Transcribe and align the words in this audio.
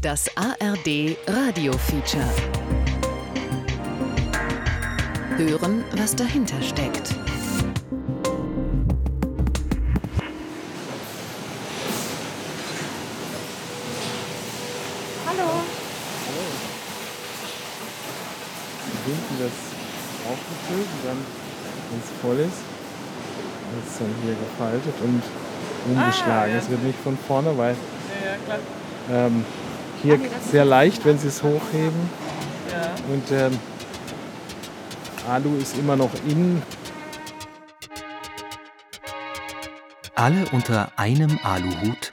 Das 0.00 0.30
ARD 0.36 1.16
Radio 1.26 1.72
Feature. 1.76 2.24
Hören, 5.36 5.84
was 5.96 6.14
dahinter 6.16 6.60
steckt. 6.62 7.14
Hallo. 15.26 15.48
Hallo. 16.26 16.46
Hinten 19.06 19.34
das 19.38 19.56
aufgefüllt 20.30 20.88
und 20.94 21.02
dann, 21.08 21.18
wenn 21.90 22.00
es 22.00 22.10
voll 22.22 22.38
ist, 22.40 22.60
wird 23.72 23.86
es 23.88 23.98
dann 23.98 24.14
hier 24.22 24.34
gefaltet 24.34 24.94
und 25.02 25.22
umgeschlagen. 25.92 26.32
Ah, 26.32 26.46
ja. 26.46 26.58
Es 26.58 26.68
wird 26.70 26.82
nicht 26.82 26.98
von 27.02 27.16
vorne, 27.26 27.56
weil 27.56 27.74
Ja, 27.74 28.36
klar. 28.46 28.58
ähm, 29.10 29.44
hier 30.02 30.18
sehr 30.50 30.64
leicht, 30.64 31.04
wenn 31.04 31.18
Sie 31.18 31.28
es 31.28 31.42
hochheben. 31.42 32.10
Ja. 32.70 32.94
Und 33.12 33.30
ähm, 33.32 33.58
Alu 35.28 35.56
ist 35.56 35.76
immer 35.76 35.96
noch 35.96 36.10
innen. 36.26 36.62
Alle 40.14 40.44
unter 40.52 40.92
einem 40.96 41.38
Aluhut. 41.42 42.12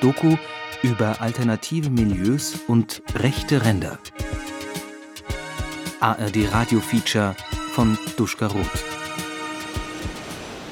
Doku 0.00 0.36
über 0.82 1.20
alternative 1.20 1.88
Milieus 1.88 2.56
und 2.66 3.02
rechte 3.14 3.64
Ränder. 3.64 3.98
ARD 6.00 6.52
Radio 6.52 6.80
Feature 6.80 7.34
von 7.72 7.96
Duschka 8.18 8.46
Roth. 8.46 8.84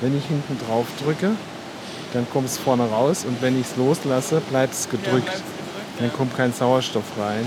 Wenn 0.02 0.16
ich 0.18 0.24
hinten 0.26 0.58
drauf 0.66 0.86
drücke, 1.02 1.30
dann 2.12 2.26
kommt 2.30 2.46
es 2.46 2.58
vorne 2.58 2.84
raus 2.84 3.24
und 3.24 3.40
wenn 3.42 3.58
ich 3.60 3.66
es 3.66 3.76
loslasse, 3.76 4.40
bleibt 4.50 4.74
es 4.74 4.84
Ja, 4.86 4.90
gedrückt. 4.92 5.24
bleibt's 5.24 5.42
gedrückt, 5.42 6.00
Dann 6.00 6.12
kommt 6.12 6.36
kein 6.36 6.52
Sauerstoff 6.52 7.04
rein. 7.18 7.46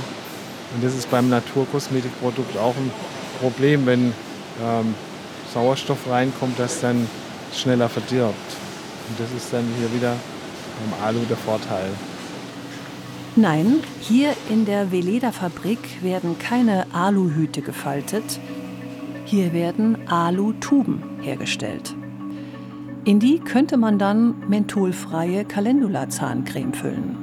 Und 0.73 0.83
das 0.83 0.95
ist 0.95 1.09
beim 1.09 1.30
Naturkosmetikprodukt 1.30 2.58
auch 2.58 2.75
ein 2.75 2.91
Problem, 3.39 3.86
wenn 3.86 4.13
ähm, 4.63 4.95
Sauerstoff 5.53 6.09
reinkommt, 6.09 6.59
das 6.59 6.81
dann 6.81 7.08
schneller 7.53 7.89
verdirbt. 7.89 8.33
Und 9.09 9.19
das 9.19 9.31
ist 9.36 9.53
dann 9.53 9.63
hier 9.77 9.93
wieder 9.93 10.16
beim 10.80 11.08
Alu 11.08 11.19
der 11.30 11.38
Vorteil. 11.38 11.89
Nein, 13.36 13.81
hier 13.99 14.33
in 14.49 14.66
der 14.66 14.91
Veleda-Fabrik 14.91 16.02
werden 16.02 16.39
keine 16.39 16.88
Aluhüte 16.93 17.61
gefaltet. 17.61 18.39
Hier 19.25 19.52
werden 19.53 20.08
Alutuben 20.09 21.03
hergestellt. 21.21 21.93
In 23.06 23.20
die 23.20 23.38
könnte 23.38 23.78
man 23.78 24.00
dann 24.00 24.34
mentholfreie 24.50 25.45
Calendula-Zahncreme 25.45 26.73
füllen. 26.73 27.16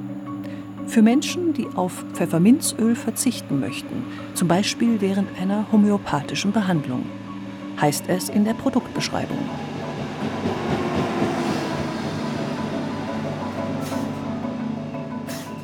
Für 0.87 1.01
Menschen, 1.01 1.51
die 1.51 1.67
auf 1.75 2.05
Pfefferminzöl 2.13 2.95
verzichten 2.95 3.59
möchten, 3.59 4.05
zum 4.33 4.47
Beispiel 4.47 5.01
während 5.01 5.27
einer 5.41 5.69
homöopathischen 5.73 6.53
Behandlung, 6.53 7.03
heißt 7.81 8.05
es 8.07 8.29
in 8.29 8.45
der 8.45 8.53
Produktbeschreibung. 8.53 9.37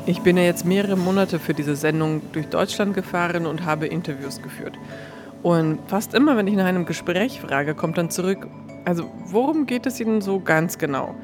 Ich 0.06 0.20
bin 0.20 0.36
ja 0.36 0.44
jetzt 0.44 0.66
mehrere 0.66 0.98
Monate 0.98 1.40
für 1.40 1.54
diese 1.54 1.78
Sendung 1.78 2.22
durch 2.34 2.48
Deutschland 2.48 2.94
gefahren 2.94 3.46
und 3.46 3.64
habe 3.64 3.88
Interviews 3.88 4.42
geführt. 4.42 4.78
Und 5.44 5.80
fast 5.88 6.14
immer, 6.14 6.36
wenn 6.36 6.48
ich 6.48 6.56
nach 6.56 6.66
einem 6.66 6.86
Gespräch 6.86 7.40
frage, 7.40 7.74
kommt 7.74 7.98
dann 7.98 8.10
zurück, 8.10 8.50
also 8.86 9.10
worum 9.26 9.66
geht 9.66 9.86
es 9.86 10.00
Ihnen 10.00 10.22
so 10.22 10.40
ganz 10.40 10.78
genau? 10.78 11.16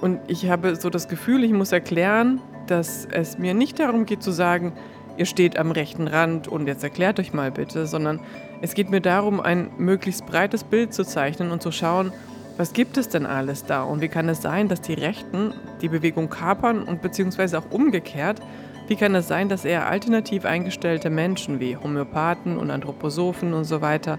Und 0.00 0.18
ich 0.26 0.50
habe 0.50 0.76
so 0.76 0.90
das 0.90 1.08
Gefühl, 1.08 1.44
ich 1.44 1.52
muss 1.52 1.72
erklären, 1.72 2.40
dass 2.66 3.06
es 3.10 3.38
mir 3.38 3.54
nicht 3.54 3.78
darum 3.78 4.06
geht 4.06 4.22
zu 4.22 4.30
sagen, 4.30 4.72
ihr 5.16 5.26
steht 5.26 5.58
am 5.58 5.70
rechten 5.70 6.08
Rand 6.08 6.48
und 6.48 6.66
jetzt 6.66 6.82
erklärt 6.82 7.20
euch 7.20 7.32
mal 7.32 7.50
bitte, 7.50 7.86
sondern 7.86 8.20
es 8.60 8.74
geht 8.74 8.90
mir 8.90 9.00
darum, 9.00 9.40
ein 9.40 9.70
möglichst 9.78 10.26
breites 10.26 10.64
Bild 10.64 10.94
zu 10.94 11.04
zeichnen 11.04 11.50
und 11.50 11.62
zu 11.62 11.72
schauen, 11.72 12.12
was 12.56 12.72
gibt 12.72 12.96
es 12.96 13.08
denn 13.08 13.26
alles 13.26 13.64
da 13.64 13.82
und 13.82 14.00
wie 14.00 14.08
kann 14.08 14.28
es 14.28 14.42
sein, 14.42 14.68
dass 14.68 14.80
die 14.80 14.94
Rechten 14.94 15.54
die 15.80 15.88
Bewegung 15.88 16.28
kapern 16.28 16.82
und 16.82 17.02
beziehungsweise 17.02 17.58
auch 17.58 17.70
umgekehrt, 17.70 18.40
wie 18.88 18.96
kann 18.96 19.14
es 19.14 19.28
sein, 19.28 19.48
dass 19.48 19.64
eher 19.64 19.88
alternativ 19.88 20.44
eingestellte 20.44 21.08
Menschen 21.08 21.60
wie 21.60 21.76
Homöopathen 21.76 22.58
und 22.58 22.70
Anthroposophen 22.70 23.54
und 23.54 23.64
so 23.64 23.80
weiter, 23.80 24.18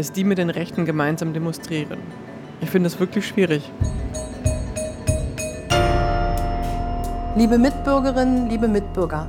dass 0.00 0.12
die 0.12 0.24
mit 0.24 0.38
den 0.38 0.48
Rechten 0.48 0.86
gemeinsam 0.86 1.34
demonstrieren? 1.34 1.98
Ich 2.62 2.70
finde 2.70 2.86
es 2.86 2.98
wirklich 2.98 3.28
schwierig. 3.28 3.70
Liebe 7.36 7.58
Mitbürgerinnen, 7.58 8.48
liebe 8.48 8.66
Mitbürger, 8.66 9.26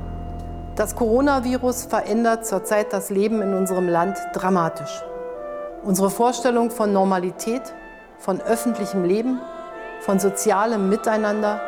das 0.74 0.96
Coronavirus 0.96 1.84
verändert 1.84 2.46
zurzeit 2.46 2.90
das 2.90 3.10
Leben 3.10 3.42
in 3.42 3.52
unserem 3.52 3.86
Land 3.86 4.16
dramatisch. 4.32 5.02
Unsere 5.82 6.08
Vorstellung 6.08 6.70
von 6.70 6.90
Normalität, 6.90 7.74
von 8.16 8.40
öffentlichem 8.40 9.04
Leben, 9.04 9.40
von 10.00 10.18
sozialem 10.18 10.88
Miteinander, 10.88 11.60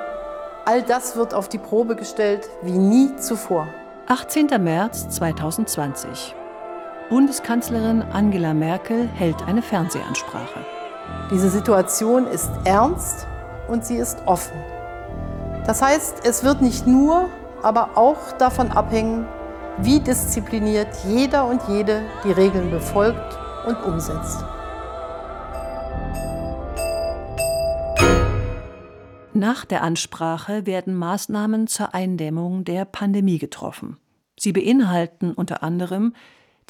all 0.64 0.80
das 0.80 1.14
wird 1.14 1.34
auf 1.34 1.50
die 1.50 1.58
Probe 1.58 1.94
gestellt 1.94 2.48
wie 2.62 2.78
nie 2.78 3.14
zuvor. 3.16 3.68
18. 4.06 4.46
März 4.62 5.10
2020. 5.10 6.34
Bundeskanzlerin 7.14 8.02
Angela 8.02 8.52
Merkel 8.54 9.06
hält 9.06 9.40
eine 9.46 9.62
Fernsehansprache. 9.62 10.66
Diese 11.30 11.48
Situation 11.48 12.26
ist 12.26 12.50
ernst 12.64 13.28
und 13.68 13.86
sie 13.86 13.94
ist 13.94 14.18
offen. 14.26 14.58
Das 15.64 15.80
heißt, 15.80 16.26
es 16.26 16.42
wird 16.42 16.60
nicht 16.60 16.88
nur, 16.88 17.28
aber 17.62 17.96
auch 17.96 18.32
davon 18.38 18.72
abhängen, 18.72 19.28
wie 19.78 20.00
diszipliniert 20.00 20.88
jeder 21.06 21.46
und 21.46 21.62
jede 21.68 22.02
die 22.24 22.32
Regeln 22.32 22.72
befolgt 22.72 23.38
und 23.68 23.80
umsetzt. 23.84 24.44
Nach 29.34 29.64
der 29.64 29.84
Ansprache 29.84 30.66
werden 30.66 30.96
Maßnahmen 30.96 31.68
zur 31.68 31.94
Eindämmung 31.94 32.64
der 32.64 32.84
Pandemie 32.84 33.38
getroffen. 33.38 33.98
Sie 34.36 34.52
beinhalten 34.52 35.32
unter 35.32 35.62
anderem 35.62 36.12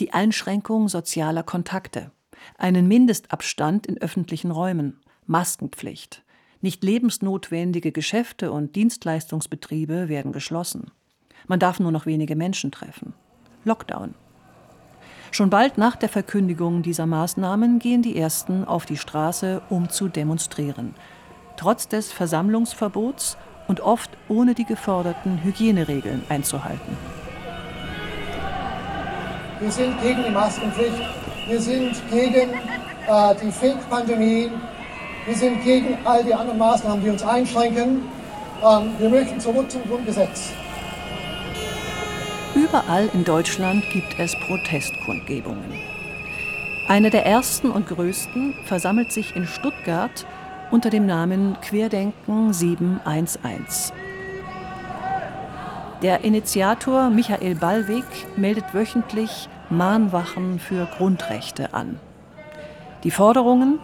die 0.01 0.13
Einschränkung 0.13 0.89
sozialer 0.89 1.43
Kontakte, 1.43 2.11
einen 2.59 2.89
Mindestabstand 2.89 3.87
in 3.87 3.99
öffentlichen 3.99 4.51
Räumen, 4.51 5.01
Maskenpflicht. 5.27 6.23
Nicht 6.61 6.83
lebensnotwendige 6.83 7.93
Geschäfte 7.93 8.51
und 8.51 8.75
Dienstleistungsbetriebe 8.75 10.09
werden 10.09 10.33
geschlossen. 10.33 10.91
Man 11.47 11.59
darf 11.59 11.79
nur 11.79 11.93
noch 11.93 12.07
wenige 12.07 12.37
Menschen 12.37 12.73
treffen. 12.73 13.13
Lockdown. 13.65 14.15
Schon 15.31 15.51
bald 15.51 15.79
nach 15.79 15.97
der 15.97 16.09
Verkündigung 16.09 16.83
dieser 16.83 17.07
Maßnahmen 17.07 17.81
gehen 17.81 18.03
die 18.03 18.17
Ersten 18.17 18.65
auf 18.65 18.87
die 18.87 18.97
Straße, 18.97 19.63
um 19.69 19.91
zu 19.91 20.09
demonstrieren. 20.09 20.95
Trotz 21.57 21.89
des 21.89 22.13
Versammlungsverbots 22.13 23.37
und 23.69 23.81
oft 23.81 24.11
ohne 24.29 24.55
die 24.55 24.65
geforderten 24.65 25.43
Hygieneregeln 25.43 26.23
einzuhalten. 26.29 26.97
Wir 29.65 29.73
sind 29.73 29.99
gegen 30.03 30.23
die 30.25 30.31
Maskenpflicht. 30.31 30.93
Wir 31.49 31.59
sind 31.59 31.95
gegen 32.11 32.51
äh, 32.53 33.35
die 33.43 33.51
Fake-Pandemie. 33.51 34.51
Wir 35.25 35.35
sind 35.35 35.65
gegen 35.65 35.97
all 36.05 36.23
die 36.23 36.35
anderen 36.35 36.59
Maßnahmen, 36.59 37.03
die 37.03 37.09
uns 37.09 37.23
einschränken. 37.23 38.03
Ähm, 38.63 38.91
wir 38.99 39.09
möchten 39.09 39.41
zurück 39.41 39.71
zum 39.71 39.83
Grundgesetz. 39.85 40.51
Überall 42.55 43.09
in 43.15 43.25
Deutschland 43.25 43.89
gibt 43.91 44.19
es 44.19 44.37
Protestkundgebungen. 44.47 45.73
Eine 46.87 47.09
der 47.09 47.25
ersten 47.25 47.71
und 47.71 47.87
größten 47.87 48.53
versammelt 48.67 49.13
sich 49.13 49.35
in 49.35 49.47
Stuttgart 49.47 50.27
unter 50.73 50.91
dem 50.91 51.07
Namen 51.07 51.57
Querdenken 51.63 52.53
711. 52.53 53.95
Der 56.03 56.23
Initiator 56.23 57.09
Michael 57.09 57.55
Ballweg 57.55 58.05
meldet 58.37 58.75
wöchentlich 58.75 59.49
Mahnwachen 59.77 60.59
für 60.59 60.87
Grundrechte 60.97 61.75
an. 61.75 61.99
Die 63.03 63.11
Forderungen 63.11 63.79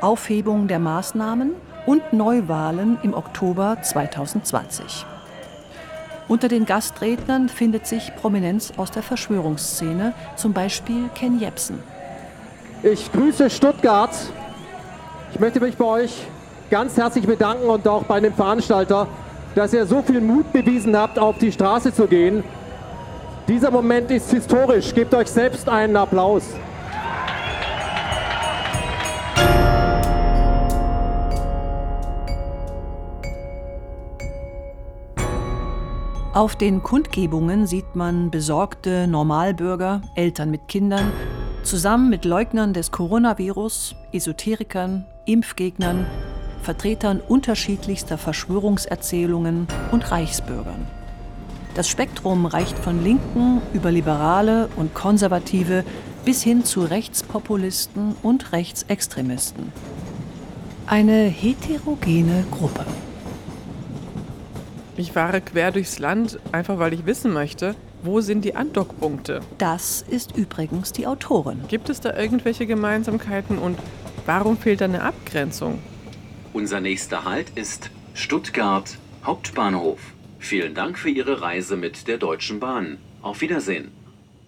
Aufhebung 0.00 0.68
der 0.68 0.78
Maßnahmen 0.78 1.52
und 1.86 2.12
Neuwahlen 2.12 2.98
im 3.02 3.14
Oktober 3.14 3.78
2020. 3.80 5.06
Unter 6.28 6.48
den 6.48 6.66
Gastrednern 6.66 7.48
findet 7.48 7.86
sich 7.86 8.14
Prominenz 8.16 8.72
aus 8.76 8.90
der 8.90 9.02
Verschwörungsszene, 9.02 10.12
zum 10.34 10.52
Beispiel 10.52 11.08
Ken 11.14 11.38
Jebsen. 11.38 11.78
Ich 12.82 13.10
grüße 13.12 13.48
Stuttgart. 13.48 14.10
Ich 15.32 15.40
möchte 15.40 15.60
mich 15.60 15.76
bei 15.76 15.84
euch 15.84 16.26
ganz 16.70 16.96
herzlich 16.96 17.26
bedanken 17.26 17.68
und 17.68 17.86
auch 17.86 18.02
bei 18.04 18.20
dem 18.20 18.34
Veranstalter, 18.34 19.06
dass 19.54 19.72
ihr 19.72 19.86
so 19.86 20.02
viel 20.02 20.20
Mut 20.20 20.52
bewiesen 20.52 20.96
habt, 20.96 21.18
auf 21.18 21.38
die 21.38 21.52
Straße 21.52 21.94
zu 21.94 22.06
gehen. 22.06 22.44
Dieser 23.48 23.70
Moment 23.70 24.10
ist 24.10 24.30
historisch. 24.32 24.92
Gebt 24.92 25.14
euch 25.14 25.28
selbst 25.28 25.68
einen 25.68 25.96
Applaus. 25.96 26.42
Auf 36.34 36.56
den 36.56 36.82
Kundgebungen 36.82 37.66
sieht 37.68 37.94
man 37.94 38.30
besorgte 38.32 39.06
Normalbürger, 39.06 40.02
Eltern 40.16 40.50
mit 40.50 40.66
Kindern, 40.66 41.12
zusammen 41.62 42.10
mit 42.10 42.24
Leugnern 42.24 42.74
des 42.74 42.90
Coronavirus, 42.90 43.94
Esoterikern, 44.12 45.06
Impfgegnern, 45.24 46.04
Vertretern 46.62 47.20
unterschiedlichster 47.20 48.18
Verschwörungserzählungen 48.18 49.68
und 49.92 50.10
Reichsbürgern. 50.10 50.86
Das 51.76 51.90
Spektrum 51.90 52.46
reicht 52.46 52.78
von 52.78 53.04
Linken 53.04 53.60
über 53.74 53.90
Liberale 53.90 54.70
und 54.76 54.94
Konservative 54.94 55.84
bis 56.24 56.42
hin 56.42 56.64
zu 56.64 56.80
Rechtspopulisten 56.80 58.16
und 58.22 58.52
Rechtsextremisten. 58.52 59.72
Eine 60.86 61.24
heterogene 61.24 62.46
Gruppe. 62.50 62.86
Ich 64.96 65.12
fahre 65.12 65.42
quer 65.42 65.70
durchs 65.70 65.98
Land, 65.98 66.38
einfach 66.50 66.78
weil 66.78 66.94
ich 66.94 67.04
wissen 67.04 67.34
möchte, 67.34 67.74
wo 68.02 68.22
sind 68.22 68.46
die 68.46 68.56
Andockpunkte? 68.56 69.40
Das 69.58 70.00
ist 70.00 70.34
übrigens 70.34 70.92
die 70.92 71.06
Autorin. 71.06 71.60
Gibt 71.68 71.90
es 71.90 72.00
da 72.00 72.16
irgendwelche 72.16 72.66
Gemeinsamkeiten 72.66 73.58
und 73.58 73.78
warum 74.24 74.56
fehlt 74.56 74.80
da 74.80 74.86
eine 74.86 75.02
Abgrenzung? 75.02 75.80
Unser 76.54 76.80
nächster 76.80 77.26
Halt 77.26 77.50
ist 77.54 77.90
Stuttgart 78.14 78.96
Hauptbahnhof. 79.26 80.15
Vielen 80.38 80.74
Dank 80.74 80.98
für 80.98 81.10
Ihre 81.10 81.40
Reise 81.40 81.76
mit 81.76 82.08
der 82.08 82.18
Deutschen 82.18 82.60
Bahn. 82.60 82.98
Auf 83.22 83.40
Wiedersehen. 83.40 83.90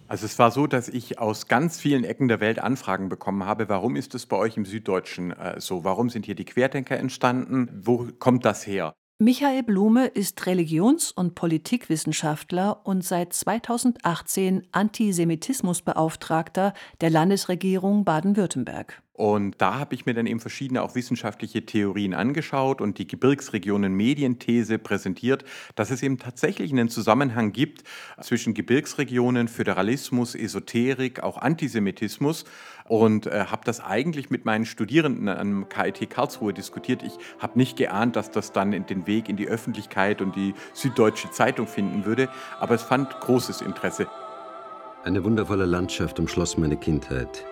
Also 0.07 0.25
es 0.25 0.39
war 0.39 0.49
so, 0.49 0.65
dass 0.65 0.89
ich 0.89 1.19
aus 1.19 1.47
ganz 1.47 1.79
vielen 1.79 2.03
Ecken 2.03 2.27
der 2.27 2.39
Welt 2.39 2.57
Anfragen 2.57 3.09
bekommen 3.09 3.45
habe, 3.45 3.69
warum 3.69 3.95
ist 3.95 4.15
es 4.15 4.25
bei 4.25 4.37
euch 4.37 4.57
im 4.57 4.65
Süddeutschen 4.65 5.31
äh, 5.31 5.61
so? 5.61 5.83
Warum 5.83 6.09
sind 6.09 6.25
hier 6.25 6.33
die 6.33 6.45
Querdenker 6.45 6.97
entstanden? 6.97 7.69
Wo 7.83 8.07
kommt 8.17 8.43
das 8.43 8.65
her? 8.65 8.95
Michael 9.21 9.63
Blume 9.63 10.07
ist 10.07 10.45
Religions- 10.45 11.11
und 11.11 11.35
Politikwissenschaftler 11.35 12.85
und 12.85 13.03
seit 13.03 13.33
2018 13.33 14.65
Antisemitismusbeauftragter 14.71 16.73
der 17.01 17.09
Landesregierung 17.09 18.05
Baden-Württemberg. 18.05 19.03
Und 19.11 19.61
da 19.61 19.77
habe 19.77 19.95
ich 19.95 20.05
mir 20.05 20.13
dann 20.13 20.27
eben 20.27 20.39
verschiedene 20.39 20.81
auch 20.81 20.95
wissenschaftliche 20.95 21.65
Theorien 21.65 22.13
angeschaut 22.13 22.79
und 22.79 22.97
die 22.97 23.07
Gebirgsregionen 23.07 23.93
Medienthese 23.93 24.79
präsentiert, 24.79 25.43
dass 25.75 25.91
es 25.91 26.01
eben 26.01 26.19
tatsächlich 26.19 26.71
einen 26.71 26.87
Zusammenhang 26.87 27.51
gibt 27.51 27.83
zwischen 28.21 28.53
Gebirgsregionen, 28.53 29.49
Föderalismus, 29.49 30.35
Esoterik, 30.35 31.21
auch 31.21 31.37
Antisemitismus 31.37 32.45
und 32.89 33.27
äh, 33.27 33.45
habe 33.45 33.61
das 33.63 33.79
eigentlich 33.79 34.29
mit 34.31 34.43
meinen 34.45 34.65
Studierenden 34.65 35.29
am 35.29 35.69
KIT 35.69 36.09
Karlsruhe 36.09 36.53
diskutiert. 36.53 37.03
Ich 37.03 37.13
habe 37.37 37.57
nicht 37.57 37.77
geahnt, 37.77 38.15
dass 38.15 38.31
das 38.31 38.51
dann 38.51 38.71
den 38.71 39.07
Weg 39.07 39.29
in 39.29 39.37
die 39.37 39.47
Öffentlichkeit 39.47 40.21
und 40.21 40.35
die 40.35 40.53
Süddeutsche 40.73 41.29
Zeitung 41.31 41.67
finden 41.67 42.03
würde, 42.05 42.29
aber 42.59 42.75
es 42.75 42.81
fand 42.81 43.17
großes 43.21 43.61
Interesse. 43.61 44.07
Eine 45.03 45.23
wundervolle 45.23 45.65
Landschaft 45.65 46.19
umschloss 46.19 46.57
meine 46.57 46.75
Kindheit. 46.75 47.45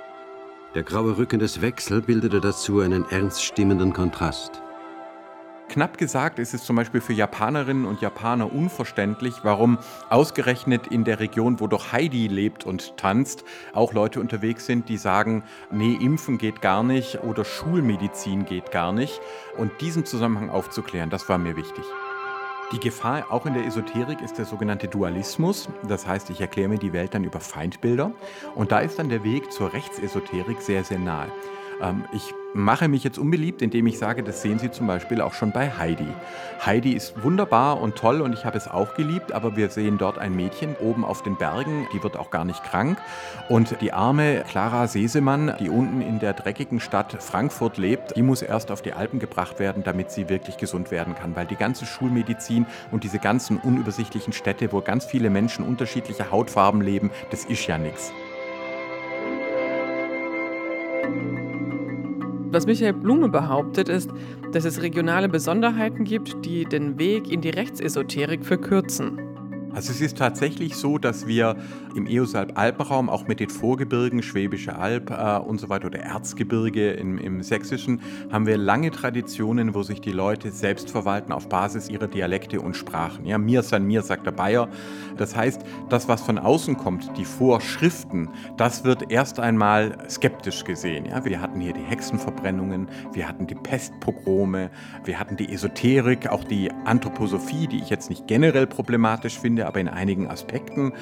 Der 0.74 0.84
graue 0.84 1.18
Rücken 1.18 1.40
des 1.40 1.62
Wechsel 1.62 2.02
bildete 2.02 2.42
dazu 2.42 2.82
einen 2.82 3.06
ernst 3.10 3.44
stimmenden 3.44 3.94
Kontrast. 3.94 4.62
Knapp 5.78 6.00
gesagt 6.00 6.40
ist 6.40 6.56
es 6.56 6.64
zum 6.64 6.76
Beispiel 6.76 7.02
für 7.02 7.14
Japanerinnen 7.14 7.86
und 7.86 8.02
Japaner 8.02 8.52
unverständlich, 8.52 9.36
warum 9.44 9.78
ausgerechnet 10.10 10.88
in 10.88 11.04
der 11.04 11.20
Region, 11.20 11.60
wo 11.60 11.68
doch 11.68 11.92
Heidi 11.92 12.26
lebt 12.26 12.66
und 12.66 12.98
tanzt, 12.98 13.44
auch 13.74 13.94
Leute 13.94 14.20
unterwegs 14.20 14.66
sind, 14.66 14.90
die 14.90 14.98
sagen, 14.98 15.44
nee, 15.70 15.94
impfen 15.94 16.40
geht 16.40 16.64
gar 16.64 16.82
nicht 16.82 17.20
oder 17.22 17.46
Schulmedizin 17.46 18.46
geht 18.46 18.72
gar 18.72 18.92
nicht. 18.92 19.22
Und 19.56 19.72
diesen 19.80 20.04
Zusammenhang 20.04 20.50
aufzuklären, 20.50 21.12
das 21.12 21.30
war 21.30 21.38
mir 21.38 21.56
wichtig. 21.56 21.86
Die 22.72 22.80
Gefahr 22.80 23.28
auch 23.30 23.46
in 23.46 23.54
der 23.54 23.68
Esoterik 23.68 24.20
ist 24.22 24.40
der 24.40 24.46
sogenannte 24.46 24.88
Dualismus. 24.88 25.70
Das 25.88 26.08
heißt, 26.08 26.32
ich 26.32 26.42
erkläre 26.42 26.70
mir 26.70 26.80
die 26.80 26.92
Welt 26.92 27.14
dann 27.14 27.24
über 27.24 27.40
Feindbilder. 27.40 28.14
Und 28.56 28.72
da 28.72 28.80
ist 28.80 28.98
dann 28.98 29.10
der 29.10 29.24
Weg 29.24 29.52
zur 29.52 29.74
Rechtsesoterik 29.74 30.60
sehr, 30.60 30.84
sehr 30.84 30.98
nahe. 30.98 31.32
Ähm, 31.82 32.06
ich 32.12 32.34
mache 32.54 32.88
mich 32.88 33.04
jetzt 33.04 33.20
unbeliebt, 33.20 33.62
indem 33.62 33.88
ich 33.88 34.00
sage, 34.00 34.24
das 34.24 34.42
sehen 34.42 34.58
Sie 34.58 34.72
zum 34.72 34.88
Beispiel 34.88 35.22
auch 35.22 35.34
schon 35.34 35.52
bei 35.52 35.70
Heidi. 35.70 36.08
Heidi 36.66 36.94
ist 36.94 37.22
wunderbar 37.24 37.80
und 37.80 37.96
toll 37.96 38.22
und 38.22 38.34
ich 38.34 38.46
habe 38.46 38.58
es 38.58 38.68
auch 38.68 38.96
geliebt, 38.96 39.32
aber 39.32 39.56
wir 39.56 39.70
sehen 39.70 39.98
dort 39.98 40.18
ein 40.18 40.36
Mädchen 40.36 40.76
oben 40.80 41.06
auf 41.06 41.22
den 41.22 41.38
Bergen, 41.38 41.88
die 41.94 42.02
wird 42.02 42.18
auch 42.18 42.32
gar 42.32 42.46
nicht 42.46 42.64
krank. 42.64 42.98
Und 43.48 43.80
die 43.82 43.94
arme 43.94 44.44
Clara 44.50 44.88
Sesemann, 44.88 45.54
die 45.60 45.70
unten 45.70 46.02
in 46.02 46.20
der 46.20 46.34
dreckigen 46.34 46.80
Stadt 46.80 47.22
Frankfurt 47.22 47.78
lebt, 47.78 48.16
die 48.16 48.24
muss 48.24 48.42
erst 48.42 48.72
auf 48.72 48.82
die 48.82 48.94
Alpen 48.94 49.20
gebracht 49.20 49.60
werden, 49.60 49.84
damit 49.84 50.12
sie 50.12 50.30
wirklich 50.30 50.58
gesund 50.58 50.90
werden 50.90 51.16
kann, 51.16 51.36
weil 51.36 51.46
die 51.46 51.56
ganze 51.56 51.86
Schulmedizin 51.86 52.66
und 52.92 53.04
diese 53.04 53.20
ganzen 53.20 53.58
unübersichtlichen 53.58 54.34
Städte, 54.34 54.72
wo 54.72 54.82
ganz 54.82 55.06
viele 55.06 55.30
Menschen 55.30 55.64
unterschiedlicher 55.66 56.32
Hautfarben 56.32 56.82
leben, 56.82 57.12
das 57.30 57.46
ist 57.46 57.68
ja 57.68 57.78
nichts. 57.78 58.12
Was 62.50 62.66
Michael 62.66 62.94
Blume 62.94 63.28
behauptet, 63.30 63.90
ist, 63.90 64.10
dass 64.54 64.64
es 64.64 64.82
regionale 64.82 65.28
Besonderheiten 65.28 66.06
gibt, 66.06 66.46
die 66.46 66.64
den 66.64 66.98
Weg 66.98 67.30
in 67.30 67.42
die 67.42 67.50
Rechtsesoterik 67.50 68.46
verkürzen. 68.46 69.20
Also 69.78 69.92
es 69.92 70.02
ist 70.02 70.18
tatsächlich 70.18 70.76
so, 70.76 70.98
dass 70.98 71.28
wir 71.28 71.56
im 71.94 72.08
Eosalp-Alpenraum 72.08 73.12
auch 73.12 73.28
mit 73.28 73.40
den 73.40 73.52
Vorgebirgen, 73.52 74.24
Schwäbische 74.24 74.76
Alb 74.76 75.12
äh, 75.12 75.38
und 75.38 75.60
so 75.60 75.70
weiter 75.70 75.86
oder 75.86 76.00
Erzgebirge 76.00 76.94
im, 76.94 77.20
im 77.20 77.44
Sächsischen, 77.44 78.02
haben 78.32 78.48
wir 78.48 78.58
lange 78.58 78.90
Traditionen, 78.90 79.76
wo 79.76 79.84
sich 79.84 80.02
die 80.02 80.12
Leute 80.12 80.50
selbst 80.50 80.90
verwalten 80.90 81.32
auf 81.32 81.48
Basis 81.48 81.90
ihrer 81.90 82.08
Dialekte 82.08 82.60
und 82.60 82.76
Sprachen. 82.76 83.28
Ja, 83.28 83.38
mir 83.38 83.62
san 83.62 83.86
mir, 83.86 84.02
sagt 84.02 84.26
der 84.26 84.32
Bayer. 84.32 84.68
Das 85.16 85.36
heißt, 85.36 85.62
das, 85.90 86.08
was 86.08 86.24
von 86.24 86.40
außen 86.40 86.78
kommt, 86.78 87.16
die 87.16 87.26
Vorschriften, 87.26 88.30
das 88.58 88.84
wird 88.84 89.12
erst 89.12 89.40
einmal 89.40 89.96
skeptisch 90.10 90.64
gesehen. 90.64 91.06
Ja, 91.06 91.24
wir 91.24 91.40
hatten 91.40 91.62
hier 91.62 91.74
die 91.74 91.84
Hexenverbrennungen, 91.84 92.88
wir 93.14 93.30
hatten 93.30 93.46
die 93.46 93.54
Pestpogrome, 93.54 94.72
wir 95.06 95.20
hatten 95.20 95.38
die 95.38 95.54
Esoterik, 95.54 96.30
auch 96.30 96.44
die 96.44 96.72
Anthroposophie, 96.86 97.68
die 97.68 97.78
ich 97.78 97.92
jetzt 97.92 98.10
nicht 98.10 98.26
generell 98.26 98.66
problematisch 98.66 99.38
finde, 99.38 99.67
aber 99.68 99.80
in 99.80 99.88
einigen 99.88 100.30
Aspekten. 100.30 100.94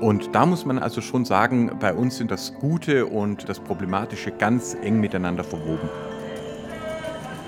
Und 0.00 0.34
da 0.34 0.46
muss 0.46 0.64
man 0.64 0.78
also 0.78 1.00
schon 1.00 1.24
sagen, 1.24 1.70
bei 1.78 1.94
uns 1.94 2.16
sind 2.16 2.30
das 2.30 2.54
Gute 2.54 3.06
und 3.06 3.48
das 3.48 3.60
Problematische 3.60 4.32
ganz 4.32 4.76
eng 4.82 5.00
miteinander 5.00 5.44
verwoben. 5.44 5.88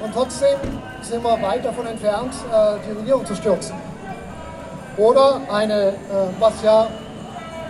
Und 0.00 0.12
trotzdem 0.12 0.56
sind 1.02 1.24
wir 1.24 1.42
weit 1.42 1.64
davon 1.64 1.86
entfernt, 1.86 2.32
äh, 2.52 2.76
die 2.86 2.98
Regierung 2.98 3.24
zu 3.24 3.34
stürzen. 3.34 3.74
Oder 4.96 5.40
eine, 5.50 5.88
äh, 5.88 5.94
was 6.38 6.62
ja, 6.62 6.86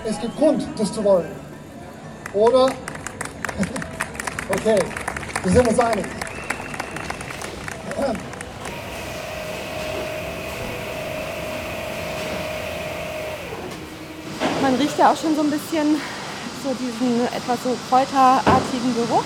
es 0.05 0.21
gibt 0.21 0.37
Grund, 0.37 0.67
das 0.77 0.93
zu 0.93 1.03
wollen. 1.03 1.31
Oder, 2.35 2.67
okay, 4.51 4.79
wir 5.43 5.53
sind 5.53 5.69
uns 5.69 5.79
einig. 5.79 6.26
Man 14.77 14.85
riecht 14.85 14.99
ja 14.99 15.11
auch 15.11 15.17
schon 15.17 15.35
so 15.35 15.41
ein 15.41 15.49
bisschen 15.49 15.97
so 16.63 16.69
diesen 16.75 17.25
etwas 17.35 17.57
so 17.65 17.75
kräuterartigen 17.89 18.95
Geruch. 18.95 19.25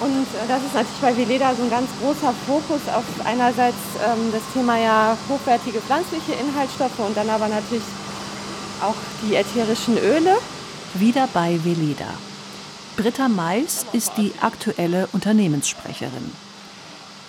Und 0.00 0.26
äh, 0.26 0.46
das 0.46 0.60
ist 0.62 0.74
natürlich 0.74 1.00
bei 1.00 1.16
Veleda 1.16 1.54
so 1.54 1.62
ein 1.62 1.70
ganz 1.70 1.88
großer 2.02 2.34
Fokus 2.46 2.82
auf 2.94 3.04
einerseits 3.24 3.78
ähm, 4.04 4.30
das 4.32 4.42
Thema 4.52 4.76
ja 4.76 5.16
hochwertige 5.30 5.80
pflanzliche 5.80 6.32
Inhaltsstoffe 6.32 6.98
und 6.98 7.16
dann 7.16 7.30
aber 7.30 7.48
natürlich 7.48 7.86
auch 8.82 8.94
die 9.22 9.36
ätherischen 9.36 9.96
Öle. 9.96 10.36
Wieder 10.92 11.30
bei 11.32 11.58
Veleda. 11.64 12.12
Britta 12.98 13.30
Mais 13.30 13.86
ist 13.94 14.18
die 14.18 14.32
aktuelle 14.42 15.08
Unternehmenssprecherin. 15.14 16.30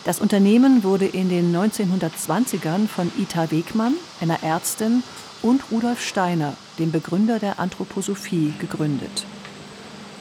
Das 0.04 0.20
Unternehmen 0.20 0.84
wurde 0.84 1.06
in 1.06 1.30
den 1.30 1.56
1920ern 1.56 2.90
von 2.90 3.14
Ita 3.18 3.50
Wegmann, 3.50 3.94
einer 4.20 4.44
Ärztin, 4.44 5.04
und 5.42 5.72
Rudolf 5.72 6.02
Steiner, 6.02 6.56
dem 6.80 6.92
Begründer 6.92 7.40
der 7.40 7.60
Anthroposophie, 7.60 8.54
gegründet. 8.60 9.26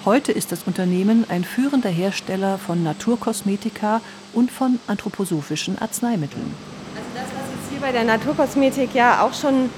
Heute 0.05 0.31
ist 0.31 0.53
das 0.53 0.63
Unternehmen 0.65 1.25
ein 1.29 1.45
führender 1.45 1.89
Hersteller 1.89 2.59
von 2.59 2.83
Naturkosmetika 2.83 4.01
und 4.33 4.53
von 4.53 4.79
anthroposophischen 4.87 5.79
Arzneimitteln. 5.79 6.55
Also 6.95 7.09
das, 7.15 7.25
was 7.25 7.51
jetzt 7.55 7.71
hier 7.71 7.81
bei 7.81 7.91
der 7.91 8.05
Naturkosmetik 8.05 8.95
ja 8.95 9.25
auch 9.25 9.35
schon 9.35 9.69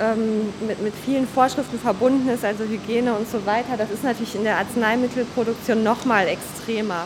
ähm, 0.00 0.52
mit, 0.66 0.82
mit 0.82 0.94
vielen 1.04 1.28
Vorschriften 1.28 1.78
verbunden 1.78 2.28
ist, 2.28 2.44
also 2.44 2.64
Hygiene 2.64 3.14
und 3.14 3.30
so 3.30 3.46
weiter, 3.46 3.76
das 3.76 3.90
ist 3.90 4.02
natürlich 4.02 4.34
in 4.34 4.44
der 4.44 4.58
Arzneimittelproduktion 4.58 5.82
noch 5.84 6.04
mal 6.04 6.26
extremer. 6.26 7.04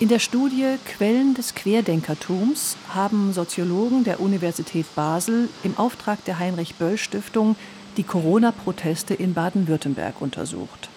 In 0.00 0.08
der 0.08 0.20
Studie 0.20 0.76
Quellen 0.86 1.34
des 1.34 1.56
Querdenkertums 1.56 2.76
haben 2.94 3.32
Soziologen 3.32 4.04
der 4.04 4.20
Universität 4.20 4.86
Basel 4.94 5.48
im 5.64 5.76
Auftrag 5.76 6.24
der 6.24 6.38
Heinrich 6.38 6.76
Böll 6.76 6.98
Stiftung 6.98 7.56
die 7.98 8.04
Corona-Proteste 8.04 9.12
in 9.12 9.34
Baden-Württemberg 9.34 10.22
untersucht. 10.22 10.88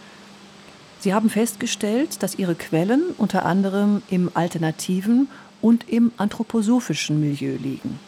Sie 0.99 1.13
haben 1.13 1.31
festgestellt, 1.31 2.21
dass 2.21 2.35
ihre 2.35 2.53
Quellen 2.55 3.01
unter 3.17 3.43
anderem 3.43 4.03
im 4.09 4.29
alternativen 4.35 5.27
und 5.61 5.89
im 5.89 6.11
anthroposophischen 6.17 7.19
Milieu 7.19 7.57
liegen. 7.57 7.99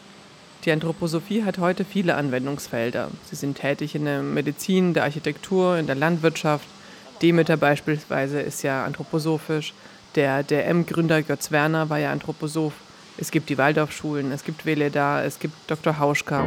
Die 0.64 0.70
Anthroposophie 0.70 1.42
hat 1.42 1.58
heute 1.58 1.84
viele 1.84 2.14
Anwendungsfelder. 2.14 3.10
Sie 3.28 3.36
sind 3.36 3.58
tätig 3.58 3.96
in 3.96 4.04
der 4.04 4.22
Medizin, 4.22 4.94
der 4.94 5.02
Architektur, 5.02 5.76
in 5.76 5.86
der 5.86 5.96
Landwirtschaft. 5.96 6.66
Demeter 7.20 7.56
beispielsweise 7.56 8.40
ist 8.40 8.62
ja 8.62 8.84
anthroposophisch. 8.84 9.74
Der 10.14 10.44
DM-Gründer 10.44 11.22
Götz 11.22 11.50
Werner 11.50 11.90
war 11.90 11.98
ja 11.98 12.12
Anthroposoph. 12.12 12.74
Es 13.18 13.30
gibt 13.30 13.50
die 13.50 13.58
Waldorfschulen, 13.58 14.32
es 14.32 14.44
gibt 14.44 14.64
Weleda, 14.64 15.22
es 15.22 15.38
gibt 15.38 15.54
Dr. 15.68 15.98
Hauschka. 15.98 16.46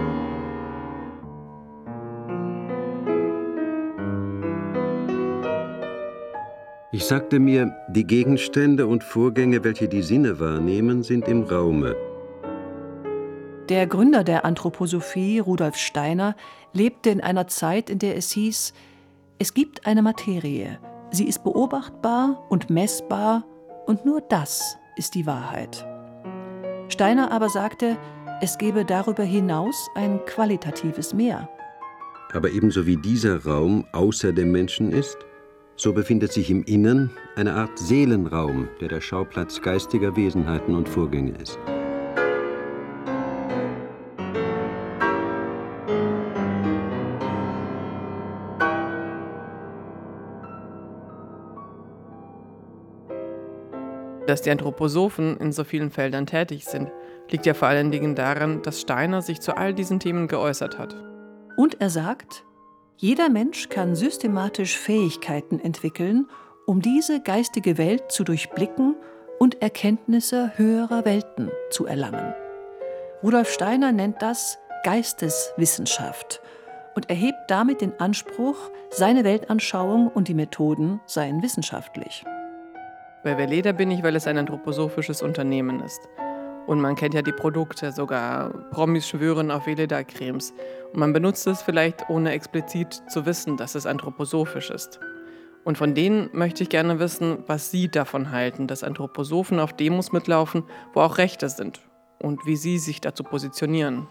Ich 6.98 7.06
sagte 7.06 7.38
mir, 7.38 7.78
die 7.90 8.08
Gegenstände 8.08 8.88
und 8.88 9.04
Vorgänge, 9.04 9.64
welche 9.64 9.88
die 9.88 10.02
Sinne 10.02 10.40
wahrnehmen, 10.40 11.04
sind 11.04 11.28
im 11.28 11.44
Raume. 11.44 11.96
Der 13.70 13.86
Gründer 13.86 14.24
der 14.24 14.46
Anthroposophie, 14.46 15.38
Rudolf 15.38 15.76
Steiner, 15.76 16.36
lebte 16.74 17.12
in 17.12 17.22
einer 17.22 17.46
Zeit, 17.46 17.92
in 17.92 18.00
der 18.00 18.18
es 18.18 18.32
hieß, 18.32 18.74
es 19.38 19.54
gibt 19.54 19.86
eine 19.86 20.02
Materie, 20.02 20.80
sie 21.12 21.28
ist 21.28 21.44
beobachtbar 21.44 22.44
und 22.50 22.72
messbar 22.72 23.46
und 23.86 24.04
nur 24.04 24.22
das 24.22 24.76
ist 24.96 25.14
die 25.14 25.28
Wahrheit. 25.28 25.86
Steiner 26.88 27.32
aber 27.32 27.50
sagte, 27.50 27.96
es 28.42 28.58
gebe 28.58 28.86
darüber 28.86 29.24
hinaus 29.24 29.88
ein 29.94 30.20
qualitatives 30.26 31.14
Mehr. 31.14 31.48
Aber 32.34 32.50
ebenso 32.50 32.88
wie 32.88 32.98
dieser 32.98 33.46
Raum 33.46 33.86
außer 33.92 34.34
dem 34.34 34.52
Menschen 34.52 34.92
ist, 34.92 35.27
so 35.78 35.94
befindet 35.94 36.34
sich 36.34 36.50
im 36.50 36.64
Innern 36.64 37.12
eine 37.36 37.54
Art 37.54 37.78
Seelenraum, 37.78 38.68
der 38.82 38.90
der 38.90 39.00
Schauplatz 39.00 39.62
geistiger 39.62 40.16
Wesenheiten 40.16 40.76
und 40.76 40.90
Vorgänge 40.90 41.34
ist. 41.40 41.58
Dass 54.26 54.42
die 54.42 54.52
Anthroposophen 54.52 55.38
in 55.38 55.54
so 55.54 55.64
vielen 55.64 55.92
Feldern 55.92 56.26
tätig 56.26 56.66
sind, 56.66 56.92
liegt 57.30 57.46
ja 57.46 57.54
vor 57.54 57.68
allen 57.68 57.92
Dingen 57.92 58.16
daran, 58.16 58.62
dass 58.62 58.82
Steiner 58.82 59.22
sich 59.22 59.40
zu 59.40 59.56
all 59.56 59.74
diesen 59.74 60.00
Themen 60.00 60.28
geäußert 60.28 60.78
hat. 60.78 60.96
Und 61.56 61.80
er 61.80 61.90
sagt, 61.90 62.44
jeder 63.00 63.30
Mensch 63.30 63.70
kann 63.70 63.96
systematisch 63.96 64.76
Fähigkeiten 64.76 65.60
entwickeln, 65.60 66.28
um 66.66 66.82
diese 66.82 67.22
geistige 67.22 67.78
Welt 67.78 68.12
zu 68.12 68.24
durchblicken 68.24 68.96
und 69.38 69.62
Erkenntnisse 69.62 70.54
höherer 70.56 71.06
Welten 71.06 71.52
zu 71.70 71.86
erlangen. 71.86 72.34
Rudolf 73.22 73.52
Steiner 73.52 73.92
nennt 73.92 74.24
das 74.24 74.58
Geisteswissenschaft 74.84 76.42
und 76.96 77.08
erhebt 77.08 77.38
damit 77.50 77.82
den 77.82 78.00
Anspruch, 78.00 78.58
seine 78.90 79.24
Weltanschauung 79.24 80.08
und 80.08 80.28
die 80.28 80.34
Methoden 80.34 81.00
seien 81.06 81.44
wissenschaftlich. 81.44 82.26
Bei 83.24 83.38
Veleda 83.38 83.74
bin 83.74 83.92
ich, 83.92 84.02
weil 84.02 84.16
es 84.16 84.26
ein 84.26 84.40
anthroposophisches 84.40 85.22
Unternehmen 85.22 85.82
ist. 85.82 86.00
Und 86.68 86.82
man 86.82 86.96
kennt 86.96 87.14
ja 87.14 87.22
die 87.22 87.32
Produkte, 87.32 87.94
sogar 87.94 88.50
Promis 88.72 89.08
schwören 89.08 89.52
auf 89.52 89.66
Veleda-Cremes. 89.66 90.54
Und 90.92 91.00
man 91.00 91.14
benutzt 91.14 91.48
es 91.48 91.62
vielleicht, 91.62 92.10
ohne 92.10 92.32
explizit 92.32 93.02
zu 93.10 93.26
wissen, 93.26 93.56
dass 93.56 93.74
es 93.74 93.86
anthroposophisch 93.86 94.70
ist. 94.70 95.00
Und 95.64 95.78
von 95.78 95.96
denen 95.96 96.30
möchte 96.34 96.64
ich 96.64 96.70
gerne 96.70 97.00
wissen, 97.00 97.38
was 97.48 97.72
Sie 97.72 97.88
davon 97.88 98.32
halten, 98.32 98.68
dass 98.68 98.84
Anthroposophen 98.84 99.60
auf 99.60 99.74
Demos 99.74 100.12
mitlaufen, 100.12 100.64
wo 100.94 101.00
auch 101.00 101.18
Rechte 101.18 101.48
sind. 101.50 101.80
Und 102.20 102.46
wie 102.46 102.58
Sie 102.58 102.80
sich 102.80 103.00
dazu 103.00 103.24
positionieren. 103.24 104.08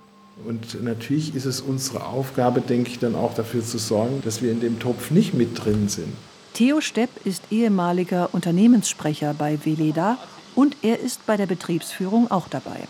Und 0.47 0.83
natürlich 0.83 1.35
ist 1.35 1.45
es 1.45 1.61
unsere 1.61 2.07
Aufgabe, 2.07 2.63
denke 2.63 2.91
ich, 2.91 2.99
dann 2.99 3.15
auch 3.15 3.35
dafür 3.35 3.63
zu 3.63 3.77
sorgen, 3.79 4.23
dass 4.25 4.43
wir 4.43 4.51
in 4.51 4.61
dem 4.61 4.79
Topf 4.79 5.11
nicht 5.11 5.35
mit 5.35 5.63
drin 5.63 5.89
sind. 5.89 6.13
Theo 6.55 6.81
Stepp 6.81 7.11
ist 7.25 7.43
ehemaliger 7.51 8.31
Unternehmenssprecher 8.33 9.35
bei 9.35 9.59
Veleda 9.63 10.17
und 10.57 10.77
er 10.83 10.99
ist 10.99 11.25
bei 11.27 11.37
der 11.37 11.47
Betriebsführung 11.47 12.29
auch 12.31 12.49
dabei. 12.49 12.89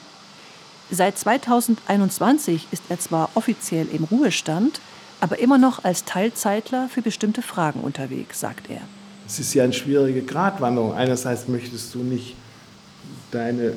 Seit 0.90 1.18
2021 1.18 2.68
ist 2.70 2.84
er 2.88 2.98
zwar 2.98 3.28
offiziell 3.34 3.88
im 3.92 4.04
Ruhestand, 4.04 4.80
aber 5.20 5.38
immer 5.40 5.58
noch 5.58 5.84
als 5.84 6.04
Teilzeitler 6.04 6.88
für 6.88 7.02
bestimmte 7.02 7.42
Fragen 7.42 7.80
unterwegs, 7.80 8.40
sagt 8.40 8.70
er. 8.70 8.80
Es 9.26 9.40
ist 9.40 9.52
ja 9.54 9.64
eine 9.64 9.72
schwierige 9.72 10.22
Gratwanderung. 10.22 10.94
Einerseits 10.94 11.48
möchtest 11.48 11.94
du 11.94 11.98
nicht 11.98 12.36
deine 13.32 13.72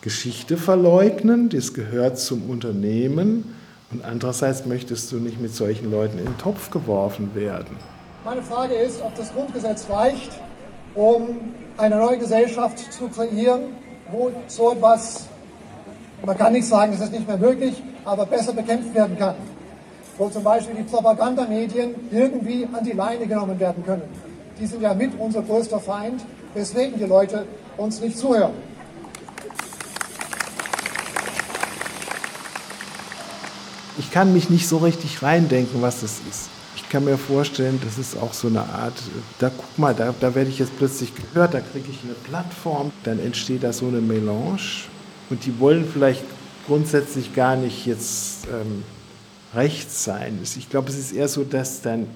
Geschichte 0.00 0.56
verleugnen, 0.56 1.48
das 1.48 1.74
gehört 1.74 2.18
zum 2.18 2.48
Unternehmen, 2.48 3.56
und 3.90 4.04
andererseits 4.04 4.64
möchtest 4.64 5.12
du 5.12 5.16
nicht 5.16 5.38
mit 5.38 5.54
solchen 5.54 5.90
Leuten 5.90 6.18
in 6.18 6.24
den 6.24 6.38
Topf 6.38 6.70
geworfen 6.70 7.34
werden. 7.34 7.76
Meine 8.24 8.42
Frage 8.42 8.74
ist, 8.74 9.02
ob 9.02 9.14
das 9.16 9.32
Grundgesetz 9.34 9.86
reicht, 9.90 10.30
um 10.94 11.38
eine 11.76 11.96
neue 11.96 12.18
Gesellschaft 12.18 12.92
zu 12.92 13.08
kreieren, 13.08 13.62
wo 14.10 14.30
so 14.46 14.72
etwas, 14.72 15.26
man 16.24 16.36
kann 16.36 16.52
nicht 16.52 16.66
sagen, 16.66 16.92
es 16.92 17.00
ist 17.00 17.12
nicht 17.12 17.26
mehr 17.26 17.38
möglich, 17.38 17.82
aber 18.04 18.26
besser 18.26 18.52
bekämpft 18.52 18.94
werden 18.94 19.18
kann. 19.18 19.34
Wo 20.18 20.28
zum 20.28 20.44
Beispiel 20.44 20.74
die 20.76 20.82
Propagandamedien 20.82 21.94
irgendwie 22.10 22.68
an 22.72 22.84
die 22.84 22.92
Leine 22.92 23.26
genommen 23.26 23.58
werden 23.58 23.82
können. 23.84 24.02
Die 24.60 24.66
sind 24.66 24.82
ja 24.82 24.92
mit 24.92 25.18
unser 25.18 25.42
größter 25.42 25.80
Feind, 25.80 26.22
weswegen 26.54 26.98
die 26.98 27.04
Leute 27.04 27.46
uns 27.78 28.00
nicht 28.00 28.18
zuhören. 28.18 28.52
Ich 33.98 34.10
kann 34.10 34.32
mich 34.32 34.50
nicht 34.50 34.68
so 34.68 34.78
richtig 34.78 35.22
reindenken, 35.22 35.80
was 35.80 36.00
das 36.02 36.20
ist 36.28 36.50
kann 36.92 37.04
mir 37.04 37.16
vorstellen, 37.16 37.80
das 37.82 37.96
ist 37.96 38.18
auch 38.18 38.34
so 38.34 38.48
eine 38.48 38.60
Art, 38.60 38.92
da 39.38 39.48
guck 39.48 39.78
mal, 39.78 39.94
da, 39.94 40.14
da 40.20 40.34
werde 40.34 40.50
ich 40.50 40.58
jetzt 40.58 40.76
plötzlich 40.76 41.10
gehört, 41.14 41.54
da 41.54 41.60
kriege 41.60 41.88
ich 41.90 42.00
eine 42.04 42.12
Plattform, 42.12 42.92
dann 43.04 43.18
entsteht 43.18 43.62
da 43.62 43.72
so 43.72 43.88
eine 43.88 44.02
Melange 44.02 44.58
und 45.30 45.46
die 45.46 45.58
wollen 45.58 45.88
vielleicht 45.90 46.22
grundsätzlich 46.66 47.34
gar 47.34 47.56
nicht 47.56 47.86
jetzt 47.86 48.46
ähm, 48.46 48.84
rechts 49.54 50.04
sein. 50.04 50.38
Ich 50.42 50.68
glaube, 50.68 50.90
es 50.90 50.98
ist 50.98 51.12
eher 51.12 51.28
so, 51.28 51.44
dass 51.44 51.80
dann 51.80 52.06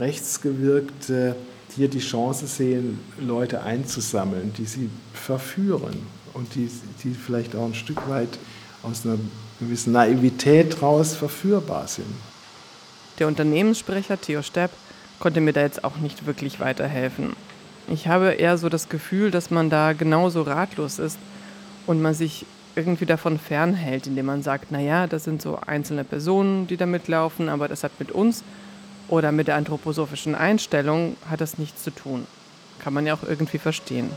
Rechtsgewirkte 0.00 1.36
hier 1.76 1.88
die 1.88 2.00
Chance 2.00 2.48
sehen, 2.48 2.98
Leute 3.20 3.62
einzusammeln, 3.62 4.52
die 4.58 4.66
sie 4.66 4.90
verführen 5.12 5.96
und 6.32 6.56
die, 6.56 6.68
die 7.04 7.14
vielleicht 7.14 7.54
auch 7.54 7.66
ein 7.66 7.74
Stück 7.74 8.08
weit 8.08 8.36
aus 8.82 9.06
einer 9.06 9.16
gewissen 9.60 9.92
Naivität 9.92 10.82
raus 10.82 11.14
verführbar 11.14 11.86
sind. 11.86 12.06
Der 13.18 13.28
Unternehmenssprecher 13.28 14.20
Theo 14.20 14.42
Stepp 14.42 14.70
konnte 15.20 15.40
mir 15.40 15.52
da 15.52 15.60
jetzt 15.60 15.84
auch 15.84 15.96
nicht 15.96 16.26
wirklich 16.26 16.60
weiterhelfen. 16.60 17.36
Ich 17.88 18.08
habe 18.08 18.32
eher 18.32 18.58
so 18.58 18.68
das 18.68 18.88
Gefühl, 18.88 19.30
dass 19.30 19.50
man 19.50 19.70
da 19.70 19.92
genauso 19.92 20.42
ratlos 20.42 20.98
ist 20.98 21.18
und 21.86 22.02
man 22.02 22.14
sich 22.14 22.46
irgendwie 22.76 23.06
davon 23.06 23.38
fernhält, 23.38 24.06
indem 24.06 24.26
man 24.26 24.42
sagt, 24.42 24.72
naja, 24.72 25.06
das 25.06 25.24
sind 25.24 25.40
so 25.40 25.60
einzelne 25.64 26.02
Personen, 26.02 26.66
die 26.66 26.76
da 26.76 26.86
mitlaufen, 26.86 27.48
aber 27.48 27.68
das 27.68 27.84
hat 27.84 27.92
mit 27.98 28.10
uns 28.10 28.42
oder 29.08 29.32
mit 29.32 29.48
der 29.48 29.56
anthroposophischen 29.56 30.34
Einstellung 30.34 31.16
hat 31.30 31.40
das 31.40 31.58
nichts 31.58 31.84
zu 31.84 31.90
tun. 31.90 32.26
Kann 32.82 32.94
man 32.94 33.06
ja 33.06 33.14
auch 33.14 33.22
irgendwie 33.22 33.58
verstehen. 33.58 34.10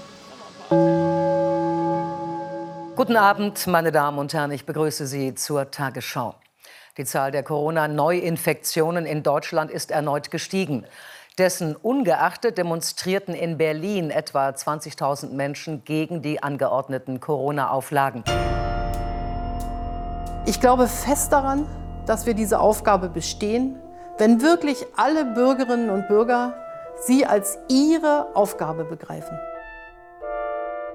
Guten 2.95 3.15
Abend, 3.15 3.67
meine 3.67 3.91
Damen 3.91 4.17
und 4.17 4.33
Herren, 4.33 4.51
ich 4.51 4.65
begrüße 4.65 5.05
Sie 5.05 5.35
zur 5.35 5.69
Tagesschau. 5.69 6.33
Die 6.97 7.05
Zahl 7.05 7.31
der 7.31 7.43
Corona-Neuinfektionen 7.43 9.05
in 9.05 9.21
Deutschland 9.21 9.69
ist 9.69 9.91
erneut 9.91 10.31
gestiegen. 10.31 10.83
Dessen 11.37 11.75
ungeachtet 11.75 12.57
demonstrierten 12.57 13.35
in 13.35 13.59
Berlin 13.59 14.09
etwa 14.09 14.49
20.000 14.49 15.29
Menschen 15.33 15.83
gegen 15.85 16.23
die 16.23 16.41
angeordneten 16.41 17.19
Corona-Auflagen. 17.19 18.23
Ich 20.47 20.59
glaube 20.59 20.87
fest 20.87 21.31
daran, 21.31 21.67
dass 22.07 22.25
wir 22.25 22.33
diese 22.33 22.59
Aufgabe 22.59 23.09
bestehen, 23.09 23.79
wenn 24.17 24.41
wirklich 24.41 24.83
alle 24.95 25.23
Bürgerinnen 25.25 25.91
und 25.91 26.07
Bürger 26.07 26.55
sie 27.01 27.27
als 27.27 27.59
ihre 27.69 28.25
Aufgabe 28.33 28.85
begreifen. 28.85 29.37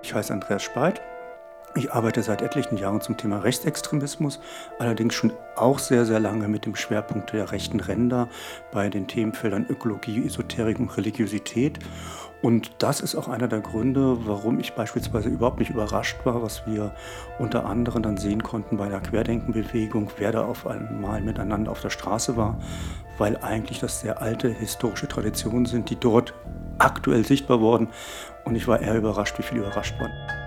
Ich 0.02 0.12
heiße 0.12 0.32
Andreas 0.32 0.64
Speit. 0.64 1.00
Ich 1.74 1.90
arbeite 1.90 2.22
seit 2.22 2.42
etlichen 2.42 2.76
Jahren 2.76 3.00
zum 3.00 3.16
Thema 3.16 3.38
Rechtsextremismus, 3.38 4.40
allerdings 4.78 5.14
schon 5.14 5.32
auch 5.56 5.78
sehr, 5.78 6.04
sehr 6.04 6.20
lange 6.20 6.46
mit 6.46 6.66
dem 6.66 6.76
Schwerpunkt 6.76 7.32
der 7.32 7.50
rechten 7.50 7.80
Ränder 7.80 8.28
bei 8.72 8.90
den 8.90 9.06
Themenfeldern 9.06 9.64
Ökologie, 9.70 10.26
Esoterik 10.26 10.78
und 10.78 10.94
Religiosität. 10.98 11.78
Und 12.42 12.72
das 12.78 13.00
ist 13.00 13.14
auch 13.14 13.28
einer 13.28 13.48
der 13.48 13.60
Gründe, 13.60 14.18
warum 14.26 14.60
ich 14.60 14.74
beispielsweise 14.74 15.30
überhaupt 15.30 15.60
nicht 15.60 15.70
überrascht 15.70 16.18
war, 16.24 16.42
was 16.42 16.66
wir 16.66 16.94
unter 17.38 17.64
anderem 17.64 18.02
dann 18.02 18.18
sehen 18.18 18.42
konnten 18.42 18.76
bei 18.76 18.90
der 18.90 19.00
Querdenkenbewegung, 19.00 20.10
wer 20.18 20.32
da 20.32 20.44
auf 20.44 20.66
einmal 20.66 21.22
miteinander 21.22 21.70
auf 21.70 21.80
der 21.80 21.90
Straße 21.90 22.36
war, 22.36 22.58
weil 23.16 23.38
eigentlich 23.38 23.78
das 23.78 24.00
sehr 24.00 24.20
alte 24.20 24.50
historische 24.50 25.08
Traditionen 25.08 25.64
sind, 25.64 25.88
die 25.88 25.96
dort 25.96 26.34
aktuell 26.76 27.24
sichtbar 27.24 27.60
wurden. 27.60 27.88
Und 28.44 28.56
ich 28.56 28.68
war 28.68 28.80
eher 28.80 28.96
überrascht, 28.96 29.38
wie 29.38 29.42
viele 29.42 29.60
überrascht 29.62 29.98
waren. 29.98 30.41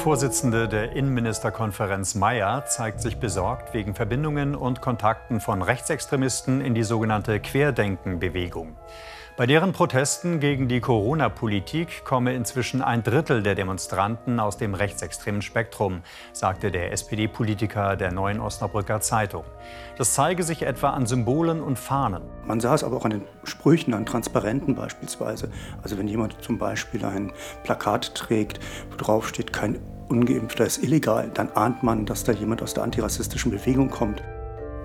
Vorsitzende 0.00 0.66
der 0.66 0.92
Innenministerkonferenz 0.92 2.14
Mayer 2.14 2.64
zeigt 2.64 3.02
sich 3.02 3.18
besorgt 3.18 3.74
wegen 3.74 3.94
Verbindungen 3.94 4.54
und 4.54 4.80
Kontakten 4.80 5.40
von 5.40 5.60
Rechtsextremisten 5.60 6.62
in 6.62 6.74
die 6.74 6.84
sogenannte 6.84 7.38
Querdenken-Bewegung. 7.38 8.78
Bei 9.40 9.46
deren 9.46 9.72
Protesten 9.72 10.38
gegen 10.38 10.68
die 10.68 10.80
Corona-Politik 10.80 12.04
komme 12.04 12.34
inzwischen 12.34 12.82
ein 12.82 13.02
Drittel 13.02 13.42
der 13.42 13.54
Demonstranten 13.54 14.38
aus 14.38 14.58
dem 14.58 14.74
rechtsextremen 14.74 15.40
Spektrum, 15.40 16.02
sagte 16.34 16.70
der 16.70 16.92
SPD-Politiker 16.92 17.96
der 17.96 18.12
Neuen 18.12 18.38
Osnabrücker 18.38 19.00
Zeitung. 19.00 19.44
Das 19.96 20.12
zeige 20.12 20.42
sich 20.42 20.60
etwa 20.60 20.90
an 20.90 21.06
Symbolen 21.06 21.62
und 21.62 21.78
Fahnen. 21.78 22.24
Man 22.44 22.60
sah 22.60 22.74
es 22.74 22.84
aber 22.84 22.98
auch 22.98 23.06
an 23.06 23.12
den 23.12 23.22
Sprüchen, 23.44 23.94
an 23.94 24.04
Transparenten 24.04 24.74
beispielsweise. 24.74 25.50
Also 25.82 25.96
wenn 25.96 26.06
jemand 26.06 26.42
zum 26.42 26.58
Beispiel 26.58 27.02
ein 27.02 27.32
Plakat 27.64 28.14
trägt, 28.14 28.60
wo 28.90 28.96
drauf 28.98 29.26
steht, 29.26 29.54
kein 29.54 29.78
Ungeimpfter 30.10 30.66
ist 30.66 30.84
illegal, 30.84 31.30
dann 31.32 31.50
ahnt 31.52 31.82
man, 31.82 32.04
dass 32.04 32.24
da 32.24 32.32
jemand 32.32 32.60
aus 32.60 32.74
der 32.74 32.82
antirassistischen 32.82 33.50
Bewegung 33.50 33.88
kommt 33.88 34.22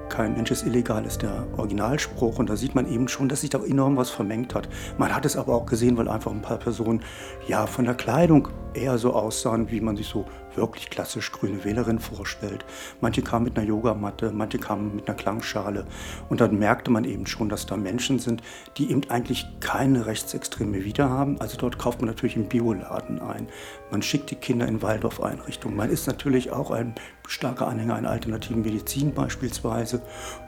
kein 0.10 0.34
Mensch 0.34 0.52
ist 0.52 0.66
illegal, 0.66 1.06
ist 1.06 1.22
der 1.22 1.46
Originalspruch. 1.58 2.40
Und 2.40 2.50
da 2.50 2.56
sieht 2.56 2.76
man 2.76 2.92
eben 2.92 3.08
schon, 3.08 3.30
dass 3.30 3.42
sich 3.42 3.50
da 3.50 3.64
enorm 3.64 3.98
was 3.98 4.10
vermengt 4.10 4.56
hat. 4.56 4.70
Man 4.98 5.16
hat 5.16 5.26
es 5.26 5.38
aber 5.38 5.54
auch 5.54 5.66
gesehen, 5.66 5.98
weil 5.98 6.08
einfach 6.08 6.32
ein 6.32 6.42
paar 6.42 6.58
Personen 6.58 7.02
ja 7.48 7.68
von 7.68 7.86
der 7.86 7.96
Kleidung 7.96 8.48
eher 8.74 8.98
so 8.98 9.14
aussahen, 9.14 9.72
wie 9.72 9.82
man 9.82 9.98
sich 9.98 10.08
so 10.08 10.26
wirklich 10.58 10.90
klassisch 10.90 11.32
grüne 11.32 11.64
Wählerin 11.64 12.00
vorstellt. 12.00 12.66
Manche 13.02 13.22
kamen 13.22 13.46
mit 13.46 13.58
einer 13.58 13.68
Yogamatte, 13.68 14.32
manche 14.32 14.58
kamen 14.58 14.96
mit 14.96 15.08
einer 15.08 15.18
Klangschale. 15.18 15.86
Und 16.30 16.42
dann 16.42 16.58
merkte 16.58 16.92
man 16.92 17.04
eben 17.04 17.28
schon, 17.28 17.50
dass 17.50 17.66
da 17.66 17.78
Menschen 17.78 18.20
sind, 18.20 18.42
die 18.78 18.92
eben 18.92 19.10
eigentlich 19.10 19.46
keine 19.60 20.06
rechtsextreme 20.06 20.84
Vita 20.84 21.10
haben. 21.10 21.40
Also 21.40 21.58
dort 21.58 21.78
kauft 21.78 22.02
man 22.02 22.10
natürlich 22.10 22.36
im 22.36 22.48
Bioladen 22.48 23.22
ein. 23.22 23.48
Man 23.92 24.02
schickt 24.02 24.32
die 24.32 24.36
Kinder 24.36 24.68
in 24.68 24.82
Waldorfeinrichtungen. 24.82 25.78
Man 25.78 25.90
ist 25.90 26.08
natürlich 26.08 26.52
auch 26.52 26.72
ein 26.72 26.96
starker 27.28 27.68
Anhänger 27.68 27.96
einer 27.96 28.10
alternativen 28.10 28.62
Medizin 28.62 29.14
beispielsweise 29.14 30.02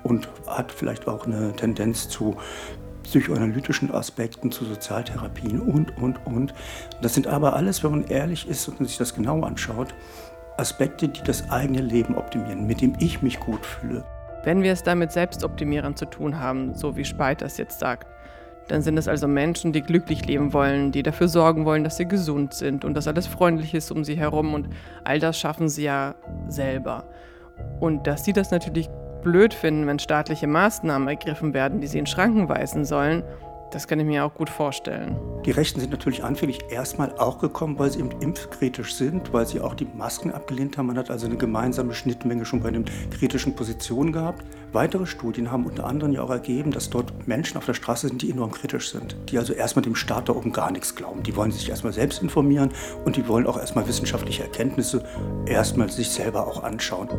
und 0.03 0.29
hat 0.47 0.71
vielleicht 0.71 1.07
auch 1.07 1.25
eine 1.25 1.55
Tendenz 1.55 2.09
zu 2.09 2.37
psychoanalytischen 3.07 3.89
Aspekten, 3.91 4.51
zu 4.51 4.65
Sozialtherapien 4.65 5.61
und, 5.61 5.97
und, 5.97 6.25
und. 6.25 6.53
Das 7.01 7.13
sind 7.13 7.25
aber 7.25 7.55
alles, 7.55 7.83
wenn 7.83 7.91
man 7.91 8.03
ehrlich 8.07 8.47
ist 8.47 8.67
und 8.67 8.85
sich 8.85 8.97
das 8.97 9.15
genau 9.15 9.41
anschaut, 9.41 9.95
Aspekte, 10.57 11.07
die 11.07 11.21
das 11.23 11.49
eigene 11.49 11.81
Leben 11.81 12.15
optimieren, 12.15 12.67
mit 12.67 12.81
dem 12.81 12.95
ich 12.99 13.21
mich 13.21 13.39
gut 13.39 13.65
fühle. 13.65 14.03
Wenn 14.43 14.61
wir 14.61 14.73
es 14.73 14.83
da 14.83 14.93
mit 14.93 15.11
Selbstoptimierern 15.11 15.95
zu 15.95 16.05
tun 16.05 16.39
haben, 16.39 16.75
so 16.75 16.97
wie 16.97 17.05
Speit 17.05 17.41
das 17.41 17.57
jetzt 17.57 17.79
sagt, 17.79 18.07
dann 18.67 18.81
sind 18.81 18.97
es 18.97 19.07
also 19.07 19.27
Menschen, 19.29 19.71
die 19.71 19.81
glücklich 19.81 20.25
leben 20.25 20.51
wollen, 20.51 20.91
die 20.91 21.03
dafür 21.03 21.29
sorgen 21.29 21.63
wollen, 21.63 21.85
dass 21.85 21.95
sie 21.95 22.07
gesund 22.07 22.53
sind 22.53 22.83
und 22.83 22.93
dass 22.93 23.07
alles 23.07 23.25
freundlich 23.25 23.73
ist 23.73 23.91
um 23.91 24.03
sie 24.03 24.17
herum 24.17 24.53
und 24.53 24.67
all 25.05 25.19
das 25.19 25.39
schaffen 25.39 25.69
sie 25.69 25.83
ja 25.83 26.15
selber. 26.49 27.05
Und 27.79 28.05
dass 28.07 28.25
sie 28.25 28.33
das 28.33 28.51
natürlich 28.51 28.89
blöd 29.21 29.53
finden, 29.53 29.87
wenn 29.87 29.99
staatliche 29.99 30.47
Maßnahmen 30.47 31.07
ergriffen 31.07 31.53
werden, 31.53 31.81
die 31.81 31.87
sie 31.87 31.99
in 31.99 32.05
Schranken 32.05 32.49
weisen 32.49 32.85
sollen, 32.85 33.23
das 33.71 33.85
kann 33.85 33.99
ich 33.99 34.05
mir 34.05 34.23
auch 34.23 34.33
gut 34.33 34.49
vorstellen. 34.49 35.17
Die 35.45 35.51
Rechten 35.51 35.81
sind 35.81 35.91
natürlich 35.91 36.23
anfällig 36.23 36.59
erstmal 36.69 37.13
auch 37.17 37.37
gekommen, 37.39 37.77
weil 37.77 37.91
sie 37.91 37.99
eben 37.99 38.11
impfkritisch 38.21 38.95
sind, 38.95 39.33
weil 39.33 39.45
sie 39.45 39.59
auch 39.59 39.73
die 39.73 39.85
Masken 39.85 40.31
abgelehnt 40.31 40.77
haben. 40.77 40.87
Man 40.87 40.97
hat 40.97 41.11
also 41.11 41.25
eine 41.25 41.35
gemeinsame 41.35 41.93
Schnittmenge 41.93 42.45
schon 42.45 42.61
bei 42.61 42.71
den 42.71 42.85
kritischen 43.11 43.55
Positionen 43.55 44.13
gehabt. 44.13 44.45
Weitere 44.71 45.05
Studien 45.05 45.51
haben 45.51 45.65
unter 45.65 45.85
anderem 45.85 46.13
ja 46.13 46.21
auch 46.21 46.29
ergeben, 46.29 46.71
dass 46.71 46.89
dort 46.89 47.27
Menschen 47.27 47.57
auf 47.57 47.65
der 47.65 47.73
Straße 47.73 48.07
sind, 48.07 48.21
die 48.21 48.31
enorm 48.31 48.51
kritisch 48.51 48.91
sind, 48.91 49.17
die 49.29 49.37
also 49.37 49.51
erstmal 49.51 49.83
dem 49.83 49.95
Staat 49.95 50.29
da 50.29 50.33
oben 50.33 50.53
gar 50.53 50.71
nichts 50.71 50.95
glauben. 50.95 51.23
Die 51.23 51.35
wollen 51.35 51.51
sich 51.51 51.69
erstmal 51.69 51.93
selbst 51.93 52.21
informieren 52.21 52.71
und 53.03 53.17
die 53.17 53.27
wollen 53.27 53.47
auch 53.47 53.57
erstmal 53.57 53.87
wissenschaftliche 53.87 54.43
Erkenntnisse 54.43 55.03
erstmal 55.45 55.89
sich 55.89 56.09
selber 56.09 56.47
auch 56.47 56.63
anschauen. 56.63 57.09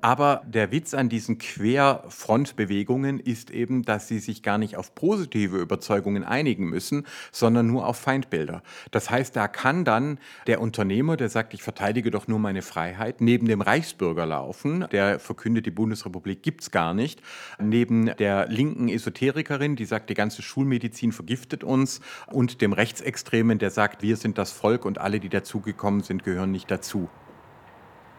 Aber 0.00 0.42
der 0.46 0.70
Witz 0.70 0.94
an 0.94 1.08
diesen 1.08 1.38
Querfrontbewegungen 1.38 3.18
ist 3.18 3.50
eben, 3.50 3.82
dass 3.82 4.06
sie 4.06 4.20
sich 4.20 4.42
gar 4.42 4.58
nicht 4.58 4.76
auf 4.76 4.94
positive 4.94 5.58
Überzeugungen 5.58 6.24
einigen 6.24 6.68
müssen, 6.68 7.06
sondern 7.32 7.66
nur 7.66 7.86
auf 7.86 7.96
Feindbilder. 7.96 8.62
Das 8.90 9.10
heißt, 9.10 9.34
da 9.34 9.48
kann 9.48 9.84
dann 9.84 10.18
der 10.46 10.60
Unternehmer, 10.60 11.16
der 11.16 11.28
sagt, 11.28 11.52
ich 11.54 11.62
verteidige 11.62 12.10
doch 12.10 12.28
nur 12.28 12.38
meine 12.38 12.62
Freiheit, 12.62 13.20
neben 13.20 13.48
dem 13.48 13.60
Reichsbürger 13.60 14.26
laufen, 14.26 14.86
der 14.92 15.18
verkündet, 15.18 15.66
die 15.66 15.70
Bundesrepublik 15.70 16.42
gibt 16.42 16.62
es 16.62 16.70
gar 16.70 16.94
nicht, 16.94 17.20
neben 17.60 18.06
der 18.18 18.46
linken 18.48 18.88
Esoterikerin, 18.88 19.74
die 19.74 19.84
sagt, 19.84 20.10
die 20.10 20.14
ganze 20.14 20.42
Schulmedizin 20.42 21.12
vergiftet 21.12 21.64
uns, 21.64 22.00
und 22.26 22.60
dem 22.60 22.72
Rechtsextremen, 22.72 23.58
der 23.58 23.70
sagt, 23.70 24.02
wir 24.02 24.16
sind 24.16 24.38
das 24.38 24.52
Volk 24.52 24.84
und 24.84 24.98
alle, 24.98 25.20
die 25.20 25.28
dazugekommen 25.28 26.02
sind, 26.02 26.24
gehören 26.24 26.52
nicht 26.52 26.70
dazu. 26.70 27.08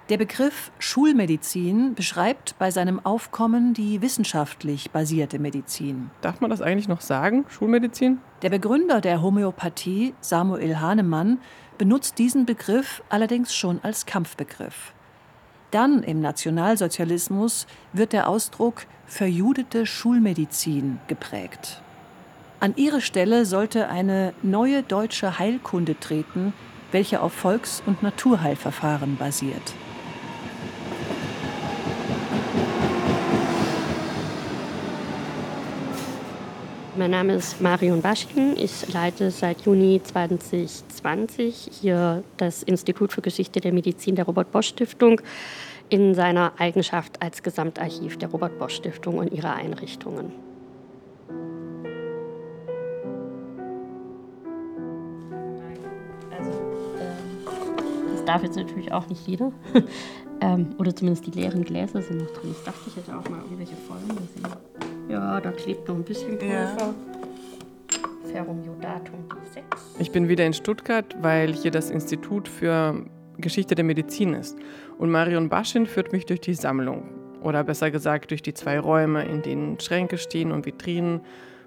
Der 0.09 0.17
Begriff 0.17 0.71
Schulmedizin 0.79 1.93
beschreibt 1.93 2.57
bei 2.57 2.71
seinem 2.71 2.99
Aufkommen 3.05 3.75
die 3.75 4.01
wissenschaftlich 4.01 4.89
basierte 4.89 5.37
Medizin. 5.37 6.09
Darf 6.21 6.41
man 6.41 6.49
das 6.49 6.63
eigentlich 6.63 6.87
noch 6.87 7.01
sagen, 7.01 7.45
Schulmedizin? 7.47 8.17
Der 8.41 8.49
Begründer 8.49 9.01
der 9.01 9.21
Homöopathie, 9.21 10.15
Samuel 10.19 10.79
Hahnemann, 10.79 11.37
benutzt 11.77 12.17
diesen 12.17 12.47
Begriff 12.47 13.03
allerdings 13.09 13.53
schon 13.53 13.81
als 13.83 14.07
Kampfbegriff. 14.07 14.93
Dann 15.69 16.01
im 16.01 16.21
Nationalsozialismus 16.21 17.67
wird 17.93 18.11
der 18.11 18.27
Ausdruck 18.27 18.87
verjudete 19.05 19.85
Schulmedizin 19.85 20.97
geprägt. 21.07 21.83
An 22.59 22.73
ihre 22.77 23.01
Stelle 23.01 23.45
sollte 23.45 23.89
eine 23.89 24.33
neue 24.41 24.81
deutsche 24.81 25.37
Heilkunde 25.37 25.99
treten, 25.99 26.53
welche 26.91 27.21
auf 27.21 27.33
Volks- 27.33 27.83
und 27.85 28.01
Naturheilverfahren 28.01 29.15
basiert. 29.15 29.75
Mein 36.99 37.12
Name 37.12 37.35
ist 37.35 37.62
Marion 37.62 38.01
Baschkin. 38.01 38.57
Ich 38.57 38.91
leite 38.91 39.31
seit 39.31 39.62
Juni 39.62 40.01
2020 40.03 41.69
hier 41.79 42.25
das 42.35 42.62
Institut 42.62 43.13
für 43.13 43.21
Geschichte 43.21 43.62
der 43.62 43.71
Medizin 43.71 44.15
der 44.15 44.25
Robert 44.25 44.51
Bosch 44.51 44.67
Stiftung 44.67 45.21
in 45.88 46.13
seiner 46.13 46.51
Eigenschaft 46.57 47.21
als 47.21 47.41
Gesamtarchiv 47.41 48.17
der 48.17 48.27
Robert 48.27 48.59
Bosch 48.59 48.75
Stiftung 48.75 49.17
und 49.17 49.31
ihrer 49.31 49.55
Einrichtungen. 49.55 50.33
Also, 56.38 56.51
das 58.12 58.25
darf 58.25 58.43
jetzt 58.43 58.57
natürlich 58.57 58.91
auch 58.91 59.07
nicht 59.07 59.25
jeder. 59.25 59.53
ähm, 60.41 60.75
oder 60.77 60.93
zumindest 60.93 61.25
die 61.27 61.31
leeren 61.31 61.63
Gläser 61.63 62.01
sind 62.01 62.17
noch 62.17 62.31
drin. 62.31 62.51
Ich 62.51 62.65
dachte, 62.65 62.81
ich 62.88 62.95
hätte 62.97 63.17
auch 63.17 63.29
mal 63.29 63.39
irgendwelche 63.39 63.77
vollen 63.88 64.09
gesehen. 64.09 64.88
Ja, 65.09 65.41
da 65.41 65.51
klebt 65.51 65.87
noch 65.87 65.95
ein 65.95 66.03
bisschen 66.03 66.37
Pulver. 66.37 66.53
Ja. 66.53 66.93
Ferrum 68.31 68.63
Iodatum 68.63 69.25
D6. 69.27 69.63
Ich 69.99 70.11
bin 70.11 70.29
wieder 70.29 70.45
in 70.45 70.53
Stuttgart, 70.53 71.15
weil 71.21 71.51
hier 71.51 71.71
das 71.71 71.89
Institut 71.89 72.47
für 72.47 73.05
Geschichte 73.37 73.73
der 73.73 73.85
Medizin 73.85 74.35
ist. 74.35 74.55
Und 74.99 75.09
Marion 75.09 75.49
Baschin 75.49 75.87
führt 75.87 76.11
mich 76.11 76.27
durch 76.27 76.41
die 76.41 76.53
Sammlung. 76.53 77.09
Oder 77.41 77.63
besser 77.63 77.89
gesagt 77.89 78.29
durch 78.29 78.43
die 78.43 78.53
zwei 78.53 78.79
Räume, 78.79 79.23
in 79.25 79.41
denen 79.41 79.79
Schränke 79.79 80.19
stehen 80.19 80.51
und 80.51 80.67
Vitrinen 80.67 81.21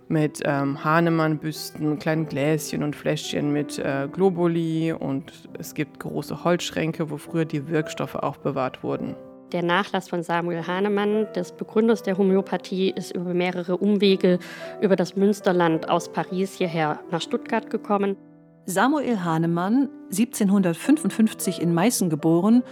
mit 0.07 0.41
ähm, 0.45 0.85
Hahnemann-Büsten, 0.85 1.99
kleinen 1.99 2.27
Gläschen 2.27 2.85
und 2.85 2.95
Fläschchen 2.95 3.53
mit 3.53 3.79
äh, 3.79 4.09
Globuli. 4.13 4.93
Und 4.93 5.49
es 5.59 5.75
gibt 5.75 5.99
große 5.99 6.45
Holzschränke, 6.45 7.11
wo 7.11 7.17
früher 7.17 7.47
die 7.47 7.69
Wirkstoffe 7.69 8.15
aufbewahrt 8.15 8.85
wurden. 8.85 9.17
Der 9.53 9.63
Nachlass 9.63 10.09
von 10.09 10.23
Samuel 10.23 10.67
Hahnemann, 10.67 11.27
des 11.35 11.53
Begründers 11.53 12.03
der 12.03 12.17
Homöopathie, 12.17 12.91
ist 12.91 13.15
über 13.15 13.35
mehrere 13.35 13.77
Umwege 13.77 14.39
über 14.81 14.97
das 14.97 15.15
Münsterland 15.15 15.91
aus 15.91 16.11
Paris 16.11 16.55
hierher 16.55 17.01
nach 17.11 17.21
Stuttgart 17.21 17.69
gekommen. 17.69 18.17
Samuel 18.65 19.23
Hahnemann, 19.23 19.91
1755 20.11 21.61
in 21.61 21.75
Meißen 21.75 22.09
geboren, 22.09 22.63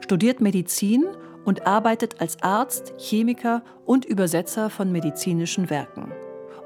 studiert 0.00 0.42
Medizin 0.42 1.04
und 1.46 1.66
arbeitet 1.66 2.20
als 2.20 2.42
Arzt, 2.42 2.92
Chemiker 2.98 3.62
und 3.86 4.04
Übersetzer 4.04 4.68
von 4.68 4.92
medizinischen 4.92 5.70
Werken. 5.70 6.12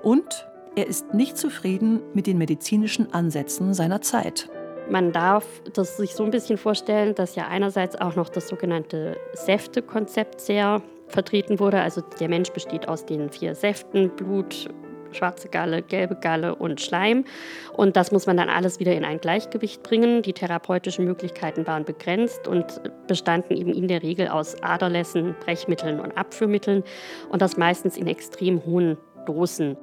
Und 0.03 0.49
er 0.75 0.89
ist 0.89 1.15
nicht 1.15 1.37
zufrieden 1.37 2.01
mit 2.13 2.27
den 2.27 2.39
medizinischen 2.39 3.13
Ansätzen 3.13 3.75
seiner 3.75 4.01
Zeit. 4.01 4.49
Man 4.91 5.13
darf 5.13 5.47
das 5.73 5.97
sich 5.97 6.17
so 6.17 6.25
ein 6.25 6.33
bisschen 6.33 6.59
vorstellen, 6.59 7.15
dass 7.15 7.37
ja 7.37 7.47
einerseits 7.47 7.95
auch 8.01 8.17
noch 8.17 8.29
das 8.29 8.49
sogenannte 8.49 9.17
Säfte-Konzept 9.35 10.41
sehr 10.41 10.83
vertreten 11.07 11.61
wurde. 11.61 11.81
Also 11.81 12.03
der 12.19 12.29
Mensch 12.29 12.51
besteht 12.51 12.89
aus 12.89 13.07
den 13.07 13.31
vier 13.31 13.55
Säften, 13.55 14.11
Blut, 14.11 14.69
schwarze 15.13 15.49
Galle, 15.49 15.83
gelbe 15.83 16.17
Galle 16.17 16.57
und 16.57 16.81
Schleim. 16.81 17.25
Und 17.73 17.95
das 17.97 18.11
muss 18.11 18.27
man 18.27 18.37
dann 18.37 18.49
alles 18.49 18.81
wieder 18.81 18.93
in 18.93 19.05
ein 19.05 19.21
Gleichgewicht 19.21 19.85
bringen. 19.85 20.23
Die 20.23 20.33
therapeutischen 20.33 21.05
Möglichkeiten 21.05 21.69
waren 21.69 21.85
begrenzt 21.85 22.49
und 22.49 22.81
bestanden 23.07 23.57
eben 23.57 23.73
in 23.73 23.87
der 23.87 24.03
Regel 24.03 24.27
aus 24.27 24.61
Aderlässen, 24.61 25.37
Brechmitteln 25.39 26.01
und 26.01 26.17
Abführmitteln 26.17 26.83
und 27.29 27.41
das 27.43 27.57
meistens 27.57 27.97
in 27.97 28.09
extrem 28.09 28.65
hohen 28.67 28.97
Dosen. 29.25 29.77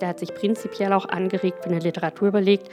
Der 0.00 0.06
hat 0.06 0.20
sich 0.20 0.32
prinzipiell 0.32 0.92
auch 0.92 1.08
angeregt, 1.08 1.64
wenn 1.64 1.72
er 1.72 1.80
Literatur 1.80 2.28
überlegt, 2.28 2.70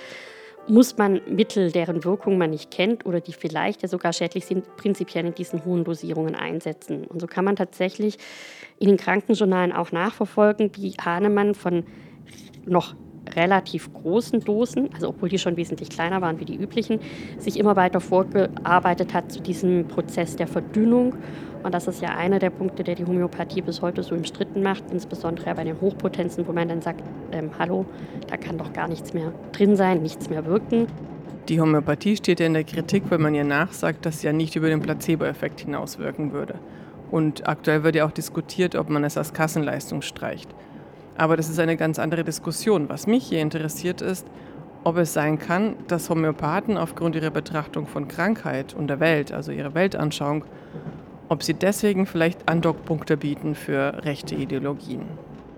muss 0.67 0.97
man 0.97 1.21
Mittel, 1.27 1.71
deren 1.71 2.03
Wirkung 2.03 2.37
man 2.37 2.49
nicht 2.49 2.71
kennt 2.71 3.05
oder 3.05 3.19
die 3.19 3.33
vielleicht 3.33 3.81
ja 3.81 3.87
sogar 3.87 4.13
schädlich 4.13 4.45
sind, 4.45 4.75
prinzipiell 4.77 5.25
in 5.25 5.35
diesen 5.35 5.63
hohen 5.65 5.83
Dosierungen 5.83 6.35
einsetzen. 6.35 7.05
Und 7.05 7.19
so 7.19 7.27
kann 7.27 7.45
man 7.45 7.55
tatsächlich 7.55 8.17
in 8.79 8.87
den 8.87 8.97
Krankenjournalen 8.97 9.71
auch 9.71 9.91
nachverfolgen, 9.91 10.71
wie 10.75 10.93
Hahnemann 10.93 11.55
von 11.55 11.85
noch 12.65 12.95
relativ 13.35 13.91
großen 13.93 14.41
Dosen, 14.41 14.89
also 14.93 15.09
obwohl 15.09 15.29
die 15.29 15.37
schon 15.37 15.57
wesentlich 15.57 15.89
kleiner 15.89 16.21
waren 16.21 16.39
wie 16.39 16.45
die 16.45 16.55
üblichen, 16.55 16.99
sich 17.37 17.59
immer 17.59 17.75
weiter 17.75 17.99
vorgearbeitet 17.99 19.13
hat 19.13 19.31
zu 19.31 19.41
diesem 19.41 19.87
Prozess 19.87 20.35
der 20.35 20.47
Verdünnung. 20.47 21.15
Und 21.63 21.73
das 21.73 21.87
ist 21.87 22.01
ja 22.01 22.09
einer 22.09 22.37
der 22.37 22.51
Punkte, 22.51 22.83
der 22.83 22.93
die 22.93 23.05
Homöopathie 23.05 23.61
bis 23.61 23.81
heute 23.81 24.03
so 24.03 24.13
umstritten 24.13 24.61
macht, 24.61 24.83
insbesondere 24.91 25.55
bei 25.55 25.63
den 25.63 25.81
Hochpotenzen, 25.81 26.47
wo 26.47 26.51
man 26.51 26.67
dann 26.67 26.81
sagt, 26.81 27.03
ähm, 27.31 27.49
hallo, 27.57 27.85
da 28.27 28.37
kann 28.37 28.57
doch 28.57 28.71
gar 28.71 28.87
nichts 28.87 29.13
mehr 29.13 29.33
drin 29.51 29.75
sein, 29.75 30.03
nichts 30.03 30.29
mehr 30.29 30.45
wirken. 30.45 30.87
Die 31.49 31.59
Homöopathie 31.59 32.17
steht 32.17 32.39
ja 32.39 32.45
in 32.45 32.53
der 32.53 32.63
Kritik, 32.63 33.03
weil 33.09 33.19
man 33.19 33.35
ihr 33.35 33.43
nachsagt, 33.43 34.05
dass 34.05 34.21
sie 34.21 34.27
ja 34.27 34.33
nicht 34.33 34.55
über 34.55 34.67
den 34.67 34.81
Placebo-Effekt 34.81 35.61
hinauswirken 35.61 36.33
würde. 36.33 36.59
Und 37.11 37.47
aktuell 37.47 37.83
wird 37.83 37.95
ja 37.95 38.05
auch 38.05 38.11
diskutiert, 38.11 38.75
ob 38.75 38.89
man 38.89 39.03
es 39.03 39.17
als 39.17 39.33
Kassenleistung 39.33 40.01
streicht. 40.01 40.49
Aber 41.17 41.37
das 41.37 41.49
ist 41.49 41.59
eine 41.59 41.77
ganz 41.77 41.99
andere 41.99 42.23
Diskussion. 42.23 42.89
Was 42.89 43.07
mich 43.07 43.25
hier 43.25 43.41
interessiert 43.41 44.01
ist, 44.01 44.27
ob 44.83 44.97
es 44.97 45.13
sein 45.13 45.39
kann, 45.39 45.75
dass 45.87 46.09
Homöopathen 46.09 46.77
aufgrund 46.77 47.15
ihrer 47.15 47.31
Betrachtung 47.31 47.87
von 47.87 48.07
Krankheit 48.07 48.73
und 48.73 48.87
der 48.87 48.99
Welt, 48.99 49.31
also 49.31 49.51
ihrer 49.51 49.73
Weltanschauung, 49.73 50.43
ob 51.29 51.41
sie 51.41 51.55
deswegen 51.55 52.05
vielleicht 52.05 52.47
Andockpunkte 52.47 53.17
bieten 53.17 53.55
für 53.55 54.03
rechte 54.05 54.35
Ideologien. 54.35 55.03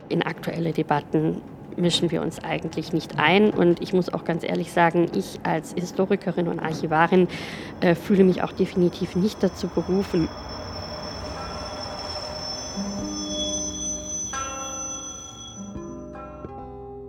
In 0.10 0.22
aktuelle 0.22 0.72
Debatten 0.72 1.42
mischen 1.78 2.12
wir 2.12 2.22
uns 2.22 2.44
eigentlich 2.44 2.94
nicht 2.94 3.20
ein. 3.20 3.52
Und 3.52 3.82
ich 3.82 3.94
muss 3.94 4.14
auch 4.14 4.24
ganz 4.24 4.44
ehrlich 4.44 4.72
sagen, 4.72 5.10
ich 5.16 5.40
als 5.44 5.74
Historikerin 5.74 6.48
und 6.48 6.60
Archivarin 6.60 7.28
äh, 7.82 7.96
fühle 7.96 8.24
mich 8.24 8.44
auch 8.44 8.52
definitiv 8.52 9.16
nicht 9.16 9.42
dazu 9.44 9.68
berufen, 9.68 10.28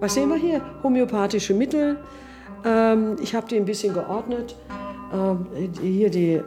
Was 0.00 0.14
sehen 0.14 0.28
wir 0.28 0.36
hier? 0.36 0.60
Homöopathische 0.82 1.54
Mittel. 1.54 1.98
Ähm, 2.64 3.16
ich 3.20 3.34
habe 3.34 3.48
die 3.48 3.56
ein 3.56 3.64
bisschen 3.64 3.94
geordnet. 3.94 4.54
Ähm, 5.12 5.46
hier 5.80 6.10
die 6.10 6.34
äh, 6.34 6.42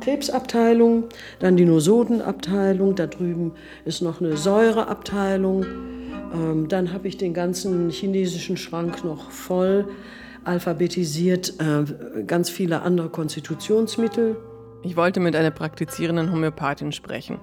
Krebsabteilung, 0.00 1.04
dann 1.38 1.56
die 1.56 1.64
Nosodenabteilung, 1.64 2.94
da 2.94 3.06
drüben 3.06 3.52
ist 3.84 4.02
noch 4.02 4.20
eine 4.20 4.36
Säureabteilung. 4.36 5.64
Ähm, 6.34 6.68
dann 6.68 6.92
habe 6.92 7.08
ich 7.08 7.16
den 7.16 7.34
ganzen 7.34 7.90
chinesischen 7.90 8.56
Schrank 8.56 9.04
noch 9.04 9.30
voll 9.30 9.86
alphabetisiert, 10.44 11.54
äh, 11.60 12.22
ganz 12.24 12.50
viele 12.50 12.82
andere 12.82 13.08
Konstitutionsmittel. 13.10 14.36
Ich 14.82 14.96
wollte 14.96 15.20
mit 15.20 15.36
einer 15.36 15.50
praktizierenden 15.50 16.32
Homöopathin 16.32 16.92
sprechen. 16.92 17.38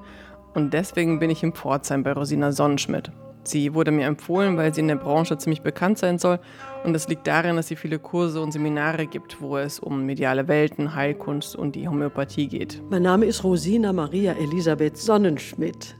Und 0.53 0.73
deswegen 0.73 1.19
bin 1.19 1.29
ich 1.29 1.43
in 1.43 1.53
Pforzheim 1.53 2.03
bei 2.03 2.13
Rosina 2.13 2.51
Sonnenschmidt. 2.51 3.11
Sie 3.43 3.73
wurde 3.73 3.91
mir 3.91 4.05
empfohlen, 4.05 4.57
weil 4.57 4.73
sie 4.73 4.81
in 4.81 4.87
der 4.87 4.95
Branche 4.95 5.37
ziemlich 5.37 5.61
bekannt 5.61 5.97
sein 5.97 6.17
soll. 6.17 6.39
Und 6.83 6.93
das 6.93 7.07
liegt 7.07 7.27
darin, 7.27 7.57
dass 7.57 7.67
sie 7.67 7.75
viele 7.75 7.99
Kurse 7.99 8.41
und 8.41 8.51
Seminare 8.51 9.05
gibt, 9.05 9.41
wo 9.41 9.57
es 9.57 9.79
um 9.79 10.05
mediale 10.05 10.47
Welten, 10.47 10.95
Heilkunst 10.95 11.55
und 11.55 11.75
die 11.75 11.87
Homöopathie 11.87 12.47
geht. 12.47 12.81
Mein 12.89 13.03
Name 13.03 13.25
ist 13.25 13.43
Rosina 13.43 13.91
Maria 13.91 14.33
Elisabeth 14.33 14.97
Sonnenschmidt. 14.97 15.95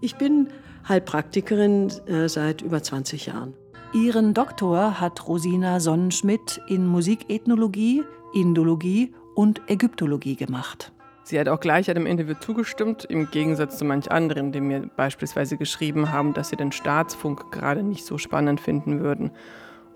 Ich 0.00 0.16
bin 0.16 0.48
Heilpraktikerin 0.88 1.90
äh, 2.06 2.28
seit 2.28 2.62
über 2.62 2.82
20 2.82 3.26
Jahren. 3.26 3.54
Ihren 3.92 4.34
Doktor 4.34 5.00
hat 5.00 5.26
Rosina 5.26 5.80
Sonnenschmidt 5.80 6.60
in 6.68 6.86
Musikethnologie, 6.86 8.04
Indologie 8.32 9.12
und 9.34 9.62
Ägyptologie 9.68 10.36
gemacht. 10.36 10.92
Sie 11.30 11.38
hat 11.38 11.48
auch 11.48 11.60
gleich 11.60 11.88
einem 11.88 12.06
Interview 12.06 12.34
zugestimmt, 12.34 13.04
im 13.04 13.30
Gegensatz 13.30 13.78
zu 13.78 13.84
manch 13.84 14.10
anderen, 14.10 14.50
die 14.50 14.60
mir 14.60 14.90
beispielsweise 14.96 15.56
geschrieben 15.56 16.10
haben, 16.10 16.34
dass 16.34 16.48
sie 16.48 16.56
den 16.56 16.72
Staatsfunk 16.72 17.52
gerade 17.52 17.84
nicht 17.84 18.04
so 18.04 18.18
spannend 18.18 18.60
finden 18.60 18.98
würden. 18.98 19.30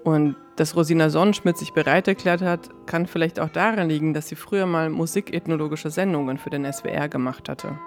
Und 0.05 0.37
dass 0.55 0.77
Rosina 0.77 1.11
Sonnenschmidt 1.11 1.59
sich 1.59 1.73
bereit 1.73 2.07
erklärt 2.07 2.41
hat, 2.41 2.71
kann 2.87 3.09
vielleicht 3.09 3.41
auch 3.41 3.49
daran 3.49 3.89
liegen, 3.89 4.15
dass 4.15 4.29
sie 4.29 4.37
früher 4.37 4.67
mal 4.67 4.91
musikethnologische 4.91 5.91
Sendungen 5.91 6.39
für 6.39 6.51
den 6.51 6.73
SWR 6.73 7.09
gemacht 7.09 7.49
hatte. 7.49 7.81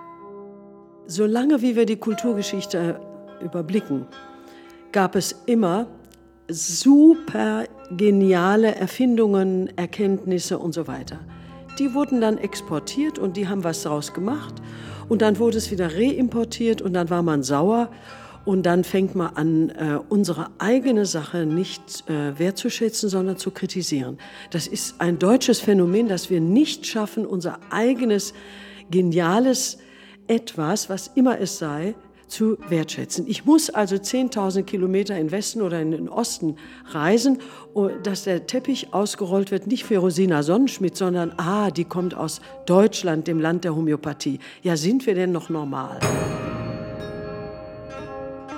Solange 1.06 1.62
wie 1.62 1.78
wir 1.78 1.86
die 1.86 1.96
Kulturgeschichte 1.96 3.00
überblicken, 3.40 4.08
gab 4.92 5.16
es 5.16 5.32
immer 5.46 5.88
super 6.50 7.64
geniale 7.92 8.76
Erfindungen, 8.76 9.72
Erkenntnisse 9.78 10.60
und 10.60 10.74
so 10.74 10.86
weiter. 10.86 11.20
Die 11.80 11.94
wurden 11.94 12.22
dann 12.22 12.38
exportiert 12.38 13.20
und 13.20 13.38
die 13.38 13.48
haben 13.48 13.64
was 13.64 13.84
daraus 13.84 14.14
gemacht. 14.14 14.56
Und 15.10 15.22
dann 15.22 15.38
wurde 15.40 15.58
es 15.58 15.72
wieder 15.72 15.94
reimportiert 15.94 16.82
und 16.82 16.94
dann 16.94 17.10
war 17.10 17.24
man 17.24 17.44
sauer. 17.44 17.90
Und 18.46 18.66
dann 18.66 18.86
fängt 18.86 19.14
man 19.14 19.36
an, 19.36 19.70
äh, 19.72 20.00
unsere 20.08 20.48
eigene 20.58 21.06
Sache 21.06 21.46
nicht 21.46 22.10
äh, 22.10 22.40
wertzuschätzen, 22.40 23.10
sondern 23.10 23.36
zu 23.36 23.52
kritisieren. 23.52 24.18
Das 24.52 24.68
ist 24.68 25.02
ein 25.02 25.20
deutsches 25.20 25.60
Phänomen, 25.60 26.08
dass 26.08 26.30
wir 26.30 26.40
nicht 26.40 26.86
schaffen, 26.86 27.26
unser 27.26 27.60
eigenes 27.70 28.34
geniales 28.90 29.80
Etwas, 30.28 30.90
was 30.90 31.08
immer 31.16 31.40
es 31.40 31.58
sei, 31.58 31.96
zu 32.28 32.58
wertschätzen. 32.70 33.26
Ich 33.28 33.46
muss 33.46 33.70
also 33.70 33.96
10.000 33.96 34.64
Kilometer 34.64 35.18
in 35.18 35.32
Westen 35.32 35.62
oder 35.62 35.82
in 35.82 35.92
den 35.92 36.10
Osten 36.10 36.58
reisen, 36.86 37.40
dass 38.04 38.24
der 38.24 38.48
Teppich 38.48 38.94
ausgerollt 38.94 39.52
wird, 39.52 39.68
nicht 39.68 39.86
für 39.86 39.98
Rosina 39.98 40.44
Sonnenschmidt, 40.44 40.98
sondern, 40.98 41.34
ah, 41.38 41.72
die 41.72 41.86
kommt 41.86 42.14
aus 42.16 42.42
Deutschland, 42.66 43.28
dem 43.28 43.40
Land 43.40 43.64
der 43.64 43.76
Homöopathie. 43.76 44.40
Ja, 44.62 44.76
sind 44.78 45.06
wir 45.06 45.16
denn 45.16 45.32
noch 45.32 45.50
normal? 45.50 46.00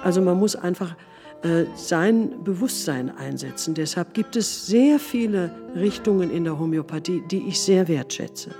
Also 0.03 0.21
man 0.21 0.39
muss 0.39 0.55
einfach 0.55 0.95
äh, 1.41 1.65
sein 1.75 2.43
Bewusstsein 2.43 3.15
einsetzen. 3.15 3.73
Deshalb 3.73 4.13
gibt 4.13 4.35
es 4.35 4.67
sehr 4.67 4.99
viele 4.99 5.51
Richtungen 5.75 6.31
in 6.31 6.43
der 6.43 6.57
Homöopathie, 6.57 7.23
die 7.29 7.47
ich 7.47 7.59
sehr 7.59 7.87
wertschätze. 7.87 8.51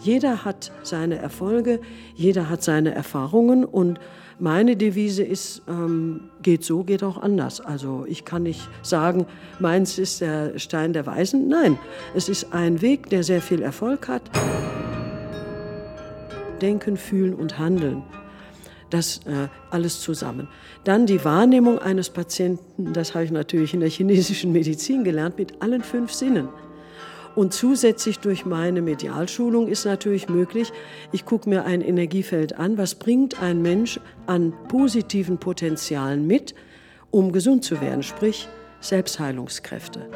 Jeder 0.00 0.44
hat 0.44 0.70
seine 0.82 1.16
Erfolge, 1.16 1.80
jeder 2.14 2.48
hat 2.48 2.62
seine 2.62 2.94
Erfahrungen 2.94 3.64
und 3.64 3.98
meine 4.40 4.76
Devise 4.76 5.22
ist, 5.22 5.62
ähm, 5.68 6.30
geht 6.42 6.64
so, 6.64 6.84
geht 6.84 7.02
auch 7.02 7.20
anders. 7.20 7.60
Also 7.60 8.04
ich 8.08 8.24
kann 8.24 8.44
nicht 8.44 8.68
sagen, 8.82 9.26
meins 9.58 9.98
ist 9.98 10.20
der 10.20 10.58
Stein 10.58 10.92
der 10.92 11.06
Weisen. 11.06 11.48
Nein, 11.48 11.78
es 12.14 12.28
ist 12.28 12.52
ein 12.52 12.80
Weg, 12.80 13.10
der 13.10 13.22
sehr 13.22 13.42
viel 13.42 13.62
Erfolg 13.62 14.08
hat. 14.08 14.22
Denken, 16.62 16.96
fühlen 16.96 17.34
und 17.34 17.58
handeln. 17.58 18.02
Das 18.90 19.18
äh, 19.26 19.48
alles 19.70 20.00
zusammen. 20.00 20.48
Dann 20.84 21.06
die 21.06 21.24
Wahrnehmung 21.24 21.78
eines 21.78 22.08
Patienten, 22.08 22.92
das 22.92 23.14
habe 23.14 23.24
ich 23.24 23.30
natürlich 23.30 23.74
in 23.74 23.80
der 23.80 23.90
chinesischen 23.90 24.52
Medizin 24.52 25.04
gelernt, 25.04 25.38
mit 25.38 25.60
allen 25.62 25.82
fünf 25.82 26.12
Sinnen. 26.12 26.48
Und 27.38 27.54
zusätzlich 27.54 28.18
durch 28.18 28.46
meine 28.46 28.82
Medialschulung 28.82 29.68
ist 29.68 29.84
natürlich 29.84 30.28
möglich, 30.28 30.72
ich 31.12 31.24
gucke 31.24 31.48
mir 31.48 31.64
ein 31.64 31.82
Energiefeld 31.82 32.58
an, 32.58 32.76
was 32.78 32.96
bringt 32.96 33.40
ein 33.40 33.62
Mensch 33.62 34.00
an 34.26 34.52
positiven 34.66 35.38
Potenzialen 35.38 36.26
mit, 36.26 36.56
um 37.12 37.30
gesund 37.30 37.64
zu 37.64 37.80
werden, 37.80 38.02
sprich 38.02 38.48
Selbstheilungskräfte. 38.80 40.10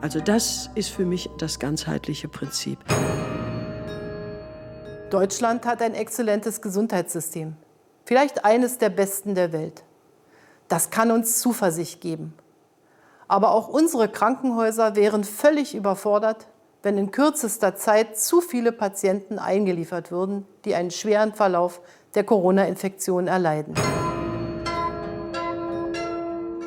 Also 0.00 0.18
das 0.18 0.68
ist 0.74 0.88
für 0.88 1.04
mich 1.06 1.30
das 1.38 1.60
ganzheitliche 1.60 2.26
Prinzip. 2.26 2.80
Deutschland 5.10 5.66
hat 5.66 5.80
ein 5.80 5.94
exzellentes 5.94 6.60
Gesundheitssystem, 6.60 7.54
vielleicht 8.04 8.44
eines 8.44 8.78
der 8.78 8.88
besten 8.88 9.36
der 9.36 9.52
Welt. 9.52 9.84
Das 10.66 10.90
kann 10.90 11.12
uns 11.12 11.38
Zuversicht 11.38 12.00
geben. 12.00 12.34
Aber 13.28 13.52
auch 13.52 13.68
unsere 13.68 14.08
Krankenhäuser 14.08 14.96
wären 14.96 15.22
völlig 15.22 15.76
überfordert, 15.76 16.48
wenn 16.84 16.98
in 16.98 17.10
kürzester 17.10 17.74
Zeit 17.76 18.18
zu 18.18 18.40
viele 18.40 18.70
Patienten 18.70 19.38
eingeliefert 19.38 20.10
würden, 20.10 20.46
die 20.64 20.74
einen 20.74 20.90
schweren 20.90 21.32
Verlauf 21.32 21.80
der 22.14 22.24
Corona-Infektion 22.24 23.26
erleiden. 23.26 23.74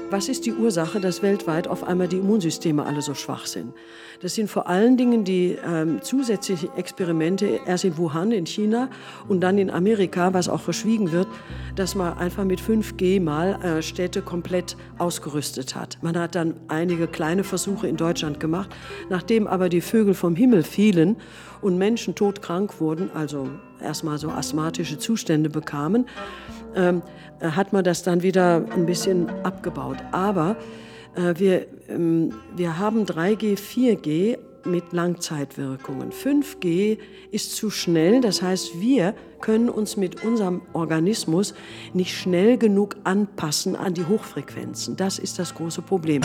Was 0.10 0.30
ist 0.30 0.46
die 0.46 0.54
Ursache, 0.54 1.02
dass 1.02 1.22
weltweit 1.22 1.68
auf 1.68 1.84
einmal 1.84 2.08
die 2.08 2.20
Immunsysteme 2.20 2.86
alle 2.86 3.02
so 3.02 3.14
schwach 3.14 3.46
sind? 3.46 3.74
Das 4.22 4.36
sind 4.36 4.50
vor 4.50 4.68
allen 4.68 4.96
Dingen 4.96 5.26
die 5.26 5.58
ähm, 5.68 6.02
zusätzlichen 6.02 6.70
Experimente 6.78 7.60
erst 7.66 7.84
in 7.84 7.98
Wuhan 7.98 8.32
in 8.32 8.46
China 8.46 8.90
und 9.28 9.42
dann 9.42 9.58
in 9.58 9.70
Amerika, 9.70 10.34
was 10.34 10.48
auch 10.48 10.62
verschwiegen 10.62 11.12
wird, 11.12 11.28
dass 11.76 11.94
man 11.94 12.18
einfach 12.18 12.46
mit 12.46 12.62
5G 12.62 13.22
mal 13.22 13.62
äh, 13.62 13.82
Städte 13.82 14.22
komplett 14.22 14.78
ausgerüstet 14.98 15.76
hat. 15.76 15.98
Man 16.02 16.18
hat 16.18 16.36
dann 16.36 16.56
einige 16.70 17.08
kleine 17.08 17.44
Versuche 17.44 17.90
in 17.90 17.98
Deutschland 17.98 18.40
gemacht, 18.40 18.70
nachdem 19.10 19.46
aber 19.46 19.68
die 19.68 19.82
Vögel 19.82 20.14
vom 20.14 20.38
Himmel 20.38 20.64
fielen 20.64 21.18
und 21.62 21.78
Menschen 21.78 22.16
todkrank 22.16 22.80
wurden, 22.80 23.10
also 23.14 23.50
erstmal 23.82 24.18
so 24.18 24.30
asthmatische 24.30 24.98
Zustände 24.98 25.50
bekamen, 25.50 26.08
ähm, 26.76 27.02
hat 27.42 27.74
man 27.74 27.84
das 27.84 28.04
dann 28.04 28.24
wieder 28.24 28.66
ein 28.76 28.86
bisschen 28.86 29.30
abgebaut. 29.44 29.98
Aber 30.12 30.58
Äh, 31.18 31.40
wir, 31.40 31.66
ähm, 31.90 32.34
wir 32.56 32.78
haben 32.78 33.06
3G, 33.06 33.58
4G 33.58 34.38
mit 34.66 34.94
Langzeitwirkungen. 34.94 36.12
5G 36.12 36.98
ist 37.32 37.56
zu 37.56 37.70
schnell, 37.70 38.22
das 38.22 38.42
heißt, 38.42 38.80
wir 38.80 39.16
können 39.40 39.70
uns 39.70 39.98
mit 39.98 40.24
unserem 40.24 40.62
Organismus 40.74 41.54
nicht 41.94 42.16
schnell 42.16 42.58
genug 42.58 42.98
anpassen 43.04 43.76
an 43.76 43.94
die 43.94 44.06
Hochfrequenzen. 44.06 44.96
Das 44.96 45.20
ist 45.20 45.40
das 45.40 45.56
große 45.56 45.82
Problem. 45.82 46.22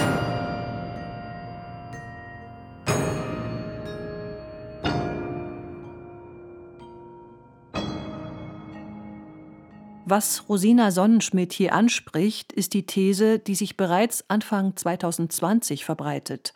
Was 10.14 10.46
Rosina 10.46 10.90
Sonnenschmidt 10.90 11.54
hier 11.54 11.72
anspricht, 11.72 12.52
ist 12.52 12.74
die 12.74 12.84
These, 12.84 13.38
die 13.38 13.54
sich 13.54 13.78
bereits 13.78 14.28
Anfang 14.28 14.76
2020 14.76 15.86
verbreitet. 15.86 16.52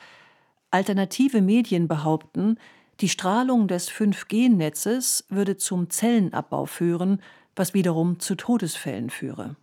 Alternative 0.70 1.40
Medien 1.40 1.88
behaupten, 1.88 2.58
die 3.00 3.08
Strahlung 3.08 3.66
des 3.66 3.90
5G-Netzes 3.90 5.24
würde 5.30 5.56
zum 5.56 5.88
Zellenabbau 5.88 6.66
führen, 6.66 7.22
was 7.54 7.72
wiederum 7.72 8.20
zu 8.20 8.34
Todesfällen 8.34 9.08
führe. 9.08 9.56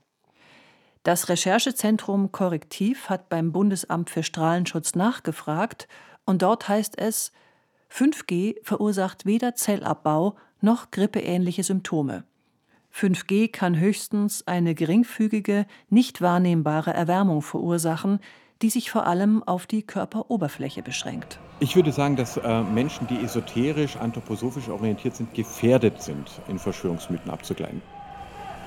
Das 1.03 1.29
Recherchezentrum 1.29 2.31
Korrektiv 2.31 3.09
hat 3.09 3.29
beim 3.29 3.51
Bundesamt 3.51 4.09
für 4.09 4.23
Strahlenschutz 4.23 4.95
nachgefragt 4.95 5.87
und 6.25 6.41
dort 6.41 6.67
heißt 6.67 6.97
es, 6.97 7.31
5G 7.91 8.55
verursacht 8.63 9.27
weder 9.27 9.53
Zellabbau 9.53 10.35
noch 10.61 10.89
grippeähnliche 10.89 11.61
Symptome. 11.61 12.23
5G 12.95 13.51
kann 13.51 13.79
höchstens 13.79 14.45
eine 14.47 14.75
geringfügige, 14.75 15.65
nicht 15.89 16.21
wahrnehmbare 16.21 16.93
Erwärmung 16.93 17.41
verursachen, 17.41 18.19
die 18.61 18.69
sich 18.69 18.91
vor 18.91 19.07
allem 19.07 19.43
auf 19.43 19.65
die 19.65 19.81
Körperoberfläche 19.81 20.83
beschränkt. 20.83 21.39
Ich 21.59 21.75
würde 21.75 21.91
sagen, 21.91 22.15
dass 22.15 22.37
äh, 22.37 22.61
Menschen, 22.61 23.07
die 23.07 23.17
esoterisch, 23.17 23.97
anthroposophisch 23.97 24.69
orientiert 24.69 25.15
sind, 25.15 25.33
gefährdet 25.33 26.01
sind, 26.01 26.29
in 26.47 26.59
Verschwörungsmythen 26.59 27.29
abzugleiten. 27.29 27.81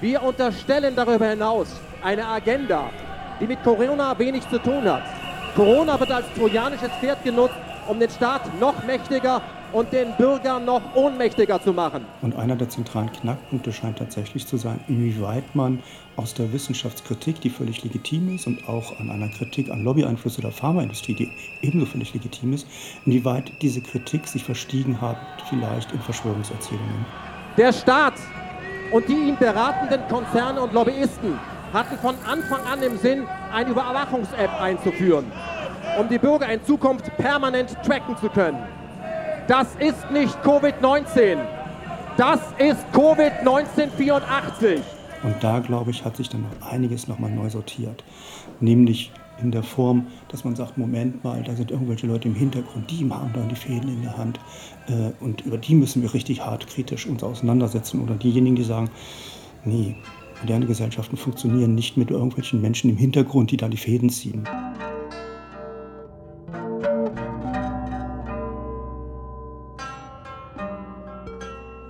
Wir 0.01 0.23
unterstellen 0.23 0.95
darüber 0.95 1.29
hinaus 1.29 1.69
eine 2.03 2.27
Agenda, 2.27 2.91
die 3.41 3.47
mit 3.47 3.63
Corona 3.63 4.19
wenig 4.19 4.47
zu 4.51 4.59
tun 4.59 4.85
hat. 4.85 5.05
Corona 5.55 5.99
wird 5.99 6.11
als 6.11 6.27
trojanisches 6.37 6.91
Pferd 7.01 7.25
genutzt, 7.25 7.55
um 7.87 7.99
den 7.99 8.11
Staat 8.11 8.43
noch 8.61 8.85
mächtiger 8.85 9.41
und 9.73 9.93
den 9.93 10.13
Bürgern 10.17 10.65
noch 10.65 10.83
ohnmächtiger 10.95 11.61
zu 11.63 11.73
machen. 11.73 12.05
Und 12.23 12.37
einer 12.37 12.57
der 12.57 12.69
zentralen 12.69 13.13
Knackpunkte 13.13 13.73
scheint 13.73 13.99
tatsächlich 13.99 14.47
zu 14.47 14.57
sein, 14.57 14.81
inwieweit 14.89 15.55
man 15.55 15.83
aus 16.17 16.35
der 16.35 16.53
Wissenschaftskritik, 16.53 17.41
die 17.41 17.51
völlig 17.51 17.83
legitim 17.83 18.35
ist, 18.35 18.47
und 18.47 18.69
auch 18.69 18.99
an 19.01 19.11
einer 19.11 19.29
Kritik 19.29 19.71
an 19.71 19.85
Lobbyeinflüsse 19.85 20.41
der 20.41 20.53
Pharmaindustrie, 20.53 21.15
die 21.15 21.31
ebenso 21.63 21.87
völlig 21.87 22.15
legitim 22.15 22.53
ist, 22.53 22.67
inwieweit 23.05 23.53
diese 23.61 23.81
Kritik 23.81 24.27
sich 24.27 24.45
verstiegen 24.45 25.01
hat, 25.01 25.17
vielleicht 25.49 25.93
in 25.93 26.01
Verschwörungserzählungen. 26.01 27.05
Der 27.57 27.73
Staat 27.73 28.15
und 28.93 29.09
die 29.09 29.15
ihn 29.15 29.37
beratenden 29.37 30.01
Konzerne 30.09 30.61
und 30.61 30.73
Lobbyisten 30.73 31.39
hatten 31.73 31.99
von 31.99 32.15
Anfang 32.27 32.61
an 32.65 32.83
im 32.83 32.97
Sinn, 32.97 33.27
eine 33.53 33.71
Überwachungs-App 33.71 34.61
einzuführen, 34.61 35.31
um 35.99 36.09
die 36.09 36.19
Bürger 36.19 36.49
in 36.49 36.65
Zukunft 36.65 37.15
permanent 37.17 37.77
tracken 37.85 38.17
zu 38.17 38.29
können. 38.29 38.59
Das 39.49 39.69
ist 39.79 40.11
nicht 40.11 40.37
Covid-19. 40.43 41.39
Das 42.17 42.41
ist 42.59 42.85
Covid-1984. 42.93 44.81
Und 45.23 45.37
da, 45.41 45.61
glaube 45.61 45.93
ich, 45.93 46.05
hat 46.05 46.17
sich 46.17 46.29
dann 46.29 46.43
noch 46.43 46.73
einiges 46.73 47.07
nochmal 47.07 47.31
neu 47.31 47.49
sortiert. 47.49 48.03
Nämlich 48.59 49.13
in 49.41 49.53
der 49.53 49.63
Form, 49.63 50.09
dass 50.29 50.45
man 50.45 50.57
sagt, 50.57 50.79
Moment 50.79 51.23
mal, 51.23 51.45
da 51.45 51.55
sind 51.55 51.71
irgendwelche 51.71 52.09
Leute 52.09 52.27
im 52.27 52.35
Hintergrund, 52.35 52.91
die 52.91 53.09
haben 53.09 53.33
da 53.35 53.43
die 53.43 53.55
Fäden 53.55 53.89
in 53.89 54.03
der 54.03 54.17
Hand. 54.17 54.41
Äh, 54.89 55.13
und 55.23 55.43
über 55.43 55.59
die 55.59 55.77
müssen 55.77 56.03
wir 56.03 56.13
richtig 56.13 56.45
hart 56.45 56.67
kritisch 56.67 57.07
uns 57.07 57.23
auseinandersetzen. 57.23 58.03
Oder 58.03 58.15
diejenigen, 58.15 58.57
die 58.57 58.65
sagen, 58.65 58.91
nee, 59.65 59.95
moderne 60.41 60.67
Gesellschaften 60.67 61.17
funktionieren 61.17 61.77
nicht 61.77 61.97
mit 61.97 62.11
irgendwelchen 62.11 62.61
Menschen 62.61 62.91
im 62.91 62.97
Hintergrund, 62.97 63.53
die 63.53 63.57
da 63.57 63.69
die 63.69 63.77
Fäden 63.77 64.11
ziehen. 64.11 64.45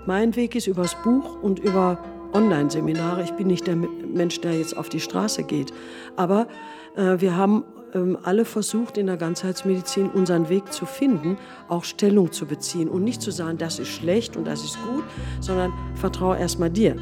Mein 0.06 0.36
Weg 0.36 0.54
ist 0.54 0.68
übers 0.68 0.94
Buch 1.02 1.42
und 1.42 1.58
über 1.58 1.98
Online-Seminare. 2.32 3.24
Ich 3.24 3.32
bin 3.32 3.48
nicht 3.48 3.66
der 3.66 3.74
Mensch, 3.74 4.40
der 4.40 4.56
jetzt 4.56 4.76
auf 4.76 4.88
die 4.88 5.00
Straße 5.00 5.42
geht. 5.42 5.72
Aber 6.14 6.46
äh, 6.94 7.20
wir 7.20 7.36
haben 7.36 7.64
ähm, 7.92 8.16
alle 8.22 8.44
versucht, 8.44 8.98
in 8.98 9.06
der 9.06 9.16
Ganzheitsmedizin 9.16 10.08
unseren 10.10 10.48
Weg 10.48 10.72
zu 10.72 10.86
finden, 10.86 11.38
auch 11.68 11.82
Stellung 11.82 12.30
zu 12.30 12.46
beziehen 12.46 12.88
und 12.88 13.02
nicht 13.02 13.20
zu 13.20 13.32
sagen, 13.32 13.58
das 13.58 13.80
ist 13.80 13.88
schlecht 13.88 14.36
und 14.36 14.44
das 14.44 14.62
ist 14.62 14.78
gut, 14.84 15.02
sondern 15.40 15.72
vertraue 15.96 16.38
erstmal 16.38 16.70
dir. 16.70 16.94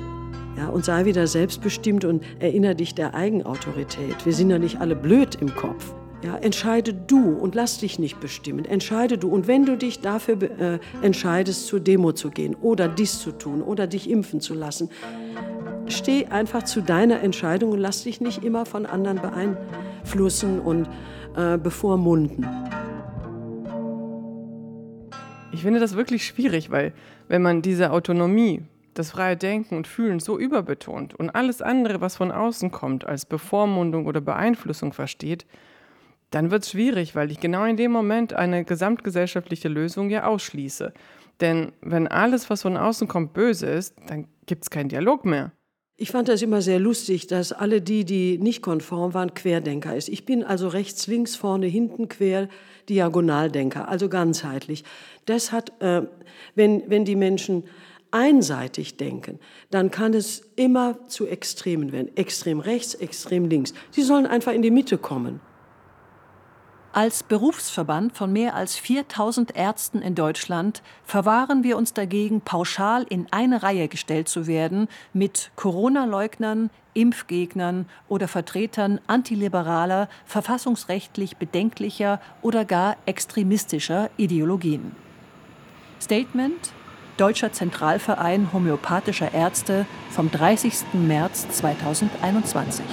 Ja, 0.56 0.68
und 0.68 0.86
sei 0.86 1.04
wieder 1.04 1.26
selbstbestimmt 1.26 2.06
und 2.06 2.22
erinnere 2.38 2.74
dich 2.74 2.94
der 2.94 3.14
Eigenautorität. 3.14 4.24
Wir 4.24 4.32
sind 4.32 4.48
ja 4.48 4.58
nicht 4.58 4.80
alle 4.80 4.96
blöd 4.96 5.34
im 5.42 5.54
Kopf. 5.54 5.94
Ja, 6.24 6.36
entscheide 6.36 6.94
du 6.94 7.34
und 7.34 7.54
lass 7.54 7.76
dich 7.76 7.98
nicht 7.98 8.18
bestimmen. 8.18 8.64
Entscheide 8.64 9.18
du. 9.18 9.28
Und 9.28 9.46
wenn 9.46 9.66
du 9.66 9.76
dich 9.76 10.00
dafür 10.00 10.42
äh, 10.42 10.78
entscheidest, 11.02 11.66
zur 11.66 11.80
Demo 11.80 12.12
zu 12.12 12.30
gehen 12.30 12.56
oder 12.62 12.88
dies 12.88 13.18
zu 13.18 13.30
tun 13.30 13.60
oder 13.60 13.86
dich 13.86 14.08
impfen 14.08 14.40
zu 14.40 14.54
lassen, 14.54 14.88
steh 15.86 16.24
einfach 16.24 16.62
zu 16.62 16.80
deiner 16.80 17.20
Entscheidung 17.20 17.72
und 17.72 17.78
lass 17.78 18.04
dich 18.04 18.22
nicht 18.22 18.42
immer 18.42 18.64
von 18.64 18.86
anderen 18.86 19.20
beeinflussen 19.20 20.60
und 20.60 20.88
äh, 21.36 21.58
bevormunden. 21.58 22.46
Ich 25.52 25.60
finde 25.60 25.78
das 25.78 25.94
wirklich 25.94 26.24
schwierig, 26.24 26.70
weil 26.70 26.94
wenn 27.28 27.42
man 27.42 27.60
diese 27.60 27.90
Autonomie, 27.90 28.62
das 28.94 29.10
freie 29.10 29.36
Denken 29.36 29.76
und 29.76 29.86
Fühlen 29.86 30.20
so 30.20 30.38
überbetont 30.38 31.14
und 31.14 31.28
alles 31.34 31.60
andere, 31.60 32.00
was 32.00 32.16
von 32.16 32.32
außen 32.32 32.70
kommt, 32.70 33.04
als 33.04 33.26
Bevormundung 33.26 34.06
oder 34.06 34.22
Beeinflussung 34.22 34.94
versteht, 34.94 35.44
dann 36.34 36.50
wird 36.50 36.64
es 36.64 36.70
schwierig, 36.70 37.14
weil 37.14 37.30
ich 37.30 37.38
genau 37.38 37.64
in 37.64 37.76
dem 37.76 37.92
Moment 37.92 38.32
eine 38.32 38.64
gesamtgesellschaftliche 38.64 39.68
Lösung 39.68 40.10
ja 40.10 40.26
ausschließe. 40.26 40.92
Denn 41.40 41.72
wenn 41.80 42.08
alles, 42.08 42.50
was 42.50 42.62
von 42.62 42.76
außen 42.76 43.06
kommt, 43.06 43.34
böse 43.34 43.66
ist, 43.66 43.94
dann 44.08 44.26
gibt 44.46 44.64
es 44.64 44.70
keinen 44.70 44.88
Dialog 44.88 45.24
mehr. 45.24 45.52
Ich 45.96 46.10
fand 46.10 46.28
das 46.28 46.42
immer 46.42 46.60
sehr 46.60 46.80
lustig, 46.80 47.28
dass 47.28 47.52
alle 47.52 47.80
die, 47.80 48.04
die 48.04 48.38
nicht 48.38 48.62
konform 48.62 49.14
waren, 49.14 49.32
Querdenker 49.34 49.94
ist. 49.94 50.08
Ich 50.08 50.24
bin 50.24 50.42
also 50.42 50.66
rechts, 50.66 51.06
links, 51.06 51.36
vorne, 51.36 51.66
hinten, 51.66 52.08
quer, 52.08 52.48
Diagonaldenker, 52.88 53.88
also 53.88 54.08
ganzheitlich. 54.08 54.82
Das 55.24 55.52
hat, 55.52 55.80
äh, 55.80 56.02
wenn, 56.56 56.82
wenn 56.90 57.04
die 57.04 57.14
Menschen 57.14 57.62
einseitig 58.10 58.96
denken, 58.96 59.38
dann 59.70 59.92
kann 59.92 60.14
es 60.14 60.42
immer 60.56 61.06
zu 61.06 61.28
Extremen 61.28 61.92
werden. 61.92 62.16
Extrem 62.16 62.58
rechts, 62.58 62.94
extrem 62.94 63.48
links. 63.48 63.72
Sie 63.92 64.02
sollen 64.02 64.26
einfach 64.26 64.52
in 64.52 64.62
die 64.62 64.72
Mitte 64.72 64.98
kommen. 64.98 65.40
Als 66.96 67.24
Berufsverband 67.24 68.16
von 68.16 68.32
mehr 68.32 68.54
als 68.54 68.76
4000 68.76 69.56
Ärzten 69.56 70.00
in 70.00 70.14
Deutschland 70.14 70.80
verwahren 71.04 71.64
wir 71.64 71.76
uns 71.76 71.92
dagegen, 71.92 72.40
pauschal 72.40 73.04
in 73.08 73.26
eine 73.32 73.64
Reihe 73.64 73.88
gestellt 73.88 74.28
zu 74.28 74.46
werden 74.46 74.86
mit 75.12 75.50
Corona-Leugnern, 75.56 76.70
Impfgegnern 76.92 77.86
oder 78.08 78.28
Vertretern 78.28 79.00
antiliberaler, 79.08 80.08
verfassungsrechtlich 80.24 81.36
bedenklicher 81.36 82.20
oder 82.42 82.64
gar 82.64 82.96
extremistischer 83.06 84.08
Ideologien. 84.16 84.94
Statement 86.00 86.72
Deutscher 87.16 87.52
Zentralverein 87.52 88.52
homöopathischer 88.52 89.34
Ärzte 89.34 89.86
vom 90.10 90.30
30. 90.30 90.84
März 90.92 91.48
2021. 91.48 92.84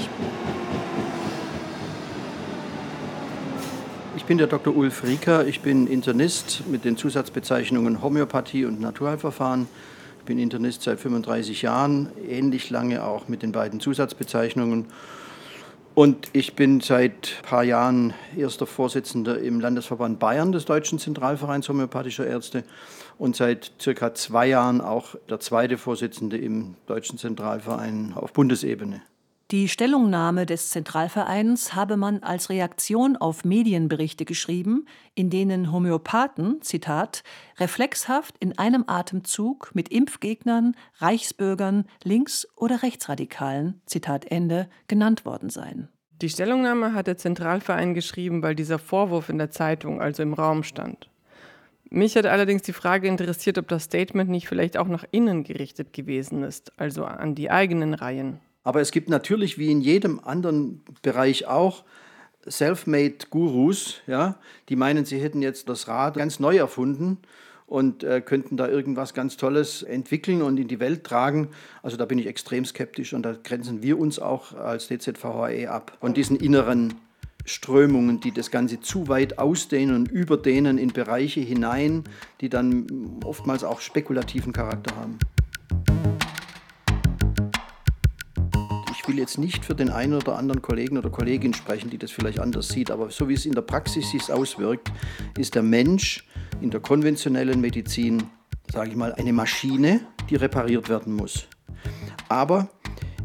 bin 4.31 4.37
der 4.37 4.47
Dr. 4.47 4.73
Ulf 4.73 5.03
Rieker. 5.03 5.45
Ich 5.45 5.59
bin 5.59 5.87
Internist 5.87 6.63
mit 6.69 6.85
den 6.85 6.95
Zusatzbezeichnungen 6.95 8.01
Homöopathie 8.01 8.63
und 8.63 8.79
Naturheilverfahren. 8.79 9.67
Ich 10.19 10.23
bin 10.23 10.39
Internist 10.39 10.83
seit 10.83 11.01
35 11.01 11.63
Jahren, 11.63 12.07
ähnlich 12.29 12.69
lange 12.69 13.03
auch 13.03 13.27
mit 13.27 13.43
den 13.43 13.51
beiden 13.51 13.81
Zusatzbezeichnungen. 13.81 14.85
Und 15.95 16.29
ich 16.31 16.55
bin 16.55 16.79
seit 16.79 17.39
ein 17.39 17.43
paar 17.43 17.63
Jahren 17.65 18.13
erster 18.37 18.65
Vorsitzender 18.65 19.37
im 19.37 19.59
Landesverband 19.59 20.17
Bayern 20.19 20.53
des 20.53 20.63
Deutschen 20.63 20.97
Zentralvereins 20.97 21.67
homöopathischer 21.67 22.25
Ärzte 22.25 22.63
und 23.17 23.35
seit 23.35 23.73
circa 23.81 24.13
zwei 24.13 24.47
Jahren 24.47 24.79
auch 24.79 25.15
der 25.29 25.41
zweite 25.41 25.77
Vorsitzende 25.77 26.37
im 26.37 26.75
Deutschen 26.85 27.17
Zentralverein 27.17 28.13
auf 28.15 28.31
Bundesebene. 28.31 29.01
Die 29.51 29.67
Stellungnahme 29.67 30.45
des 30.45 30.69
Zentralvereins 30.69 31.75
habe 31.75 31.97
man 31.97 32.23
als 32.23 32.49
Reaktion 32.49 33.17
auf 33.17 33.43
Medienberichte 33.43 34.23
geschrieben, 34.23 34.85
in 35.13 35.29
denen 35.29 35.73
Homöopathen, 35.73 36.61
Zitat, 36.61 37.21
reflexhaft 37.59 38.37
in 38.39 38.57
einem 38.57 38.85
Atemzug 38.87 39.71
mit 39.73 39.89
Impfgegnern, 39.89 40.73
Reichsbürgern, 40.99 41.83
Links- 42.01 42.47
oder 42.55 42.81
Rechtsradikalen, 42.81 43.81
Zitat 43.85 44.23
Ende, 44.31 44.69
genannt 44.87 45.25
worden 45.25 45.49
seien. 45.49 45.89
Die 46.21 46.29
Stellungnahme 46.29 46.93
hat 46.93 47.07
der 47.07 47.17
Zentralverein 47.17 47.93
geschrieben, 47.93 48.41
weil 48.43 48.55
dieser 48.55 48.79
Vorwurf 48.79 49.27
in 49.27 49.37
der 49.37 49.51
Zeitung, 49.51 49.99
also 49.99 50.23
im 50.23 50.33
Raum 50.33 50.63
stand. 50.63 51.09
Mich 51.89 52.15
hat 52.15 52.25
allerdings 52.25 52.61
die 52.61 52.71
Frage 52.71 53.09
interessiert, 53.09 53.57
ob 53.57 53.67
das 53.67 53.83
Statement 53.83 54.29
nicht 54.29 54.47
vielleicht 54.47 54.77
auch 54.77 54.87
nach 54.87 55.03
innen 55.11 55.43
gerichtet 55.43 55.91
gewesen 55.91 56.41
ist, 56.43 56.71
also 56.79 57.03
an 57.03 57.35
die 57.35 57.51
eigenen 57.51 57.93
Reihen. 57.93 58.39
Aber 58.63 58.81
es 58.81 58.91
gibt 58.91 59.09
natürlich, 59.09 59.57
wie 59.57 59.71
in 59.71 59.81
jedem 59.81 60.19
anderen 60.19 60.83
Bereich 61.01 61.47
auch, 61.47 61.83
self-made 62.49 63.27
Gurus, 63.29 64.01
ja, 64.07 64.35
die 64.69 64.75
meinen, 64.75 65.05
sie 65.05 65.19
hätten 65.19 65.41
jetzt 65.41 65.69
das 65.69 65.87
Rad 65.87 66.17
ganz 66.17 66.39
neu 66.39 66.57
erfunden 66.57 67.17
und 67.67 68.03
äh, 68.03 68.19
könnten 68.21 68.57
da 68.57 68.67
irgendwas 68.67 69.13
ganz 69.13 69.37
Tolles 69.37 69.83
entwickeln 69.83 70.41
und 70.41 70.59
in 70.59 70.67
die 70.67 70.79
Welt 70.79 71.03
tragen. 71.03 71.49
Also 71.83 71.97
da 71.97 72.05
bin 72.05 72.19
ich 72.19 72.27
extrem 72.27 72.65
skeptisch 72.65 73.13
und 73.13 73.23
da 73.23 73.35
grenzen 73.43 73.81
wir 73.81 73.99
uns 73.99 74.19
auch 74.19 74.53
als 74.53 74.87
DZVHE 74.87 75.69
ab 75.69 75.97
von 75.99 76.13
diesen 76.13 76.35
inneren 76.35 76.95
Strömungen, 77.45 78.19
die 78.19 78.31
das 78.31 78.51
Ganze 78.51 78.81
zu 78.81 79.07
weit 79.07 79.39
ausdehnen 79.39 79.95
und 79.95 80.11
überdehnen 80.11 80.77
in 80.77 80.91
Bereiche 80.91 81.39
hinein, 81.39 82.03
die 82.39 82.49
dann 82.49 83.19
oftmals 83.23 83.63
auch 83.63 83.81
spekulativen 83.81 84.53
Charakter 84.53 84.95
haben. 84.95 85.17
Will 89.11 89.19
jetzt 89.19 89.37
nicht 89.37 89.65
für 89.65 89.75
den 89.75 89.89
einen 89.89 90.13
oder 90.13 90.37
anderen 90.37 90.61
Kollegen 90.61 90.97
oder 90.97 91.09
Kollegin 91.09 91.53
sprechen, 91.53 91.89
die 91.89 91.97
das 91.97 92.11
vielleicht 92.11 92.39
anders 92.39 92.69
sieht, 92.69 92.89
aber 92.89 93.11
so 93.11 93.27
wie 93.27 93.33
es 93.33 93.45
in 93.45 93.51
der 93.51 93.61
Praxis 93.61 94.09
sich 94.09 94.31
auswirkt, 94.31 94.89
ist 95.37 95.55
der 95.55 95.63
Mensch 95.63 96.25
in 96.61 96.69
der 96.69 96.79
konventionellen 96.79 97.59
Medizin, 97.59 98.23
sage 98.71 98.91
ich 98.91 98.95
mal, 98.95 99.13
eine 99.13 99.33
Maschine, 99.33 99.99
die 100.29 100.37
repariert 100.37 100.87
werden 100.87 101.13
muss. 101.13 101.47
Aber 102.29 102.69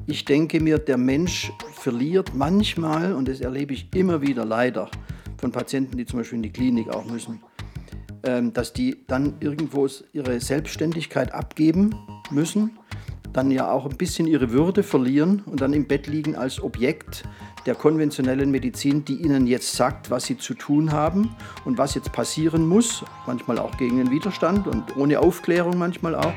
ich 0.06 0.24
denke 0.24 0.60
mir, 0.60 0.78
der 0.78 0.98
Mensch 0.98 1.52
verliert 1.72 2.34
manchmal, 2.34 3.12
und 3.12 3.28
das 3.28 3.40
erlebe 3.40 3.72
ich 3.72 3.88
immer 3.94 4.20
wieder 4.22 4.44
leider 4.44 4.90
von 5.38 5.52
Patienten, 5.52 5.96
die 5.96 6.06
zum 6.06 6.18
Beispiel 6.18 6.38
in 6.38 6.42
die 6.42 6.52
Klinik 6.52 6.88
auch 6.88 7.04
müssen, 7.04 7.44
ähm, 8.24 8.52
dass 8.52 8.72
die 8.72 9.04
dann 9.06 9.34
irgendwo 9.38 9.88
ihre 10.12 10.40
Selbstständigkeit 10.40 11.32
abgeben 11.32 11.94
müssen, 12.32 12.76
dann 13.36 13.50
ja 13.50 13.70
auch 13.70 13.84
ein 13.84 13.96
bisschen 13.96 14.26
ihre 14.26 14.50
Würde 14.50 14.82
verlieren 14.82 15.42
und 15.46 15.60
dann 15.60 15.72
im 15.72 15.86
Bett 15.86 16.06
liegen 16.06 16.36
als 16.36 16.62
Objekt 16.62 17.24
der 17.66 17.74
konventionellen 17.74 18.50
Medizin, 18.50 19.04
die 19.04 19.16
ihnen 19.16 19.46
jetzt 19.46 19.74
sagt, 19.74 20.10
was 20.10 20.24
sie 20.24 20.38
zu 20.38 20.54
tun 20.54 20.92
haben 20.92 21.34
und 21.64 21.78
was 21.78 21.94
jetzt 21.94 22.12
passieren 22.12 22.66
muss, 22.66 23.04
manchmal 23.26 23.58
auch 23.58 23.76
gegen 23.76 23.98
den 23.98 24.10
Widerstand 24.10 24.66
und 24.66 24.96
ohne 24.96 25.20
Aufklärung 25.20 25.76
manchmal 25.76 26.14
auch. 26.14 26.32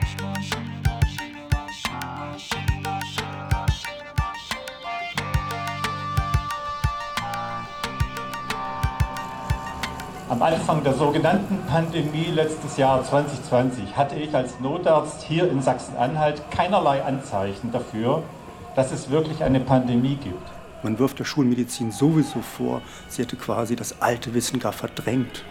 Am 10.30 10.44
Anfang 10.44 10.84
der 10.84 10.94
sogenannten 10.94 11.58
Pandemie 11.66 12.28
letztes 12.32 12.78
Jahr 12.78 13.04
2020 13.04 13.98
hatte 13.98 14.16
ich 14.16 14.36
als 14.36 14.60
Notarzt 14.60 15.24
hier 15.24 15.50
in 15.50 15.60
Sachsen-Anhalt 15.60 16.52
keinerlei 16.52 17.04
Anzeichen 17.04 17.72
dafür, 17.72 18.22
dass 18.76 18.92
es 18.92 19.10
wirklich 19.10 19.44
eine 19.44 19.60
Pandemie 19.60 20.18
gibt. 20.24 20.48
Man 20.84 21.00
wirft 21.00 21.18
der 21.18 21.26
Schulmedizin 21.26 21.92
sowieso 21.92 22.42
vor, 22.44 22.84
sie 23.08 23.24
hätte 23.24 23.38
quasi 23.38 23.76
das 23.76 24.04
alte 24.04 24.36
Wissen 24.36 24.60
gar 24.60 24.72
verdrängt. 24.72 25.44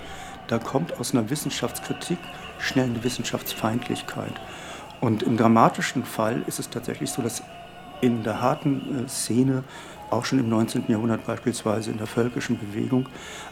Da 0.47 0.59
kommt 0.59 1.01
aus 1.01 1.13
einer 1.13 1.29
Wissenschaftskritik 1.29 2.19
schnell 2.61 2.85
eine 2.85 3.03
Wissenschaftsfeindlichkeit. 3.03 4.35
Und 5.01 5.25
im 5.25 5.37
dramatischen 5.37 6.05
Fall 6.05 6.45
ist 6.47 6.61
es 6.61 6.71
tatsächlich 6.71 7.11
so, 7.11 7.21
dass 7.21 7.43
in 8.01 8.23
der 8.23 8.41
harten 8.41 9.07
äh, 9.07 9.09
Szene, 9.09 9.65
auch 10.11 10.25
schon 10.25 10.39
im 10.39 10.49
19. 10.49 10.85
Jahrhundert 10.89 11.27
beispielsweise 11.27 11.91
in 11.91 11.99
der 11.99 12.07
völkischen 12.07 12.59
Bewegung, 12.59 13.09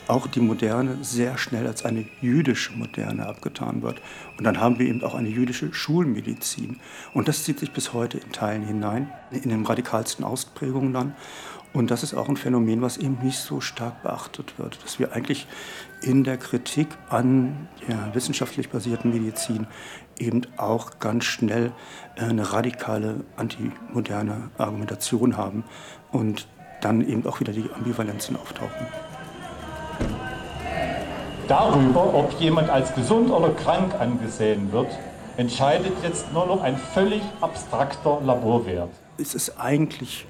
auch 0.08 0.26
die 0.26 0.40
Moderne 0.40 0.98
sehr 1.02 1.38
schnell 1.38 1.66
als 1.66 1.84
eine 1.84 2.04
jüdische 2.20 2.72
Moderne 2.72 3.26
abgetan 3.26 3.82
wird. 3.82 4.00
Und 4.38 4.44
dann 4.44 4.60
haben 4.60 4.78
wir 4.78 4.86
eben 4.86 5.02
auch 5.02 5.14
eine 5.14 5.28
jüdische 5.28 5.72
Schulmedizin. 5.72 6.78
Und 7.14 7.28
das 7.28 7.44
zieht 7.44 7.58
sich 7.58 7.72
bis 7.72 7.92
heute 7.92 8.18
in 8.18 8.32
Teilen 8.32 8.62
hinein, 8.62 9.10
in 9.30 9.50
den 9.50 9.64
radikalsten 9.64 10.24
Ausprägungen 10.24 10.92
dann. 10.92 11.14
Und 11.72 11.90
das 11.90 12.02
ist 12.02 12.14
auch 12.14 12.30
ein 12.30 12.38
Phänomen, 12.38 12.80
was 12.80 12.96
eben 12.96 13.18
nicht 13.22 13.38
so 13.38 13.60
stark 13.60 14.02
beachtet 14.02 14.58
wird, 14.58 14.82
dass 14.82 14.98
wir 14.98 15.12
eigentlich 15.12 15.46
in 16.00 16.24
der 16.24 16.38
Kritik 16.38 16.88
an 17.10 17.68
ja, 17.86 18.14
wissenschaftlich 18.14 18.70
basierten 18.70 19.12
Medizin 19.12 19.66
eben 20.18 20.42
auch 20.56 20.98
ganz 21.00 21.24
schnell 21.24 21.72
äh, 22.16 22.22
eine 22.22 22.52
radikale 22.52 23.24
antimoderne 23.36 24.50
Argumentation 24.56 25.36
haben 25.36 25.64
und 26.16 26.46
dann 26.80 27.06
eben 27.06 27.26
auch 27.26 27.40
wieder 27.40 27.52
die 27.52 27.68
Ambivalenzen 27.74 28.36
auftauchen. 28.36 28.86
Darüber, 31.48 32.12
ob 32.12 32.32
jemand 32.40 32.70
als 32.70 32.94
gesund 32.94 33.30
oder 33.30 33.50
krank 33.50 33.94
angesehen 33.98 34.72
wird, 34.72 34.88
entscheidet 35.36 35.92
jetzt 36.02 36.32
nur 36.32 36.46
noch 36.46 36.62
ein 36.62 36.76
völlig 36.76 37.22
abstrakter 37.40 38.20
Laborwert. 38.24 38.90
Es 39.18 39.34
ist 39.34 39.60
eigentlich 39.60 40.26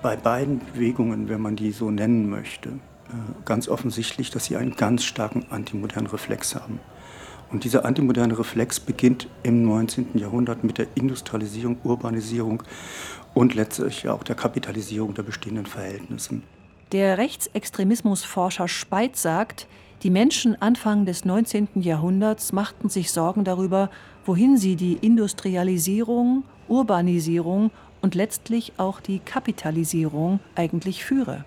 bei 0.00 0.16
beiden 0.16 0.60
Bewegungen, 0.60 1.28
wenn 1.28 1.40
man 1.40 1.56
die 1.56 1.72
so 1.72 1.90
nennen 1.90 2.30
möchte, 2.30 2.70
äh, 2.70 3.12
ganz 3.44 3.68
offensichtlich, 3.68 4.30
dass 4.30 4.46
sie 4.46 4.56
einen 4.56 4.74
ganz 4.74 5.04
starken 5.04 5.46
antimodernen 5.50 6.06
Reflex 6.06 6.54
haben. 6.54 6.80
Und 7.50 7.64
dieser 7.64 7.84
antimoderne 7.84 8.38
Reflex 8.38 8.78
beginnt 8.78 9.26
im 9.42 9.64
19. 9.64 10.18
Jahrhundert 10.18 10.64
mit 10.64 10.76
der 10.78 10.86
Industrialisierung, 10.94 11.78
Urbanisierung 11.82 12.62
und 13.34 13.54
letztlich 13.54 14.08
auch 14.08 14.22
der 14.22 14.36
Kapitalisierung 14.36 15.14
der 15.14 15.22
bestehenden 15.22 15.66
Verhältnisse. 15.66 16.40
Der 16.92 17.18
Rechtsextremismusforscher 17.18 18.68
Speit 18.68 19.16
sagt, 19.16 19.66
die 20.02 20.10
Menschen 20.10 20.60
Anfang 20.62 21.06
des 21.06 21.24
19. 21.24 21.68
Jahrhunderts 21.82 22.52
machten 22.52 22.88
sich 22.88 23.10
Sorgen 23.10 23.44
darüber, 23.44 23.90
wohin 24.24 24.56
sie 24.56 24.76
die 24.76 24.94
Industrialisierung, 24.94 26.44
Urbanisierung 26.68 27.70
und 28.00 28.14
letztlich 28.14 28.74
auch 28.76 29.00
die 29.00 29.18
Kapitalisierung 29.18 30.40
eigentlich 30.54 31.04
führe. 31.04 31.44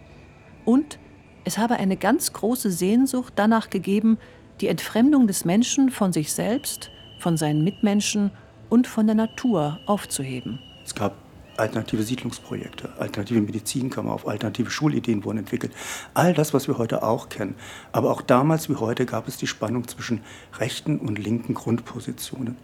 Und 0.66 1.00
es 1.44 1.58
habe 1.58 1.76
eine 1.76 1.98
ganz 1.98 2.34
große 2.34 2.72
Sehnsucht 2.72 3.34
danach 3.36 3.70
gegeben, 3.70 4.18
die 4.60 4.68
Entfremdung 4.68 5.28
des 5.28 5.46
Menschen 5.46 5.90
von 5.90 6.14
sich 6.14 6.34
selbst, 6.34 6.92
von 7.20 7.38
seinen 7.38 7.64
Mitmenschen 7.64 8.32
und 8.70 8.86
von 8.86 9.08
der 9.08 9.16
Natur 9.16 9.80
aufzuheben. 9.86 10.60
Es 10.84 10.94
gab 10.94 11.21
alternative 11.62 12.04
Siedlungsprojekte, 12.04 12.90
alternative 13.00 13.42
Medizinkammer 13.42 14.14
auf, 14.14 14.28
alternative 14.28 14.70
Schulideen 14.70 15.24
wurden 15.24 15.40
entwickelt. 15.40 15.74
All 16.14 16.34
das, 16.34 16.54
was 16.54 16.68
wir 16.68 16.78
heute 16.78 17.04
auch 17.04 17.30
kennen. 17.30 17.56
Aber 17.92 18.12
auch 18.12 18.22
damals 18.22 18.70
wie 18.70 18.76
heute 18.76 19.06
gab 19.06 19.28
es 19.28 19.38
die 19.38 19.48
Spannung 19.48 19.88
zwischen 19.88 20.22
rechten 20.60 21.00
und 21.00 21.18
linken 21.18 21.54
Grundpositionen. 21.54 22.58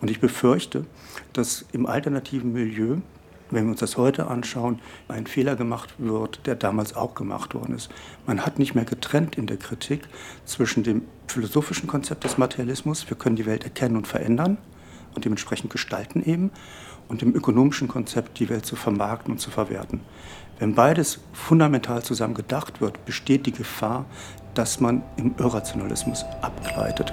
Und 0.00 0.10
ich 0.10 0.20
befürchte, 0.20 0.86
dass 1.32 1.64
im 1.72 1.86
alternativen 1.86 2.52
Milieu 2.52 2.98
wenn 3.52 3.64
wir 3.64 3.72
uns 3.72 3.80
das 3.80 3.98
heute 3.98 4.28
anschauen, 4.28 4.80
ein 5.08 5.26
Fehler 5.26 5.56
gemacht 5.56 5.94
wird, 5.98 6.46
der 6.46 6.54
damals 6.54 6.96
auch 6.96 7.14
gemacht 7.14 7.54
worden 7.54 7.74
ist. 7.76 7.90
Man 8.26 8.46
hat 8.46 8.58
nicht 8.58 8.74
mehr 8.74 8.86
getrennt 8.86 9.36
in 9.36 9.46
der 9.46 9.58
Kritik 9.58 10.08
zwischen 10.46 10.82
dem 10.82 11.02
philosophischen 11.26 11.86
Konzept 11.86 12.24
des 12.24 12.38
Materialismus, 12.38 13.10
wir 13.10 13.16
können 13.18 13.36
die 13.36 13.44
Welt 13.44 13.64
erkennen 13.64 13.96
und 13.96 14.06
verändern 14.06 14.56
und 15.14 15.24
dementsprechend 15.24 15.70
gestalten 15.70 16.22
eben, 16.24 16.50
und 17.08 17.22
dem 17.22 17.34
ökonomischen 17.34 17.88
Konzept, 17.88 18.38
die 18.38 18.48
Welt 18.48 18.66
zu 18.66 18.76
vermarkten 18.76 19.32
und 19.32 19.38
zu 19.38 19.50
verwerten. 19.50 20.00
Wenn 20.58 20.74
beides 20.74 21.20
fundamental 21.32 22.02
zusammen 22.02 22.34
gedacht 22.34 22.80
wird, 22.80 23.04
besteht 23.04 23.46
die 23.46 23.52
Gefahr, 23.52 24.04
dass 24.54 24.80
man 24.80 25.02
im 25.16 25.34
Irrationalismus 25.38 26.24
abgleitet. 26.40 27.12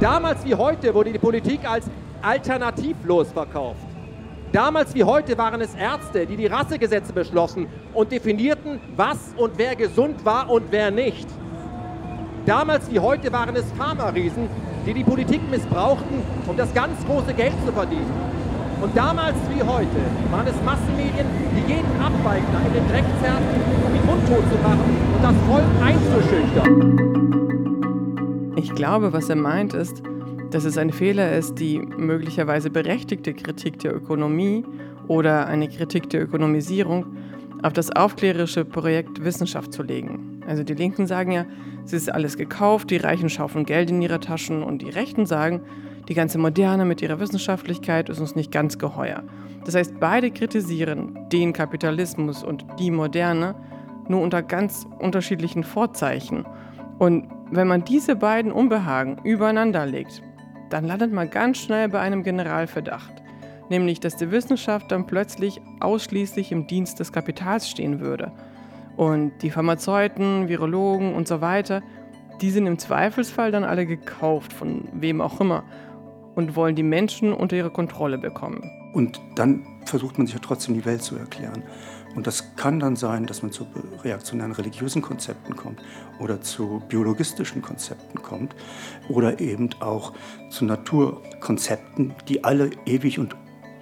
Damals 0.00 0.44
wie 0.44 0.54
heute 0.54 0.94
wurde 0.94 1.12
die 1.12 1.18
Politik 1.18 1.68
als 1.68 1.86
alternativlos 2.22 3.32
verkauft. 3.32 3.80
Damals 4.52 4.94
wie 4.94 5.04
heute 5.04 5.36
waren 5.36 5.60
es 5.60 5.74
Ärzte, 5.74 6.26
die 6.26 6.36
die 6.36 6.46
Rassegesetze 6.46 7.12
beschlossen 7.12 7.66
und 7.92 8.12
definierten, 8.12 8.80
was 8.94 9.18
und 9.36 9.52
wer 9.56 9.74
gesund 9.74 10.24
war 10.24 10.48
und 10.48 10.64
wer 10.70 10.90
nicht. 10.90 11.26
Damals 12.46 12.90
wie 12.90 13.00
heute 13.00 13.32
waren 13.32 13.56
es 13.56 13.64
Pharma-Riesen, 13.76 14.48
die 14.86 14.94
die 14.94 15.02
Politik 15.02 15.40
missbrauchten, 15.50 16.22
um 16.46 16.56
das 16.56 16.72
ganz 16.72 17.04
große 17.04 17.34
Geld 17.34 17.54
zu 17.66 17.72
verdienen. 17.72 18.10
Und 18.80 18.96
damals 18.96 19.36
wie 19.54 19.62
heute 19.62 20.00
waren 20.30 20.46
es 20.46 20.54
Massenmedien, 20.64 21.26
die 21.56 21.72
jeden 21.72 22.00
Abweigner 22.00 22.60
in 22.66 22.72
den 22.74 22.86
Dreck 22.88 23.04
zerrten, 23.22 23.60
um 23.86 23.94
ihn 23.94 24.04
mundtot 24.04 24.44
zu 24.50 24.58
machen 24.62 24.96
und 25.14 25.22
das 25.22 25.34
Volk 25.48 25.64
einzuschüchtern. 25.82 26.96
Ich 28.56 28.74
glaube, 28.74 29.12
was 29.12 29.28
er 29.30 29.36
meint 29.36 29.74
ist, 29.74 30.02
dass 30.50 30.64
es 30.64 30.76
ein 30.78 30.90
Fehler 30.92 31.36
ist, 31.36 31.58
die 31.58 31.78
möglicherweise 31.78 32.70
berechtigte 32.70 33.34
Kritik 33.34 33.78
der 33.78 33.94
Ökonomie 33.94 34.64
oder 35.08 35.46
eine 35.46 35.68
Kritik 35.68 36.10
der 36.10 36.22
Ökonomisierung 36.22 37.06
auf 37.62 37.72
das 37.72 37.90
aufklärerische 37.90 38.64
Projekt 38.64 39.24
Wissenschaft 39.24 39.72
zu 39.72 39.82
legen. 39.82 40.42
Also 40.46 40.62
die 40.62 40.74
Linken 40.74 41.06
sagen 41.06 41.32
ja, 41.32 41.46
es 41.84 41.92
ist 41.92 42.12
alles 42.12 42.36
gekauft, 42.36 42.90
die 42.90 42.98
Reichen 42.98 43.30
schaufeln 43.30 43.64
Geld 43.64 43.90
in 43.90 44.02
ihre 44.02 44.20
Taschen 44.20 44.62
und 44.62 44.82
die 44.82 44.90
Rechten 44.90 45.26
sagen, 45.26 45.62
Die 46.08 46.14
ganze 46.14 46.38
Moderne 46.38 46.84
mit 46.84 47.02
ihrer 47.02 47.18
Wissenschaftlichkeit 47.18 48.08
ist 48.08 48.20
uns 48.20 48.36
nicht 48.36 48.52
ganz 48.52 48.78
geheuer. 48.78 49.24
Das 49.64 49.74
heißt, 49.74 49.98
beide 49.98 50.30
kritisieren 50.30 51.18
den 51.32 51.52
Kapitalismus 51.52 52.44
und 52.44 52.64
die 52.78 52.92
Moderne 52.92 53.56
nur 54.08 54.20
unter 54.20 54.42
ganz 54.42 54.86
unterschiedlichen 55.00 55.64
Vorzeichen. 55.64 56.46
Und 56.98 57.28
wenn 57.50 57.66
man 57.66 57.84
diese 57.84 58.14
beiden 58.14 58.52
Unbehagen 58.52 59.18
übereinander 59.24 59.84
legt, 59.84 60.22
dann 60.70 60.84
landet 60.84 61.12
man 61.12 61.28
ganz 61.30 61.58
schnell 61.58 61.88
bei 61.88 61.98
einem 61.98 62.22
Generalverdacht, 62.22 63.22
nämlich 63.68 63.98
dass 63.98 64.16
die 64.16 64.30
Wissenschaft 64.30 64.92
dann 64.92 65.06
plötzlich 65.06 65.60
ausschließlich 65.80 66.52
im 66.52 66.68
Dienst 66.68 67.00
des 67.00 67.12
Kapitals 67.12 67.68
stehen 67.68 68.00
würde. 68.00 68.30
Und 68.96 69.42
die 69.42 69.50
Pharmazeuten, 69.50 70.48
Virologen 70.48 71.14
und 71.14 71.26
so 71.26 71.40
weiter, 71.40 71.82
die 72.40 72.50
sind 72.50 72.66
im 72.66 72.78
Zweifelsfall 72.78 73.50
dann 73.50 73.64
alle 73.64 73.86
gekauft, 73.86 74.52
von 74.52 74.88
wem 74.92 75.20
auch 75.20 75.40
immer, 75.40 75.64
und 76.36 76.54
wollen 76.54 76.76
die 76.76 76.84
Menschen 76.84 77.32
unter 77.32 77.56
ihre 77.56 77.70
Kontrolle 77.70 78.18
bekommen. 78.18 78.70
Und 78.92 79.20
dann 79.34 79.66
versucht 79.84 80.16
man 80.18 80.26
sich 80.26 80.34
ja 80.34 80.40
trotzdem 80.40 80.74
die 80.74 80.84
Welt 80.84 81.02
zu 81.02 81.16
erklären. 81.16 81.64
Und 82.14 82.26
das 82.26 82.56
kann 82.56 82.80
dann 82.80 82.96
sein, 82.96 83.26
dass 83.26 83.42
man 83.42 83.52
zu 83.52 83.66
reaktionären 84.02 84.52
religiösen 84.52 85.02
Konzepten 85.02 85.54
kommt 85.54 85.82
oder 86.18 86.40
zu 86.40 86.82
biologistischen 86.88 87.60
Konzepten 87.60 88.22
kommt 88.22 88.54
oder 89.08 89.38
eben 89.40 89.68
auch 89.80 90.14
zu 90.48 90.64
Naturkonzepten, 90.64 92.14
die 92.28 92.42
alle 92.42 92.70
ewig 92.86 93.18
und 93.18 93.36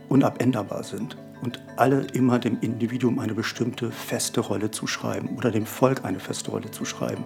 unabänderbar 0.09 0.82
sind 0.82 1.16
und 1.42 1.61
alle 1.76 2.07
immer 2.12 2.40
dem 2.40 2.59
Individuum 2.61 3.20
eine 3.20 3.34
bestimmte 3.34 3.92
feste 3.92 4.40
Rolle 4.40 4.70
zuschreiben 4.70 5.36
oder 5.36 5.52
dem 5.52 5.66
Volk 5.66 6.05
eine 6.05 6.18
feste 6.18 6.50
Rolle 6.50 6.70
zuschreiben. 6.70 7.24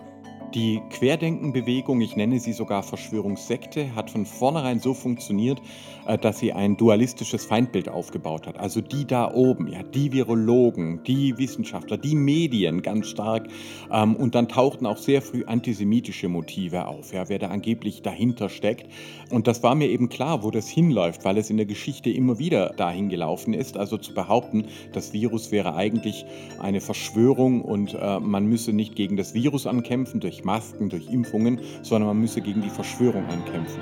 Die 0.55 0.81
Querdenkenbewegung, 0.89 2.01
ich 2.01 2.17
nenne 2.17 2.41
sie 2.41 2.55
sogar 2.55 2.83
Verschwörungssekte, 2.83 3.95
hat 3.95 4.11
von 4.11 4.25
vornherein 4.25 4.81
so 4.81 4.95
funktioniert, 4.95 5.61
äh, 6.07 6.17
dass 6.17 6.39
sie 6.39 6.55
ein 6.55 6.79
dualistisches 6.79 7.45
Feindbild 7.45 7.91
aufgebaut 7.91 8.47
hat. 8.47 8.59
Also 8.59 8.81
die 8.81 9.07
da 9.07 9.31
oben, 9.35 9.67
ja, 9.69 9.83
die 9.83 10.11
Virologen, 10.13 11.03
die 11.05 11.37
Wissenschaftler, 11.37 11.99
die 11.99 12.15
Medien 12.15 12.81
ganz 12.81 13.09
stark. 13.09 13.49
Ähm, 13.93 14.17
und 14.17 14.35
dann 14.35 14.49
tauchten 14.49 14.87
auch 14.87 14.97
sehr 14.97 15.21
früh 15.21 15.45
antisemitische 15.45 16.31
Motive 16.31 16.87
auf, 16.87 17.13
ja, 17.13 17.29
wer 17.29 17.39
da 17.39 17.49
angeblich 17.49 18.01
dahinter 18.01 18.49
steckt. 18.49 18.87
Und 19.31 19.47
das 19.47 19.63
war 19.63 19.75
mir 19.75 19.89
eben 19.89 20.09
klar, 20.09 20.43
wo 20.43 20.51
das 20.51 20.69
hinläuft, 20.69 21.25
weil 21.25 21.37
es 21.37 21.51
in 21.51 21.59
der 21.59 21.67
Geschichte 21.67 22.11
immer 22.11 22.39
wieder 22.39 22.71
dahin 22.77 23.09
gelaufen 23.09 23.53
ist. 23.53 23.77
Also 23.77 23.99
zu 23.99 24.15
behaupten, 24.15 24.67
das 24.93 25.13
Virus 25.13 25.53
wäre 25.53 25.75
eigentlich 25.75 26.25
eine 26.61 26.81
Verschwörung 26.81 27.63
und 27.63 27.95
äh, 27.95 28.21
man 28.21 28.47
müsse 28.47 28.73
nicht 28.73 28.97
gegen 28.97 29.17
das 29.17 29.35
Virus 29.35 29.67
ankämpfen 29.67 30.21
durch 30.21 30.45
Masken, 30.45 30.89
durch 30.89 31.09
Impfungen, 31.11 31.61
sondern 31.83 32.09
man 32.09 32.19
müsse 32.19 32.41
gegen 32.41 32.63
die 32.63 32.71
Verschwörung 32.71 33.25
ankämpfen. 33.27 33.81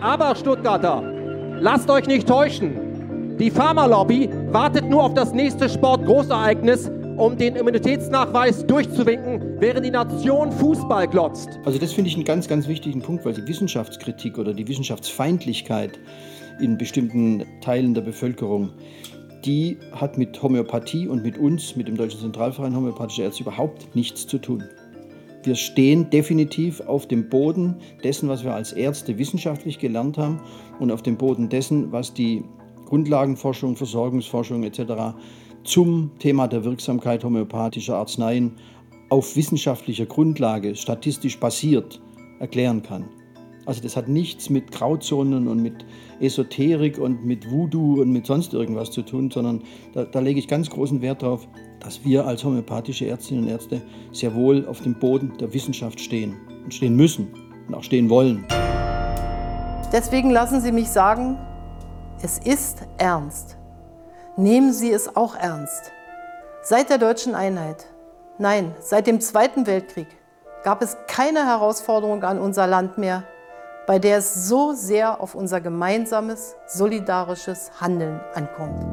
Aber 0.00 0.36
Stuttgarter, 0.36 1.02
lasst 1.60 1.88
euch 1.88 2.06
nicht 2.06 2.28
täuschen. 2.28 3.36
Die 3.38 3.50
Pharmalobby 3.50 4.28
wartet 4.52 4.88
nur 4.88 5.02
auf 5.02 5.14
das 5.14 5.32
nächste 5.32 5.68
Sportgroßereignis, 5.68 6.90
um 7.16 7.36
den 7.36 7.54
Immunitätsnachweis 7.54 8.66
durchzuwinken, 8.66 9.60
während 9.60 9.86
die 9.86 9.90
Nation 9.90 10.50
Fußball 10.50 11.06
glotzt. 11.06 11.48
Also 11.64 11.78
das 11.78 11.92
finde 11.92 12.08
ich 12.10 12.16
einen 12.16 12.24
ganz, 12.24 12.48
ganz 12.48 12.66
wichtigen 12.66 13.00
Punkt, 13.00 13.24
weil 13.24 13.34
die 13.34 13.46
Wissenschaftskritik 13.46 14.36
oder 14.38 14.52
die 14.52 14.66
Wissenschaftsfeindlichkeit 14.66 15.98
in 16.60 16.76
bestimmten 16.76 17.44
Teilen 17.60 17.94
der 17.94 18.02
Bevölkerung, 18.02 18.70
die 19.44 19.78
hat 19.92 20.18
mit 20.18 20.42
Homöopathie 20.42 21.06
und 21.06 21.22
mit 21.22 21.38
uns, 21.38 21.76
mit 21.76 21.86
dem 21.86 21.96
Deutschen 21.96 22.20
Zentralverein 22.20 22.74
Homöopathische 22.74 23.22
Ärzte 23.22 23.42
überhaupt 23.42 23.94
nichts 23.94 24.26
zu 24.26 24.38
tun. 24.38 24.64
Wir 25.44 25.54
stehen 25.54 26.10
definitiv 26.10 26.80
auf 26.80 27.06
dem 27.06 27.28
Boden 27.28 27.76
dessen, 28.02 28.28
was 28.28 28.42
wir 28.42 28.54
als 28.54 28.72
Ärzte 28.72 29.18
wissenschaftlich 29.18 29.78
gelernt 29.78 30.18
haben 30.18 30.40
und 30.80 30.90
auf 30.90 31.02
dem 31.02 31.16
Boden 31.16 31.48
dessen, 31.48 31.92
was 31.92 32.14
die 32.14 32.42
Grundlagenforschung, 32.86 33.76
Versorgungsforschung 33.76 34.64
etc. 34.64 35.14
zum 35.64 36.10
Thema 36.18 36.46
der 36.46 36.64
Wirksamkeit 36.64 37.24
homöopathischer 37.24 37.96
Arzneien 37.96 38.52
auf 39.08 39.36
wissenschaftlicher 39.36 40.06
Grundlage, 40.06 40.76
statistisch 40.76 41.38
basiert, 41.38 42.00
erklären 42.38 42.82
kann. 42.82 43.04
Also 43.66 43.80
das 43.80 43.96
hat 43.96 44.08
nichts 44.08 44.50
mit 44.50 44.72
Grauzonen 44.72 45.48
und 45.48 45.62
mit 45.62 45.86
Esoterik 46.20 46.98
und 46.98 47.24
mit 47.24 47.50
Voodoo 47.50 48.02
und 48.02 48.12
mit 48.12 48.26
sonst 48.26 48.52
irgendwas 48.52 48.90
zu 48.90 49.02
tun, 49.02 49.30
sondern 49.30 49.62
da, 49.94 50.04
da 50.04 50.20
lege 50.20 50.38
ich 50.38 50.48
ganz 50.48 50.68
großen 50.68 51.00
Wert 51.00 51.22
darauf, 51.22 51.48
dass 51.80 52.04
wir 52.04 52.26
als 52.26 52.44
homöopathische 52.44 53.06
Ärztinnen 53.06 53.44
und 53.44 53.50
Ärzte 53.50 53.80
sehr 54.12 54.34
wohl 54.34 54.66
auf 54.66 54.82
dem 54.82 54.94
Boden 54.94 55.32
der 55.40 55.52
Wissenschaft 55.54 55.98
stehen 55.98 56.36
und 56.64 56.74
stehen 56.74 56.94
müssen 56.94 57.28
und 57.66 57.74
auch 57.74 57.82
stehen 57.82 58.10
wollen. 58.10 58.44
Deswegen 59.92 60.30
lassen 60.30 60.60
Sie 60.60 60.72
mich 60.72 60.88
sagen, 60.88 61.38
es 62.22 62.38
ist 62.38 62.82
ernst. 62.98 63.56
Nehmen 64.36 64.72
Sie 64.72 64.90
es 64.90 65.14
auch 65.14 65.36
ernst. 65.36 65.92
Seit 66.60 66.90
der 66.90 66.98
deutschen 66.98 67.36
Einheit, 67.36 67.86
nein, 68.38 68.74
seit 68.80 69.06
dem 69.06 69.20
Zweiten 69.20 69.68
Weltkrieg 69.68 70.08
gab 70.64 70.82
es 70.82 70.96
keine 71.06 71.46
Herausforderung 71.46 72.24
an 72.24 72.40
unser 72.40 72.66
Land 72.66 72.98
mehr, 72.98 73.22
bei 73.86 74.00
der 74.00 74.18
es 74.18 74.48
so 74.48 74.72
sehr 74.72 75.20
auf 75.20 75.36
unser 75.36 75.60
gemeinsames, 75.60 76.56
solidarisches 76.66 77.80
Handeln 77.80 78.20
ankommt. 78.34 78.84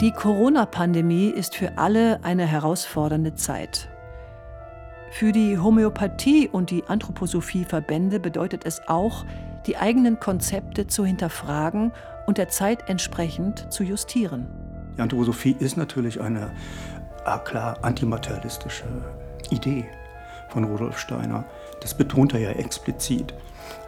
Die 0.00 0.12
Corona-Pandemie 0.12 1.30
ist 1.30 1.56
für 1.56 1.72
alle 1.76 2.20
eine 2.22 2.46
herausfordernde 2.46 3.34
Zeit. 3.34 3.88
Für 5.10 5.32
die 5.32 5.58
Homöopathie 5.58 6.48
und 6.48 6.70
die 6.70 6.84
Anthroposophie-Verbände 6.86 8.20
bedeutet 8.20 8.64
es 8.64 8.80
auch, 8.86 9.24
die 9.66 9.76
eigenen 9.76 10.20
Konzepte 10.20 10.86
zu 10.86 11.04
hinterfragen 11.04 11.92
und 12.26 12.38
der 12.38 12.48
Zeit 12.48 12.88
entsprechend 12.88 13.72
zu 13.72 13.82
justieren. 13.82 14.46
Die 14.96 15.02
Anthroposophie 15.02 15.56
ist 15.58 15.76
natürlich 15.76 16.20
eine 16.20 16.50
ah, 17.24 17.38
klar 17.38 17.78
antimaterialistische 17.82 18.84
Idee 19.50 19.84
von 20.48 20.64
Rudolf 20.64 20.98
Steiner. 20.98 21.44
Das 21.80 21.94
betont 21.94 22.34
er 22.34 22.40
ja 22.40 22.50
explizit. 22.50 23.34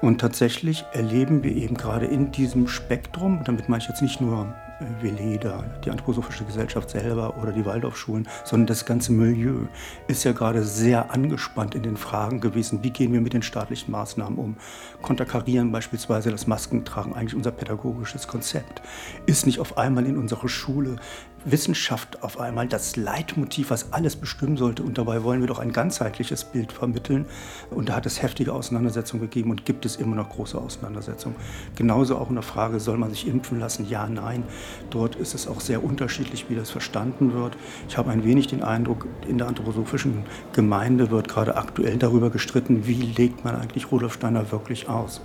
Und 0.00 0.20
tatsächlich 0.20 0.84
erleben 0.92 1.42
wir 1.42 1.54
eben 1.54 1.76
gerade 1.76 2.06
in 2.06 2.30
diesem 2.30 2.68
Spektrum, 2.68 3.42
damit 3.44 3.68
meine 3.68 3.82
ich 3.82 3.88
jetzt 3.88 4.02
nicht 4.02 4.20
nur 4.20 4.54
Veleda, 5.00 5.64
die 5.84 5.90
Anthroposophische 5.90 6.44
Gesellschaft 6.44 6.90
selber 6.90 7.36
oder 7.40 7.52
die 7.52 7.64
Waldorfschulen, 7.64 8.28
sondern 8.44 8.66
das 8.66 8.84
ganze 8.84 9.12
Milieu 9.12 9.66
ist 10.08 10.24
ja 10.24 10.32
gerade 10.32 10.62
sehr 10.62 11.10
angespannt 11.10 11.74
in 11.74 11.82
den 11.82 11.96
Fragen 11.96 12.40
gewesen, 12.40 12.82
wie 12.82 12.90
gehen 12.90 13.12
wir 13.12 13.20
mit 13.20 13.32
den 13.32 13.42
staatlichen 13.42 13.90
Maßnahmen 13.90 14.38
um? 14.38 14.56
Konterkarieren 15.00 15.72
beispielsweise 15.72 16.30
das 16.30 16.46
Maskentragen 16.46 17.14
eigentlich 17.14 17.34
unser 17.34 17.50
pädagogisches 17.52 18.28
Konzept? 18.28 18.82
Ist 19.26 19.46
nicht 19.46 19.58
auf 19.58 19.78
einmal 19.78 20.06
in 20.06 20.16
unserer 20.16 20.48
Schule 20.48 20.96
Wissenschaft 21.44 22.22
auf 22.22 22.38
einmal 22.38 22.68
das 22.68 22.96
Leitmotiv, 22.96 23.70
was 23.70 23.92
alles 23.92 24.16
bestimmen 24.16 24.56
sollte. 24.56 24.82
Und 24.82 24.98
dabei 24.98 25.22
wollen 25.22 25.40
wir 25.40 25.48
doch 25.48 25.58
ein 25.58 25.72
ganzheitliches 25.72 26.44
Bild 26.44 26.72
vermitteln. 26.72 27.26
Und 27.70 27.88
da 27.88 27.96
hat 27.96 28.06
es 28.06 28.22
heftige 28.22 28.52
Auseinandersetzungen 28.52 29.22
gegeben 29.22 29.50
und 29.50 29.64
gibt 29.64 29.84
es 29.84 29.96
immer 29.96 30.16
noch 30.16 30.30
große 30.30 30.58
Auseinandersetzungen. 30.58 31.36
Genauso 31.76 32.16
auch 32.16 32.28
in 32.28 32.36
der 32.36 32.42
Frage, 32.42 32.80
soll 32.80 32.98
man 32.98 33.10
sich 33.10 33.26
impfen 33.26 33.60
lassen? 33.60 33.88
Ja, 33.88 34.06
nein. 34.06 34.44
Dort 34.90 35.16
ist 35.16 35.34
es 35.34 35.46
auch 35.46 35.60
sehr 35.60 35.84
unterschiedlich, 35.84 36.46
wie 36.48 36.54
das 36.54 36.70
verstanden 36.70 37.34
wird. 37.34 37.56
Ich 37.88 37.96
habe 37.96 38.10
ein 38.10 38.24
wenig 38.24 38.46
den 38.46 38.62
Eindruck, 38.62 39.06
in 39.28 39.38
der 39.38 39.48
anthroposophischen 39.48 40.24
Gemeinde 40.52 41.10
wird 41.10 41.28
gerade 41.28 41.56
aktuell 41.56 41.98
darüber 41.98 42.30
gestritten, 42.30 42.86
wie 42.86 42.94
legt 42.94 43.44
man 43.44 43.56
eigentlich 43.56 43.90
Rudolf 43.90 44.14
Steiner 44.14 44.50
wirklich 44.52 44.88
aus. 44.88 45.20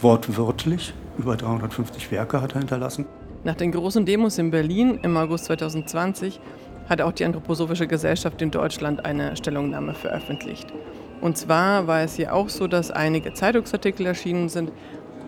Wortwörtlich, 0.00 0.94
über 1.18 1.36
350 1.36 2.10
Werke 2.10 2.42
hat 2.42 2.54
er 2.54 2.58
hinterlassen. 2.58 3.06
Nach 3.46 3.54
den 3.54 3.70
großen 3.70 4.04
Demos 4.04 4.38
in 4.38 4.50
Berlin 4.50 4.98
im 5.04 5.16
August 5.16 5.44
2020 5.44 6.40
hat 6.88 7.00
auch 7.00 7.12
die 7.12 7.24
Anthroposophische 7.24 7.86
Gesellschaft 7.86 8.42
in 8.42 8.50
Deutschland 8.50 9.04
eine 9.04 9.36
Stellungnahme 9.36 9.94
veröffentlicht. 9.94 10.72
Und 11.20 11.38
zwar 11.38 11.86
war 11.86 12.00
es 12.00 12.16
hier 12.16 12.34
auch 12.34 12.48
so, 12.48 12.66
dass 12.66 12.90
einige 12.90 13.34
Zeitungsartikel 13.34 14.04
erschienen 14.04 14.48
sind, 14.48 14.72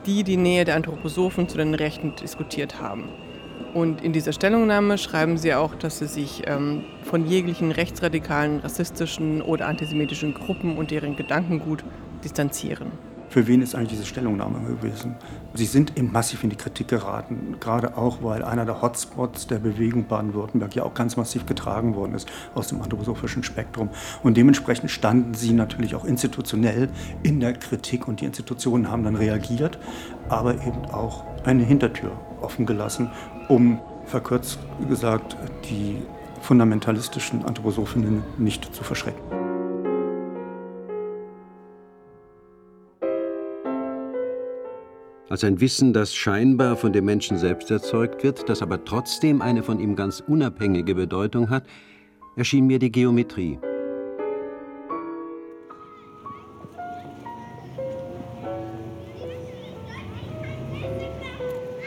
die 0.04 0.24
die 0.24 0.36
Nähe 0.36 0.64
der 0.64 0.74
Anthroposophen 0.74 1.48
zu 1.48 1.58
den 1.58 1.74
Rechten 1.74 2.16
diskutiert 2.20 2.80
haben. 2.80 3.08
Und 3.72 4.02
in 4.02 4.12
dieser 4.12 4.32
Stellungnahme 4.32 4.98
schreiben 4.98 5.38
sie 5.38 5.54
auch, 5.54 5.76
dass 5.76 6.00
sie 6.00 6.08
sich 6.08 6.42
ähm, 6.46 6.86
von 7.04 7.24
jeglichen 7.24 7.70
rechtsradikalen, 7.70 8.58
rassistischen 8.58 9.42
oder 9.42 9.68
antisemitischen 9.68 10.34
Gruppen 10.34 10.76
und 10.76 10.90
deren 10.90 11.14
Gedankengut 11.14 11.84
distanzieren 12.24 12.90
für 13.28 13.46
wen 13.46 13.62
ist 13.62 13.74
eigentlich 13.74 13.90
diese 13.90 14.06
Stellungnahme 14.06 14.60
gewesen? 14.66 15.16
Sie 15.54 15.66
sind 15.66 15.96
eben 15.98 16.12
massiv 16.12 16.44
in 16.44 16.50
die 16.50 16.56
Kritik 16.56 16.88
geraten, 16.88 17.56
gerade 17.60 17.96
auch, 17.96 18.22
weil 18.22 18.42
einer 18.42 18.64
der 18.64 18.80
Hotspots 18.80 19.46
der 19.46 19.58
Bewegung 19.58 20.06
Baden-Württemberg 20.06 20.74
ja 20.74 20.84
auch 20.84 20.94
ganz 20.94 21.16
massiv 21.16 21.46
getragen 21.46 21.94
worden 21.94 22.14
ist 22.14 22.28
aus 22.54 22.68
dem 22.68 22.80
anthroposophischen 22.80 23.42
Spektrum. 23.42 23.90
Und 24.22 24.36
dementsprechend 24.36 24.90
standen 24.90 25.34
sie 25.34 25.52
natürlich 25.52 25.94
auch 25.94 26.04
institutionell 26.04 26.88
in 27.22 27.40
der 27.40 27.54
Kritik 27.54 28.08
und 28.08 28.20
die 28.20 28.24
Institutionen 28.24 28.90
haben 28.90 29.04
dann 29.04 29.16
reagiert, 29.16 29.78
aber 30.28 30.54
eben 30.54 30.84
auch 30.86 31.24
eine 31.44 31.64
Hintertür 31.64 32.12
offen 32.40 32.66
gelassen, 32.66 33.10
um 33.48 33.80
verkürzt 34.06 34.58
gesagt 34.88 35.36
die 35.68 35.96
fundamentalistischen 36.40 37.44
Anthroposophinnen 37.44 38.22
nicht 38.38 38.74
zu 38.74 38.84
verschrecken. 38.84 39.47
Als 45.28 45.44
ein 45.44 45.60
Wissen, 45.60 45.92
das 45.92 46.14
scheinbar 46.14 46.76
von 46.76 46.92
dem 46.92 47.04
Menschen 47.04 47.38
selbst 47.38 47.70
erzeugt 47.70 48.24
wird, 48.24 48.48
das 48.48 48.62
aber 48.62 48.84
trotzdem 48.84 49.42
eine 49.42 49.62
von 49.62 49.80
ihm 49.80 49.96
ganz 49.96 50.22
unabhängige 50.26 50.94
Bedeutung 50.94 51.50
hat, 51.50 51.64
erschien 52.36 52.66
mir 52.66 52.78
die 52.78 52.92
Geometrie. 52.92 53.58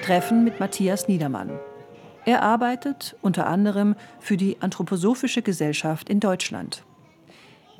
Treffen 0.03 0.43
mit 0.43 0.59
Matthias 0.59 1.07
Niedermann. 1.07 1.51
Er 2.25 2.43
arbeitet 2.43 3.15
unter 3.21 3.47
anderem 3.47 3.95
für 4.19 4.37
die 4.37 4.57
Anthroposophische 4.59 5.41
Gesellschaft 5.41 6.09
in 6.09 6.19
Deutschland. 6.19 6.83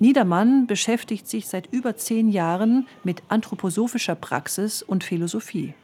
Niedermann 0.02 0.66
beschäftigt 0.66 1.28
sich 1.28 1.48
seit 1.48 1.72
über 1.72 1.96
zehn 1.96 2.28
Jahren 2.28 2.88
mit 3.04 3.22
anthroposophischer 3.28 4.16
Praxis 4.16 4.82
und 4.82 5.04
Philosophie. 5.04 5.76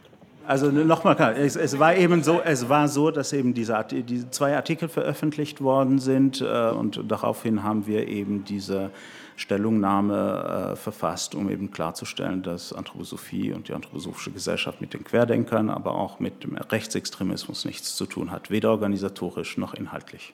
Also 0.48 0.72
nochmal 0.72 1.36
es, 1.38 1.56
es, 1.56 1.78
war 1.78 1.96
eben 1.96 2.24
so, 2.24 2.42
es 2.42 2.68
war 2.68 2.88
so, 2.88 3.12
dass 3.12 3.32
eben 3.32 3.54
diese, 3.54 3.86
diese 3.92 4.32
zwei 4.32 4.56
Artikel 4.56 4.90
veröffentlicht 4.90 5.62
worden 5.62 6.00
sind 6.00 6.42
äh, 6.42 6.70
und 6.72 7.04
daraufhin 7.08 7.62
haben 7.62 7.86
wir 7.86 8.08
eben 8.08 8.44
diese 8.44 8.90
Stellungnahme 9.36 10.72
äh, 10.72 10.76
verfasst, 10.78 11.36
um 11.36 11.48
eben 11.52 11.70
klarzustellen, 11.70 12.42
dass 12.42 12.74
Anthroposophie 12.74 13.54
und 13.54 13.68
die 13.68 13.74
anthroposophische 13.74 14.32
Gesellschaft 14.32 14.82
mit 14.82 14.96
den 14.96 15.04
Querdenkern, 15.04 15.70
aber 15.70 15.94
auch 15.94 16.20
mit 16.20 16.44
dem 16.44 16.56
Rechtsextremismus 16.56 17.66
nichts 17.66 17.96
zu 17.96 18.08
tun 18.08 18.32
hat, 18.32 18.50
weder 18.50 18.72
organisatorisch 18.72 19.58
noch 19.58 19.76
inhaltlich. 19.76 20.34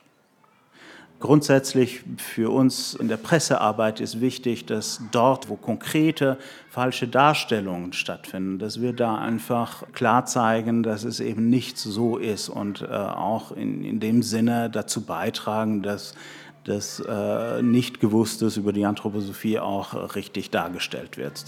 Grundsätzlich 1.24 2.02
für 2.18 2.52
uns 2.52 2.96
in 2.96 3.08
der 3.08 3.16
Pressearbeit 3.16 4.02
ist 4.02 4.20
wichtig, 4.20 4.66
dass 4.66 5.00
dort, 5.14 5.48
wo 5.48 5.56
konkrete 5.56 6.38
falsche 6.70 7.08
Darstellungen 7.08 7.94
stattfinden, 7.94 8.60
dass 8.60 8.82
wir 8.82 8.92
da 8.92 9.16
einfach 9.16 9.90
klar 9.94 10.26
zeigen, 10.26 10.84
dass 10.84 11.06
es 11.06 11.22
eben 11.22 11.50
nicht 11.50 11.78
so 11.78 12.18
ist 12.18 12.50
und 12.50 12.82
äh, 12.82 12.88
auch 12.88 13.54
in, 13.54 13.86
in 13.86 14.02
dem 14.02 14.22
Sinne 14.22 14.70
dazu 14.70 15.06
beitragen, 15.06 15.82
dass 15.82 16.14
das 16.66 17.00
äh, 17.00 17.62
Nicht-Gewusstes 17.62 18.58
über 18.58 18.74
die 18.74 18.84
Anthroposophie 18.84 19.60
auch 19.60 20.16
richtig 20.16 20.50
dargestellt 20.50 21.16
wird. 21.16 21.46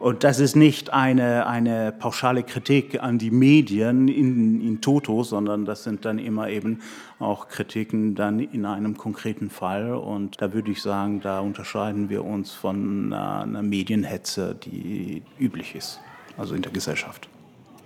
Und 0.00 0.24
das 0.24 0.40
ist 0.40 0.56
nicht 0.56 0.94
eine, 0.94 1.46
eine 1.46 1.92
pauschale 1.92 2.42
Kritik 2.42 3.02
an 3.02 3.18
die 3.18 3.30
Medien 3.30 4.08
in, 4.08 4.66
in 4.66 4.80
Toto, 4.80 5.22
sondern 5.24 5.66
das 5.66 5.84
sind 5.84 6.06
dann 6.06 6.18
immer 6.18 6.48
eben 6.48 6.80
auch 7.18 7.48
Kritiken 7.48 8.14
dann 8.14 8.40
in 8.40 8.64
einem 8.64 8.96
konkreten 8.96 9.50
Fall. 9.50 9.92
Und 9.92 10.40
da 10.40 10.54
würde 10.54 10.70
ich 10.70 10.80
sagen, 10.80 11.20
da 11.20 11.40
unterscheiden 11.40 12.08
wir 12.08 12.24
uns 12.24 12.50
von 12.52 13.12
einer, 13.12 13.42
einer 13.42 13.62
Medienhetze, 13.62 14.54
die 14.54 15.22
üblich 15.38 15.74
ist, 15.74 16.00
also 16.38 16.54
in 16.54 16.62
der 16.62 16.72
Gesellschaft. 16.72 17.28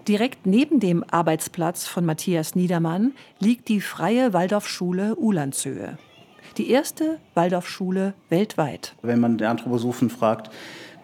Direkt 0.06 0.46
neben 0.46 0.78
dem 0.78 1.02
Arbeitsplatz 1.10 1.88
von 1.88 2.06
Matthias 2.06 2.54
Niedermann 2.54 3.10
liegt 3.40 3.68
die 3.68 3.80
Freie 3.80 4.32
Waldorfschule 4.32 5.16
Ulandshöhe 5.16 5.98
die 6.56 6.70
erste 6.70 7.18
Waldorfschule 7.34 8.14
weltweit. 8.28 8.94
Wenn 9.02 9.20
man 9.20 9.38
den 9.38 9.48
Anthroposophen 9.48 10.10
fragt, 10.10 10.50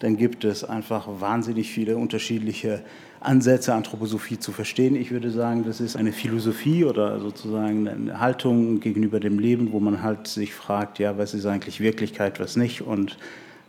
dann 0.01 0.17
gibt 0.17 0.45
es 0.45 0.65
einfach 0.65 1.07
wahnsinnig 1.21 1.71
viele 1.71 1.97
unterschiedliche 1.97 2.83
Ansätze, 3.21 3.75
Anthroposophie 3.75 4.39
zu 4.39 4.51
verstehen. 4.51 4.97
Ich 4.97 5.11
würde 5.11 5.31
sagen, 5.31 5.65
das 5.65 5.81
ist 5.81 5.95
eine 5.95 6.13
Philosophie 6.13 6.85
oder 6.85 7.21
sozusagen 7.21 7.87
eine 7.87 8.19
Haltung 8.19 8.81
gegenüber 8.81 9.21
dem 9.21 9.39
Leben, 9.39 9.73
wo 9.73 9.81
man 9.81 10.03
halt 10.03 10.27
sich 10.27 10.55
fragt, 10.55 10.99
ja, 10.99 11.19
was 11.19 11.35
ist 11.35 11.45
eigentlich 11.45 11.81
Wirklichkeit, 11.81 12.41
was 12.41 12.57
nicht 12.57 12.81
und 12.83 13.19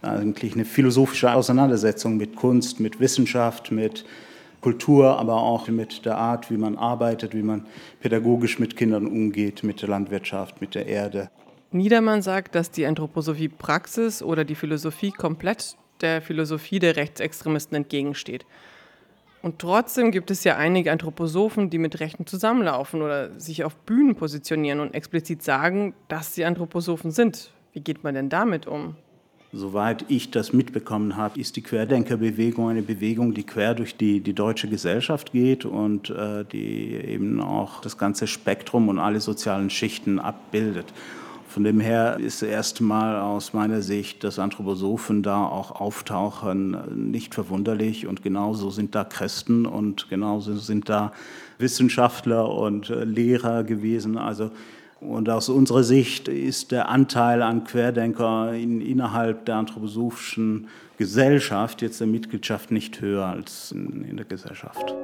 eigentlich 0.02 0.54
eine 0.54 0.66
philosophische 0.66 1.34
Auseinandersetzung 1.34 2.18
mit 2.18 2.36
Kunst, 2.36 2.80
mit 2.80 3.00
Wissenschaft, 3.00 3.72
mit 3.72 4.06
Kultur, 4.62 5.20
aber 5.20 5.36
auch 5.36 5.68
mit 5.68 6.06
der 6.06 6.18
Art, 6.18 6.50
wie 6.50 6.58
man 6.58 6.78
arbeitet, 6.78 7.36
wie 7.36 7.44
man 7.44 7.66
pädagogisch 8.00 8.58
mit 8.58 8.78
Kindern 8.78 9.06
umgeht, 9.06 9.64
mit 9.64 9.82
der 9.82 9.90
Landwirtschaft, 9.90 10.62
mit 10.62 10.76
der 10.76 10.86
Erde. 10.86 11.30
Niedermann 11.72 12.22
sagt, 12.22 12.56
dass 12.56 12.72
die 12.72 12.86
Anthroposophie 12.86 13.50
Praxis 13.50 14.22
oder 14.22 14.44
die 14.46 14.56
Philosophie 14.56 15.12
komplett 15.12 15.78
der 16.02 16.22
Philosophie 16.22 16.80
der 16.80 16.95
Rechtsextremisten 16.95 17.76
entgegensteht. 17.76 18.45
Und 19.41 19.58
trotzdem 19.60 20.12
gibt 20.12 20.30
es 20.30 20.43
ja 20.43 20.58
einige 20.58 20.91
Anthroposophen, 20.91 21.70
die 21.70 21.80
mit 21.80 21.99
Rechten 21.99 22.28
zusammenlaufen 22.28 23.02
oder 23.02 23.39
sich 23.39 23.64
auf 23.64 23.76
Bühnen 23.76 24.16
positionieren 24.16 24.80
und 24.80 24.93
explizit 24.93 25.41
sagen, 25.41 25.95
dass 26.08 26.36
sie 26.36 26.45
Anthroposophen 26.45 27.12
sind. 27.12 27.52
Wie 27.74 27.80
geht 27.80 28.04
man 28.04 28.14
denn 28.14 28.30
damit 28.30 28.68
um? 28.68 28.95
Soweit 29.54 30.06
ich 30.08 30.32
das 30.32 30.54
mitbekommen 30.54 31.18
habe, 31.18 31.39
ist 31.39 31.58
die 31.58 31.62
Querdenkerbewegung 31.62 32.70
eine 32.70 32.84
Bewegung, 32.84 33.34
die 33.34 33.43
quer 33.43 33.74
durch 33.74 33.97
die, 33.97 34.22
die 34.22 34.34
deutsche 34.34 34.70
Gesellschaft 34.70 35.34
geht 35.34 35.66
und 35.66 36.10
äh, 36.10 36.45
die 36.45 36.93
eben 36.93 37.41
auch 37.41 37.82
das 37.82 37.97
ganze 37.97 38.28
Spektrum 38.28 38.88
und 38.88 38.97
alle 38.97 39.20
sozialen 39.20 39.70
Schichten 39.70 40.20
abbildet. 40.20 40.93
Von 41.52 41.66
dem 41.66 41.82
her 41.82 42.18
ist 42.18 42.41
erstmal 42.43 43.20
aus 43.20 43.52
meiner 43.52 43.82
Sicht, 43.82 44.24
dass 44.24 44.39
Anthroposophen 44.39 45.22
da 45.22 45.43
auch 45.43 45.72
auftauchen, 45.82 47.12
nicht 47.12 47.36
verwunderlich. 47.36 48.08
Und 48.08 48.24
genauso 48.24 48.70
sind 48.70 48.95
da 48.95 49.04
Christen 49.04 49.66
und 49.66 50.08
genauso 50.10 50.56
sind 50.56 50.88
da 50.88 51.12
Wissenschaftler 51.58 52.49
und 52.49 52.89
äh, 52.89 53.04
Lehrer 53.04 53.66
gewesen. 53.66 54.18
Also 54.18 54.52
und 55.02 55.30
aus 55.30 55.49
unserer 55.49 55.84
Sicht 55.84 56.30
ist 56.30 56.72
der 56.72 56.88
Anteil 56.88 57.41
an 57.41 57.66
Querdenker 57.66 58.54
in, 58.54 58.80
innerhalb 58.80 59.43
der 59.45 59.56
anthroposophischen 59.58 60.70
Gesellschaft, 60.97 61.82
jetzt 61.82 61.99
der 61.99 62.08
Mitgliedschaft, 62.08 62.72
nicht 62.72 63.02
höher 63.02 63.26
als 63.26 63.74
in, 63.74 64.06
in 64.06 64.16
der 64.16 64.26
Gesellschaft. 64.26 64.95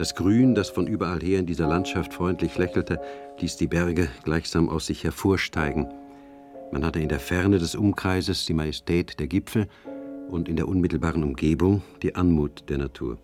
Das 0.00 0.14
Grün, 0.14 0.54
das 0.54 0.70
von 0.70 0.86
überall 0.86 1.20
her 1.20 1.40
in 1.40 1.44
dieser 1.44 1.68
Landschaft 1.68 2.14
freundlich 2.14 2.56
lächelte, 2.56 3.02
ließ 3.38 3.58
die 3.58 3.66
Berge 3.66 4.08
gleichsam 4.24 4.70
aus 4.70 4.86
sich 4.86 5.04
hervorsteigen. 5.04 5.92
Man 6.72 6.86
hatte 6.86 7.00
in 7.00 7.10
der 7.10 7.20
Ferne 7.20 7.58
des 7.58 7.74
Umkreises 7.74 8.46
die 8.46 8.54
Majestät 8.54 9.20
der 9.20 9.26
Gipfel 9.26 9.66
und 10.30 10.48
in 10.48 10.56
der 10.56 10.68
unmittelbaren 10.68 11.22
Umgebung 11.22 11.82
die 12.00 12.14
Anmut 12.14 12.70
der 12.70 12.78
Natur. 12.78 13.18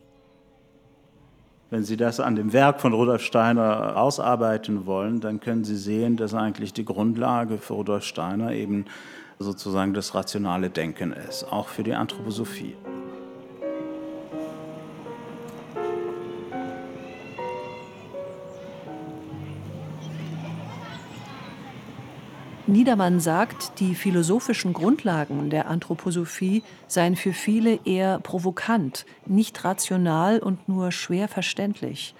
Wenn 1.70 1.82
Sie 1.82 1.96
das 1.96 2.20
an 2.20 2.36
dem 2.36 2.52
Werk 2.52 2.82
von 2.82 2.92
Rudolf 2.92 3.22
Steiner 3.22 3.96
ausarbeiten 3.96 4.84
wollen, 4.84 5.20
dann 5.20 5.40
können 5.40 5.64
Sie 5.64 5.76
sehen, 5.76 6.18
dass 6.18 6.34
eigentlich 6.34 6.74
die 6.74 6.84
Grundlage 6.84 7.56
für 7.56 7.72
Rudolf 7.72 8.04
Steiner 8.04 8.52
eben 8.52 8.84
sozusagen 9.38 9.94
das 9.94 10.14
rationale 10.14 10.68
Denken 10.68 11.14
ist, 11.14 11.44
auch 11.44 11.68
für 11.68 11.84
die 11.84 11.94
Anthroposophie. 11.94 12.74
Niedermann 22.68 23.20
sagt, 23.20 23.78
die 23.78 23.94
philosophischen 23.94 24.72
Grundlagen 24.72 25.50
der 25.50 25.68
Anthroposophie 25.68 26.64
seien 26.88 27.14
für 27.14 27.32
viele 27.32 27.78
eher 27.84 28.18
provokant, 28.18 29.06
nicht 29.24 29.64
rational 29.64 30.40
und 30.40 30.68
nur 30.68 30.90
schwer 30.90 31.28
verständlich. 31.28 32.14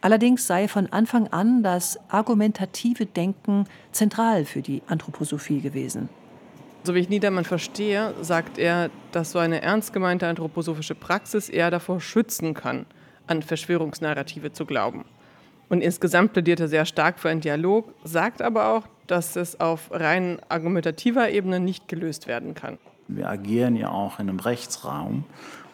Allerdings 0.00 0.46
sei 0.46 0.68
von 0.68 0.86
Anfang 0.86 1.28
an 1.28 1.62
das 1.62 1.98
argumentative 2.08 3.04
Denken 3.04 3.66
zentral 3.92 4.46
für 4.46 4.62
die 4.62 4.80
Anthroposophie 4.86 5.60
gewesen. 5.60 6.08
So 6.84 6.94
wie 6.94 7.00
ich 7.00 7.10
Niedermann 7.10 7.44
verstehe, 7.44 8.14
sagt 8.22 8.56
er, 8.56 8.88
dass 9.12 9.32
so 9.32 9.38
eine 9.38 9.60
ernst 9.60 9.92
gemeinte 9.92 10.28
anthroposophische 10.28 10.94
Praxis 10.94 11.50
eher 11.50 11.70
davor 11.70 12.00
schützen 12.00 12.54
kann, 12.54 12.86
an 13.26 13.42
Verschwörungsnarrative 13.42 14.52
zu 14.52 14.64
glauben. 14.64 15.04
Und 15.68 15.82
insgesamt 15.82 16.32
plädiert 16.32 16.60
er 16.60 16.68
sehr 16.68 16.86
stark 16.86 17.18
für 17.18 17.28
einen 17.28 17.40
Dialog, 17.40 17.92
sagt 18.04 18.42
aber 18.42 18.68
auch, 18.74 18.82
dass 19.06 19.36
es 19.36 19.60
auf 19.60 19.90
rein 19.90 20.38
argumentativer 20.48 21.30
Ebene 21.30 21.60
nicht 21.60 21.88
gelöst 21.88 22.26
werden 22.26 22.54
kann. 22.54 22.78
Wir 23.08 23.28
agieren 23.28 23.76
ja 23.76 23.90
auch 23.90 24.18
in 24.18 24.28
einem 24.28 24.40
Rechtsraum 24.40 25.24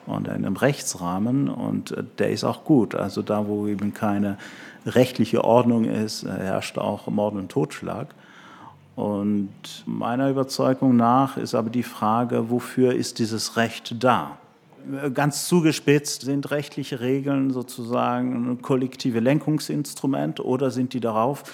und 0.07 0.29
in 0.29 0.35
einem 0.35 0.57
Rechtsrahmen 0.57 1.49
und 1.49 1.93
äh, 1.93 2.05
der 2.19 2.31
ist 2.31 2.45
auch 2.45 2.65
gut. 2.65 2.95
Also 2.95 3.23
da, 3.23 3.47
wo 3.47 3.67
eben 3.67 3.95
keine 3.95 4.39
rechtliche 4.87 5.45
Ordnung 5.45 5.85
ist, 5.85 6.25
herrscht 6.25 6.79
auch 6.79 7.07
Mord 7.09 7.35
und 7.35 7.51
Totschlag. 7.51 8.09
Und 8.97 9.51
meiner 9.87 10.31
Überzeugung 10.31 10.97
nach 10.97 11.37
ist 11.37 11.55
aber 11.55 11.71
die 11.71 11.83
Frage, 11.83 12.51
wofür 12.51 12.95
ist 12.95 13.19
dieses 13.19 13.57
Recht 13.57 13.97
da? 13.99 14.39
Ganz 15.15 15.49
zugespitzt, 15.49 16.23
sind 16.23 16.51
rechtliche 16.51 17.01
Regeln 17.01 17.51
sozusagen 17.51 18.51
ein 18.51 18.63
kollektive 18.63 19.21
Lenkungsinstrument 19.21 20.41
oder 20.41 20.71
sind 20.71 20.93
die 20.93 21.01
darauf 21.01 21.45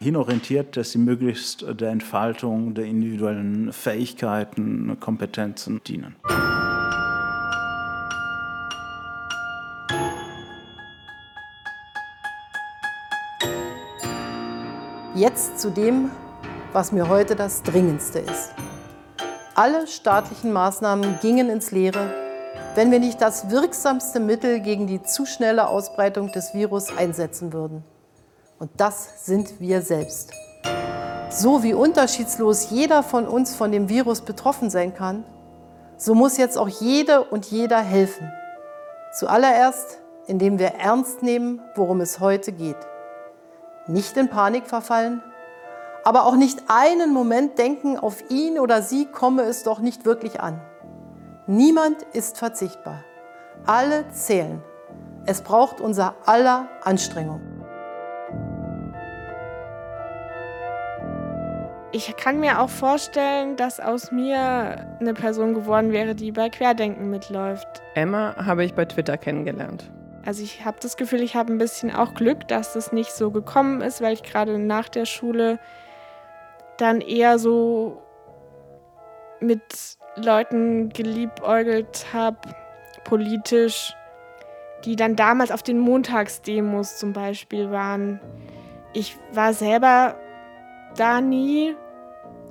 hinorientiert, 0.00 0.76
dass 0.76 0.92
sie 0.92 0.98
möglichst 0.98 1.64
der 1.80 1.90
Entfaltung 1.90 2.74
der 2.74 2.84
individuellen 2.84 3.72
Fähigkeiten, 3.72 4.98
Kompetenzen 5.00 5.80
dienen. 5.84 6.14
Jetzt 15.14 15.58
zu 15.58 15.70
dem, 15.70 16.10
was 16.72 16.92
mir 16.92 17.08
heute 17.08 17.34
das 17.34 17.62
Dringendste 17.62 18.18
ist. 18.18 18.52
Alle 19.54 19.86
staatlichen 19.86 20.52
Maßnahmen 20.52 21.20
gingen 21.22 21.48
ins 21.48 21.70
Leere, 21.70 22.25
wenn 22.76 22.90
wir 22.90 23.00
nicht 23.00 23.22
das 23.22 23.50
wirksamste 23.50 24.20
Mittel 24.20 24.60
gegen 24.60 24.86
die 24.86 25.02
zu 25.02 25.24
schnelle 25.24 25.68
Ausbreitung 25.68 26.30
des 26.30 26.52
Virus 26.52 26.94
einsetzen 26.94 27.54
würden. 27.54 27.82
Und 28.58 28.70
das 28.76 29.24
sind 29.24 29.60
wir 29.60 29.80
selbst. 29.80 30.32
So 31.30 31.62
wie 31.62 31.72
unterschiedslos 31.72 32.68
jeder 32.70 33.02
von 33.02 33.26
uns 33.26 33.54
von 33.54 33.72
dem 33.72 33.88
Virus 33.88 34.20
betroffen 34.20 34.68
sein 34.68 34.94
kann, 34.94 35.24
so 35.96 36.14
muss 36.14 36.36
jetzt 36.36 36.58
auch 36.58 36.68
jede 36.68 37.24
und 37.24 37.46
jeder 37.46 37.78
helfen. 37.78 38.30
Zuallererst, 39.14 39.98
indem 40.26 40.58
wir 40.58 40.74
ernst 40.74 41.22
nehmen, 41.22 41.62
worum 41.76 42.02
es 42.02 42.20
heute 42.20 42.52
geht. 42.52 42.76
Nicht 43.86 44.18
in 44.18 44.28
Panik 44.28 44.66
verfallen, 44.66 45.22
aber 46.04 46.26
auch 46.26 46.36
nicht 46.36 46.64
einen 46.68 47.14
Moment 47.14 47.58
denken, 47.58 47.96
auf 47.96 48.30
ihn 48.30 48.58
oder 48.58 48.82
sie 48.82 49.06
komme 49.06 49.44
es 49.44 49.62
doch 49.62 49.78
nicht 49.78 50.04
wirklich 50.04 50.40
an. 50.40 50.60
Niemand 51.48 52.02
ist 52.12 52.38
verzichtbar. 52.38 53.04
Alle 53.66 54.08
zählen. 54.08 54.60
Es 55.26 55.42
braucht 55.42 55.80
unser 55.80 56.16
aller 56.26 56.68
Anstrengung. 56.82 57.40
Ich 61.92 62.16
kann 62.16 62.40
mir 62.40 62.60
auch 62.60 62.68
vorstellen, 62.68 63.54
dass 63.54 63.78
aus 63.78 64.10
mir 64.10 64.98
eine 64.98 65.14
Person 65.14 65.54
geworden 65.54 65.92
wäre, 65.92 66.16
die 66.16 66.32
bei 66.32 66.50
Querdenken 66.50 67.10
mitläuft. 67.10 67.68
Emma 67.94 68.34
habe 68.44 68.64
ich 68.64 68.74
bei 68.74 68.84
Twitter 68.84 69.16
kennengelernt. 69.16 69.92
Also 70.24 70.42
ich 70.42 70.64
habe 70.64 70.78
das 70.80 70.96
Gefühl, 70.96 71.22
ich 71.22 71.36
habe 71.36 71.52
ein 71.52 71.58
bisschen 71.58 71.94
auch 71.94 72.14
Glück, 72.14 72.48
dass 72.48 72.72
das 72.72 72.90
nicht 72.90 73.12
so 73.12 73.30
gekommen 73.30 73.82
ist, 73.82 74.00
weil 74.00 74.14
ich 74.14 74.24
gerade 74.24 74.58
nach 74.58 74.88
der 74.88 75.06
Schule 75.06 75.60
dann 76.76 77.00
eher 77.00 77.38
so 77.38 78.02
mit 79.38 79.96
Leuten 80.16 80.88
geliebäugelt 80.90 82.06
habe, 82.12 82.38
politisch, 83.04 83.94
die 84.84 84.96
dann 84.96 85.16
damals 85.16 85.50
auf 85.50 85.62
den 85.62 85.78
Montagsdemos 85.78 86.98
zum 86.98 87.12
Beispiel 87.12 87.70
waren. 87.70 88.20
Ich 88.92 89.16
war 89.32 89.52
selber 89.52 90.16
da 90.96 91.20
nie, 91.20 91.74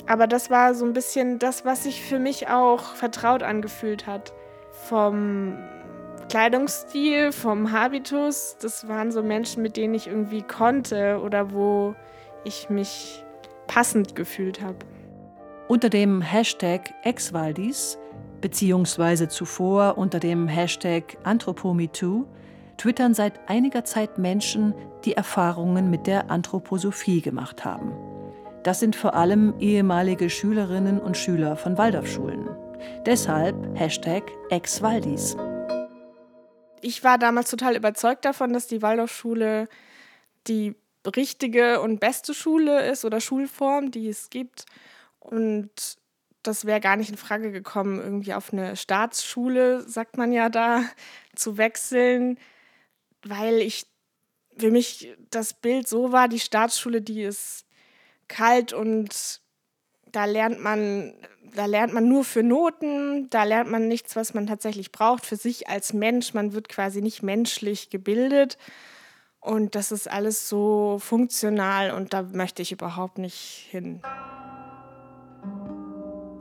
aber 0.08 0.28
das 0.28 0.50
war 0.50 0.76
so 0.76 0.86
ein 0.86 0.94
bisschen 0.94 1.40
das, 1.40 1.66
was 1.66 1.84
sich 1.84 2.02
für 2.04 2.20
mich 2.20 2.48
auch 2.50 2.96
vertraut 2.96 3.42
angefühlt 3.42 4.06
hat. 4.06 4.34
Vom 4.72 5.58
Kleidungsstil, 6.30 7.32
vom 7.32 7.72
Habitus, 7.72 8.58
das 8.62 8.88
waren 8.88 9.12
so 9.12 9.24
Menschen, 9.24 9.64
mit 9.64 9.78
denen 9.78 9.94
ich 9.94 10.08
irgendwie 10.08 10.42
konnte 10.42 11.20
oder 11.24 11.54
wo 11.54 11.96
ich 12.44 12.70
mich 12.70 13.24
passend 13.68 14.16
gefühlt 14.16 14.62
habe. 14.62 14.78
Unter 15.68 15.90
dem 15.90 16.22
Hashtag 16.22 16.94
Exvaldis 17.04 17.98
beziehungsweise 18.40 19.30
zuvor 19.30 19.98
unter 19.98 20.20
dem 20.20 20.48
Hashtag 20.48 21.18
AnthropoMeToo 21.24 22.28
twittern 22.78 23.16
seit 23.16 23.50
einiger 23.50 23.84
Zeit 23.84 24.20
Menschen, 24.20 24.76
die 25.06 25.14
Erfahrungen 25.14 25.90
mit 25.90 26.06
der 26.06 26.30
Anthroposophie 26.30 27.22
gemacht 27.22 27.66
haben. 27.66 27.94
Das 28.62 28.80
sind 28.80 28.96
vor 28.96 29.16
allem 29.16 29.56
ehemalige 29.60 30.30
Schülerinnen 30.30 31.00
und 31.00 31.18
Schüler 31.18 31.56
von 31.56 31.80
Waldorfschulen. 31.80 32.48
Deshalb 33.08 33.56
Hashtag 33.74 34.32
Exvaldis. 34.52 35.36
Ich 36.82 37.04
war 37.04 37.18
damals 37.18 37.50
total 37.50 37.76
überzeugt 37.76 38.26
davon, 38.26 38.54
dass 38.54 38.68
die 38.68 38.84
Waldorfschule 38.84 39.68
die 40.46 40.76
richtige 41.16 41.82
und 41.82 42.00
beste 42.00 42.36
Schule 42.36 42.86
ist 42.88 43.04
oder 43.04 43.20
Schulform, 43.20 43.90
die 43.90 44.10
es 44.10 44.30
gibt. 44.30 44.66
Und 45.30 45.98
das 46.44 46.66
wäre 46.66 46.80
gar 46.80 46.96
nicht 46.96 47.10
in 47.10 47.18
Frage 47.18 47.52
gekommen, 47.52 48.00
irgendwie 48.00 48.34
auf 48.34 48.54
eine 48.54 48.76
Staatsschule, 48.76 49.88
sagt 49.88 50.18
man 50.18 50.32
ja 50.32 50.50
da, 50.50 50.84
zu 51.36 51.58
wechseln, 51.58 52.38
weil 53.24 53.56
ich 53.56 53.88
für 54.58 54.72
mich 54.72 55.14
das 55.32 55.54
Bild 55.54 55.88
so 55.88 56.12
war, 56.12 56.28
die 56.28 56.40
Staatsschule, 56.40 57.02
die 57.02 57.24
ist 57.24 57.66
kalt 58.28 58.74
und 58.74 59.42
da 60.06 60.26
lernt 60.26 60.62
man, 60.62 61.14
da 61.54 61.66
lernt 61.66 61.94
man 61.94 62.08
nur 62.08 62.24
für 62.24 62.44
Noten, 62.44 63.30
da 63.30 63.44
lernt 63.44 63.70
man 63.70 63.88
nichts, 63.88 64.16
was 64.16 64.34
man 64.34 64.48
tatsächlich 64.48 64.92
braucht 64.92 65.26
für 65.26 65.36
sich 65.36 65.68
als 65.68 65.92
Mensch. 65.92 66.34
Man 66.34 66.54
wird 66.54 66.70
quasi 66.70 67.02
nicht 67.02 67.22
menschlich 67.22 67.90
gebildet. 67.90 68.58
Und 69.42 69.76
das 69.76 69.92
ist 69.92 70.10
alles 70.10 70.50
so 70.50 70.98
funktional 71.00 71.92
und 71.92 72.14
da 72.14 72.24
möchte 72.24 72.62
ich 72.62 72.72
überhaupt 72.72 73.20
nicht 73.20 73.68
hin. 73.70 74.02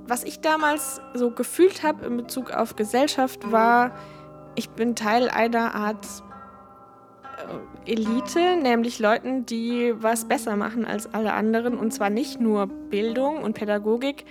Was 0.07 0.25
ich 0.25 0.41
damals 0.41 1.01
so 1.15 1.31
gefühlt 1.31 1.83
habe 1.83 2.05
in 2.05 2.17
Bezug 2.17 2.51
auf 2.51 2.77
Gesellschaft 2.77 3.51
war, 3.51 3.93
ich 4.55 4.71
bin 4.71 4.95
Teil 4.95 5.29
einer 5.29 5.75
Art 5.75 6.07
äh, 7.87 7.93
Elite, 7.93 8.57
nämlich 8.57 8.99
Leuten, 8.99 9.47
die 9.47 9.95
was 9.97 10.27
besser 10.27 10.57
machen 10.57 10.85
als 10.85 11.13
alle 11.13 11.33
anderen. 11.33 11.77
Und 11.77 11.93
zwar 11.93 12.11
nicht 12.11 12.41
nur 12.41 12.67
Bildung 12.67 13.43
und 13.43 13.55
Pädagogik, 13.55 14.25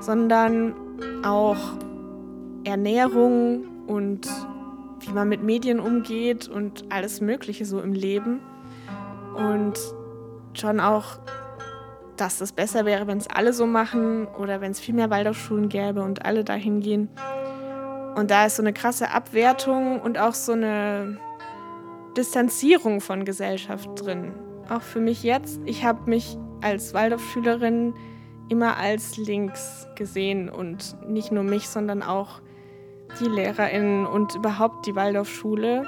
sondern 0.00 0.74
auch 1.24 1.56
Ernährung 2.64 3.86
und 3.86 4.28
wie 5.00 5.12
man 5.12 5.28
mit 5.28 5.42
Medien 5.42 5.80
umgeht 5.80 6.48
und 6.48 6.84
alles 6.90 7.20
Mögliche 7.20 7.64
so 7.64 7.80
im 7.80 7.92
Leben. 7.92 8.40
Und 9.36 9.78
schon 10.54 10.80
auch, 10.80 11.18
dass 12.16 12.40
es 12.40 12.52
besser 12.52 12.84
wäre, 12.84 13.06
wenn 13.06 13.18
es 13.18 13.28
alle 13.28 13.52
so 13.52 13.66
machen 13.66 14.26
oder 14.38 14.60
wenn 14.60 14.72
es 14.72 14.80
viel 14.80 14.94
mehr 14.94 15.10
Waldorfschulen 15.10 15.68
gäbe 15.68 16.02
und 16.02 16.24
alle 16.24 16.44
dahin 16.44 16.80
gehen. 16.80 17.08
Und 18.16 18.30
da 18.30 18.46
ist 18.46 18.56
so 18.56 18.62
eine 18.62 18.72
krasse 18.72 19.10
Abwertung 19.10 20.00
und 20.00 20.18
auch 20.18 20.34
so 20.34 20.52
eine 20.52 21.18
Distanzierung 22.16 23.00
von 23.00 23.24
Gesellschaft 23.24 23.88
drin. 23.96 24.32
Auch 24.70 24.82
für 24.82 25.00
mich 25.00 25.22
jetzt. 25.22 25.60
Ich 25.64 25.84
habe 25.84 26.08
mich 26.08 26.38
als 26.62 26.94
Waldorfschülerin 26.94 27.94
immer 28.48 28.76
als 28.76 29.16
links 29.16 29.86
gesehen 29.96 30.48
und 30.48 30.96
nicht 31.08 31.30
nur 31.32 31.44
mich, 31.44 31.68
sondern 31.68 32.02
auch 32.02 32.40
die 33.20 33.28
LehrerInnen 33.28 34.06
und 34.06 34.34
überhaupt 34.34 34.86
die 34.86 34.94
Waldorfschule, 34.94 35.86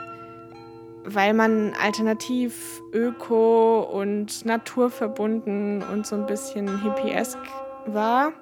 weil 1.14 1.34
man 1.34 1.74
alternativ 1.74 2.82
öko 2.92 3.80
und 3.80 4.44
naturverbunden 4.44 5.82
und 5.82 6.06
so 6.06 6.16
ein 6.16 6.26
bisschen 6.26 6.82
hippiesk 6.82 7.38
war. 7.86 8.32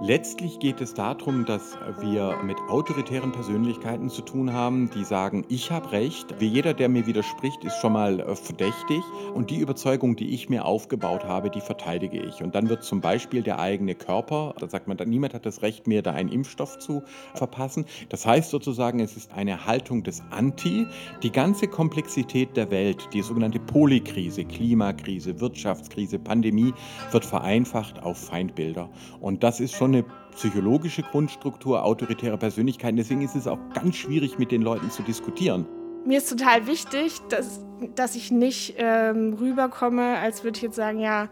Letztlich 0.00 0.60
geht 0.60 0.80
es 0.80 0.94
darum, 0.94 1.44
dass 1.44 1.76
wir 1.98 2.38
mit 2.44 2.56
autoritären 2.68 3.32
Persönlichkeiten 3.32 4.10
zu 4.10 4.22
tun 4.22 4.52
haben, 4.52 4.88
die 4.90 5.02
sagen, 5.02 5.44
ich 5.48 5.72
habe 5.72 5.90
recht. 5.90 6.36
Wie 6.38 6.46
jeder, 6.46 6.72
der 6.72 6.88
mir 6.88 7.08
widerspricht, 7.08 7.64
ist 7.64 7.80
schon 7.80 7.94
mal 7.94 8.20
äh, 8.20 8.36
verdächtig. 8.36 9.02
Und 9.34 9.50
die 9.50 9.58
Überzeugung, 9.58 10.14
die 10.14 10.32
ich 10.32 10.48
mir 10.48 10.66
aufgebaut 10.66 11.24
habe, 11.24 11.50
die 11.50 11.60
verteidige 11.60 12.22
ich. 12.22 12.44
Und 12.44 12.54
dann 12.54 12.68
wird 12.68 12.84
zum 12.84 13.00
Beispiel 13.00 13.42
der 13.42 13.58
eigene 13.58 13.96
Körper, 13.96 14.54
da 14.60 14.68
sagt 14.68 14.86
man, 14.86 14.98
niemand 15.04 15.34
hat 15.34 15.44
das 15.44 15.62
Recht, 15.62 15.88
mir 15.88 16.00
da 16.00 16.12
einen 16.12 16.28
Impfstoff 16.28 16.78
zu 16.78 17.02
verpassen. 17.34 17.84
Das 18.08 18.24
heißt 18.24 18.50
sozusagen, 18.50 19.00
es 19.00 19.16
ist 19.16 19.32
eine 19.32 19.66
Haltung 19.66 20.04
des 20.04 20.22
Anti. 20.30 20.86
Die 21.24 21.32
ganze 21.32 21.66
Komplexität 21.66 22.56
der 22.56 22.70
Welt, 22.70 23.08
die 23.12 23.22
sogenannte 23.22 23.58
Polykrise, 23.58 24.44
Klimakrise, 24.44 25.40
Wirtschaftskrise, 25.40 26.20
Pandemie, 26.20 26.72
wird 27.10 27.24
vereinfacht 27.24 28.00
auf 28.00 28.16
Feindbilder. 28.16 28.88
Und 29.20 29.42
das 29.42 29.58
ist 29.58 29.74
schon 29.74 29.87
eine 29.88 30.04
psychologische 30.34 31.02
Grundstruktur 31.02 31.84
autoritärer 31.84 32.36
Persönlichkeiten. 32.36 32.96
Deswegen 32.96 33.22
ist 33.22 33.34
es 33.34 33.46
auch 33.46 33.58
ganz 33.74 33.96
schwierig, 33.96 34.38
mit 34.38 34.52
den 34.52 34.62
Leuten 34.62 34.90
zu 34.90 35.02
diskutieren. 35.02 35.66
Mir 36.04 36.18
ist 36.18 36.30
total 36.30 36.66
wichtig, 36.66 37.20
dass, 37.28 37.60
dass 37.94 38.14
ich 38.14 38.30
nicht 38.30 38.76
ähm, 38.78 39.34
rüberkomme, 39.34 40.18
als 40.18 40.44
würde 40.44 40.56
ich 40.56 40.62
jetzt 40.62 40.76
sagen, 40.76 41.00
ja, 41.00 41.28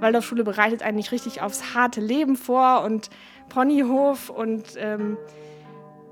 Waldorfschule 0.00 0.44
bereitet 0.44 0.82
einen 0.82 0.96
nicht 0.96 1.12
richtig 1.12 1.40
aufs 1.40 1.74
harte 1.74 2.00
Leben 2.00 2.36
vor 2.36 2.82
und 2.82 3.10
Ponyhof 3.48 4.28
und 4.28 4.64
ähm, 4.76 5.16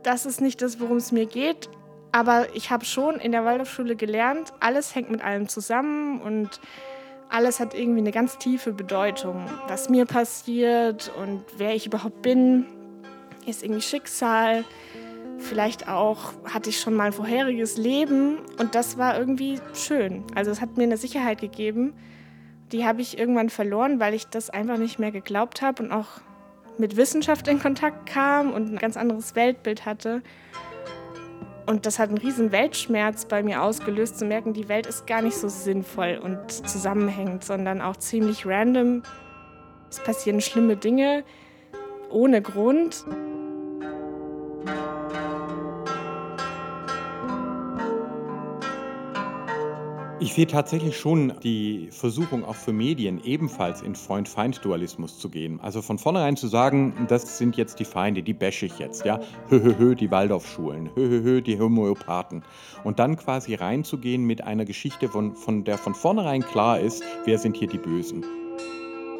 das 0.03 0.25
ist 0.25 0.41
nicht 0.41 0.63
das, 0.63 0.81
worum 0.81 0.99
es 0.99 1.13
mir 1.13 1.27
geht. 1.27 1.69
Aber 2.13 2.47
ich 2.55 2.71
habe 2.71 2.85
schon 2.85 3.17
in 3.17 3.33
der 3.33 3.45
Waldorfschule 3.45 3.97
gelernt, 3.97 4.53
alles 4.61 4.95
hängt 4.95 5.11
mit 5.11 5.23
allem 5.23 5.49
zusammen 5.49 6.21
und 6.21 6.61
alles 7.29 7.61
hat 7.61 7.75
irgendwie 7.75 8.01
eine 8.01 8.13
ganz 8.13 8.39
tiefe 8.39 8.73
Bedeutung. 8.73 9.47
Was 9.69 9.89
mir 9.89 10.07
passiert 10.07 11.13
und 11.21 11.45
wer 11.57 11.75
ich 11.75 11.87
überhaupt 11.87 12.23
bin, 12.23 12.67
ist 13.47 13.63
irgendwie 13.63 13.83
Schicksal. 13.83 14.65
Vielleicht 15.39 15.89
auch 15.89 16.33
hatte 16.45 16.71
ich 16.71 16.81
schon 16.81 16.95
mal 16.95 17.05
ein 17.05 17.13
vorheriges 17.13 17.77
Leben 17.77 18.39
und 18.59 18.75
das 18.75 18.97
war 18.97 19.19
irgendwie 19.19 19.61
schön. 19.75 20.25
Also 20.35 20.51
es 20.51 20.61
hat 20.61 20.77
mir 20.77 20.85
eine 20.85 20.97
Sicherheit 20.97 21.41
gegeben. 21.41 21.93
Die 22.73 22.85
habe 22.85 23.03
ich 23.03 23.19
irgendwann 23.19 23.51
verloren, 23.51 24.01
weil 24.01 24.15
ich 24.15 24.27
das 24.27 24.51
einfach 24.51 24.79
nicht 24.79 24.99
mehr 24.99 25.13
geglaubt 25.13 25.63
habe 25.63 25.83
und 25.83 25.93
auch 25.93 26.21
mit 26.79 26.97
Wissenschaft 26.97 27.49
in 27.49 27.61
Kontakt 27.61 28.07
kam 28.07 28.53
und 28.53 28.73
ein 28.73 28.79
ganz 28.79 28.97
anderes 28.97 29.35
Weltbild 29.35 29.87
hatte. 29.87 30.23
Und 31.67 31.85
das 31.85 31.99
hat 31.99 32.11
einen 32.11 32.19
riesen 32.19 32.53
Weltschmerz 32.53 33.25
bei 33.25 33.43
mir 33.43 33.63
ausgelöst, 33.63 34.19
zu 34.19 34.25
merken, 34.25 34.55
die 34.55 34.69
Welt 34.69 34.87
ist 34.87 35.07
gar 35.07 35.21
nicht 35.21 35.37
so 35.37 35.49
sinnvoll 35.49 36.21
und 36.23 36.51
zusammenhängend, 36.51 37.43
sondern 37.43 37.83
auch 37.83 37.97
ziemlich 37.97 38.47
random. 38.47 39.03
Es 39.91 39.99
passieren 39.99 40.41
schlimme 40.41 40.77
Dinge 40.77 41.25
ohne 42.09 42.41
Grund. 42.41 43.05
Ich 50.19 50.33
sehe 50.33 50.47
tatsächlich 50.47 50.97
schon 50.97 51.35
die 51.43 51.89
Versuchung 51.91 52.43
auch 52.43 52.55
für 52.55 52.73
Medien 52.73 53.23
ebenfalls 53.23 53.83
in 53.83 53.95
Freund-Feind-Dualismus 53.95 55.19
zu 55.19 55.29
gehen. 55.29 55.61
Also 55.61 55.83
von 55.83 55.99
vornherein 55.99 56.39
zu 56.39 56.49
sagen, 56.49 56.95
das 57.09 57.37
sind 57.37 57.59
jetzt 57.59 57.81
die 57.81 57.85
Feinde, 57.85 58.23
die 58.23 58.33
bashe 58.33 58.65
ich 58.65 58.79
jetzt, 58.79 59.05
ja. 59.05 59.21
Hö, 59.51 59.63
hö, 59.63 59.75
hö, 59.77 59.95
die 59.95 60.11
Waldorfschulen, 60.11 60.89
hö, 60.95 61.09
hö, 61.09 61.23
hö, 61.23 61.43
die 61.43 61.61
Homöopathen. 61.61 62.43
Und 62.83 62.99
dann 62.99 63.17
quasi 63.17 63.57
reinzugehen 63.57 64.25
mit 64.25 64.43
einer 64.43 64.65
Geschichte, 64.65 65.09
von, 65.09 65.37
von 65.37 65.65
der 65.65 65.77
von 65.77 65.95
vornherein 65.95 66.41
klar 66.41 66.81
ist, 66.81 67.03
wer 67.27 67.37
sind 67.37 67.55
hier 67.59 67.69
die 67.69 67.79
Bösen. 67.79 68.25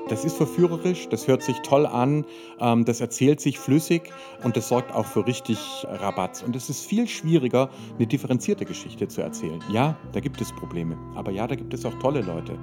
Das 0.09 0.25
ist 0.25 0.37
verführerisch, 0.37 1.09
das 1.09 1.27
hört 1.27 1.43
sich 1.43 1.59
toll 1.63 1.85
an, 1.85 2.25
ähm, 2.61 2.85
das 2.85 3.01
erzählt 3.01 3.41
sich 3.41 3.59
flüssig 3.59 4.13
und 4.45 4.57
das 4.57 4.69
sorgt 4.69 4.95
auch 4.95 5.05
für 5.05 5.27
richtig 5.27 5.59
Rabatz. 5.85 6.45
Und 6.45 6.55
es 6.55 6.71
ist 6.71 6.87
viel 6.87 7.09
schwieriger, 7.09 7.71
eine 7.97 8.07
differenzierte 8.07 8.65
Geschichte 8.65 9.09
zu 9.09 9.21
erzählen. 9.21 9.61
Ja, 9.69 9.97
da 10.13 10.21
gibt 10.21 10.41
es 10.41 10.53
Probleme, 10.53 10.97
aber 11.17 11.33
ja, 11.33 11.49
da 11.49 11.57
gibt 11.57 11.75
es 11.75 11.85
auch 11.85 11.95
tolle 11.99 12.21
Leute. 12.21 12.57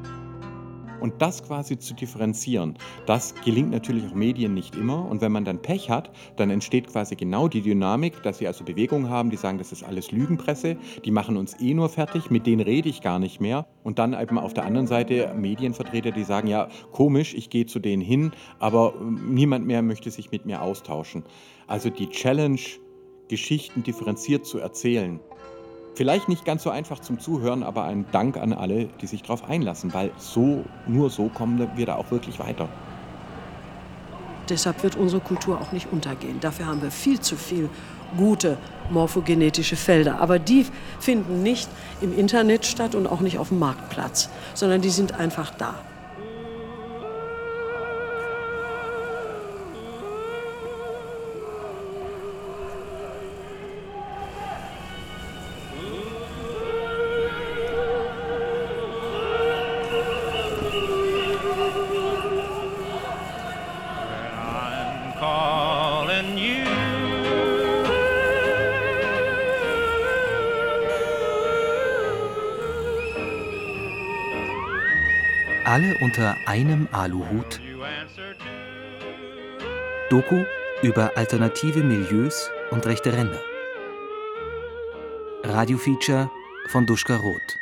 Und 1.04 1.22
das 1.22 1.43
quasi 1.43 1.78
zu 1.78 1.93
differenzieren, 1.93 2.78
das 3.06 3.36
gelingt 3.43 3.72
natürlich 3.72 4.06
auch 4.06 4.14
Medien 4.14 4.54
nicht 4.54 4.74
immer. 4.74 5.06
Und 5.06 5.20
wenn 5.20 5.34
man 5.34 5.43
dann 5.43 5.62
Pech 5.62 5.89
hat, 5.89 6.10
dann 6.38 6.49
entsteht 6.49 6.88
quasi 6.88 7.18
genau 7.18 7.49
die 7.49 7.62
Dynamik, 7.62 8.24
dass 8.24 8.38
sie 8.38 8.47
also 8.47 8.64
Bewegungen 8.64 9.10
haben, 9.10 9.30
die 9.30 9.36
sagen, 9.36 9.58
das 9.58 9.74
ist 9.74 9.84
alles 9.84 10.14
Lügenpresse, 10.14 10.78
die 11.04 11.12
machen 11.12 11.36
uns 11.36 11.60
eh 11.60 11.74
nur 11.74 11.89
fertig, 11.89 12.32
mit 12.32 12.47
denen 12.47 12.62
rede 12.62 12.88
ich 12.88 13.01
gar 13.01 13.20
nicht 13.20 13.41
mehr. 13.41 13.68
Und 13.84 13.99
dann 13.99 14.14
eben 14.14 14.38
auf 14.38 14.54
der 14.54 14.64
anderen 14.64 14.88
Seite 14.88 15.34
Medienvertreter, 15.36 16.12
die 16.12 16.24
sagen, 16.24 16.47
ja, 16.47 16.70
komisch, 16.93 17.34
ich 17.34 17.49
gehe 17.49 17.66
zu 17.66 17.80
denen 17.80 18.01
hin, 18.01 18.32
aber 18.60 18.93
niemand 19.01 19.68
mehr 19.68 19.82
möchte 19.82 20.10
sich 20.10 20.32
mit 20.32 20.45
mir 20.45 20.62
austauschen. 20.62 21.26
Also 21.68 21.89
die 21.89 22.08
Challenge, 22.08 22.62
Geschichten 23.28 23.84
differenziert 23.84 24.45
zu 24.45 24.60
erzählen, 24.60 25.20
Vielleicht 25.95 26.27
nicht 26.27 26.43
ganz 26.43 26.63
so 26.63 26.71
einfach 26.71 26.99
zum 26.99 27.19
Zuhören, 27.19 27.61
aber 27.61 27.83
ein 27.83 28.05
Dank 28.11 28.37
an 28.37 28.51
alle, 28.51 28.85
die 29.01 29.07
sich 29.07 29.21
darauf 29.21 29.47
einlassen, 29.47 29.93
weil 29.93 30.11
so, 30.17 30.65
nur 30.87 31.09
so 31.09 31.27
kommen 31.27 31.69
wir 31.75 31.85
da 31.85 31.95
auch 31.95 32.09
wirklich 32.09 32.39
weiter. 32.39 32.67
Deshalb 34.49 34.83
wird 34.83 34.95
unsere 34.95 35.21
Kultur 35.21 35.61
auch 35.61 35.71
nicht 35.71 35.91
untergehen. 35.91 36.39
Dafür 36.39 36.65
haben 36.65 36.81
wir 36.81 36.91
viel 36.91 37.19
zu 37.19 37.35
viel 37.35 37.69
gute 38.17 38.57
morphogenetische 38.89 39.75
Felder. 39.75 40.19
Aber 40.19 40.39
die 40.39 40.65
finden 40.99 41.43
nicht 41.43 41.69
im 42.01 42.17
Internet 42.17 42.65
statt 42.65 42.95
und 42.95 43.07
auch 43.07 43.21
nicht 43.21 43.37
auf 43.37 43.49
dem 43.49 43.59
Marktplatz, 43.59 44.29
sondern 44.53 44.81
die 44.81 44.89
sind 44.89 45.13
einfach 45.13 45.51
da. 45.51 45.75
Alle 75.74 75.97
unter 76.01 76.38
einem 76.45 76.88
Aluhut. 76.91 77.59
Doku 80.11 80.43
über 80.84 81.17
alternative 81.17 81.82
Milieus 81.84 82.51
und 82.69 82.86
rechte 82.86 83.11
Ränder. 83.11 83.41
Radiofeature 85.41 86.30
von 86.67 86.86
Duschka 86.86 87.15
Roth. 87.15 87.57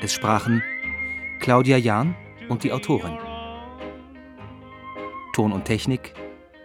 Es 0.00 0.14
sprachen 0.14 0.62
Claudia 1.40 1.78
Jahn 1.78 2.14
und 2.48 2.62
die 2.62 2.70
Autorin. 2.70 3.18
Ton 5.34 5.50
und 5.50 5.64
Technik 5.64 6.14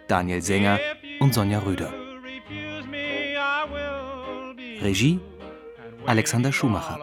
Daniel 0.06 0.40
Sänger 0.40 0.78
und 1.18 1.34
Sonja 1.34 1.58
Röder. 1.58 1.92
Regie 4.80 5.18
Alexander 6.06 6.52
Schumacher. 6.52 6.98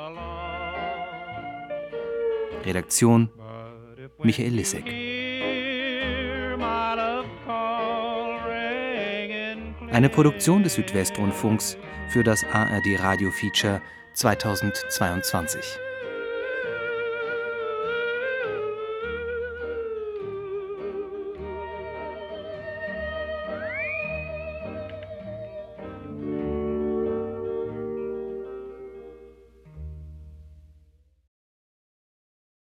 Redaktion 2.65 3.29
Michael 4.21 4.53
Lissek. 4.53 4.85
Eine 9.91 10.09
Produktion 10.09 10.63
des 10.63 10.75
Südwestrundfunks 10.75 11.77
für 12.09 12.23
das 12.23 12.43
ARD 12.43 12.99
Radio 12.99 13.31
Feature 13.31 13.81
2022. 14.13 15.88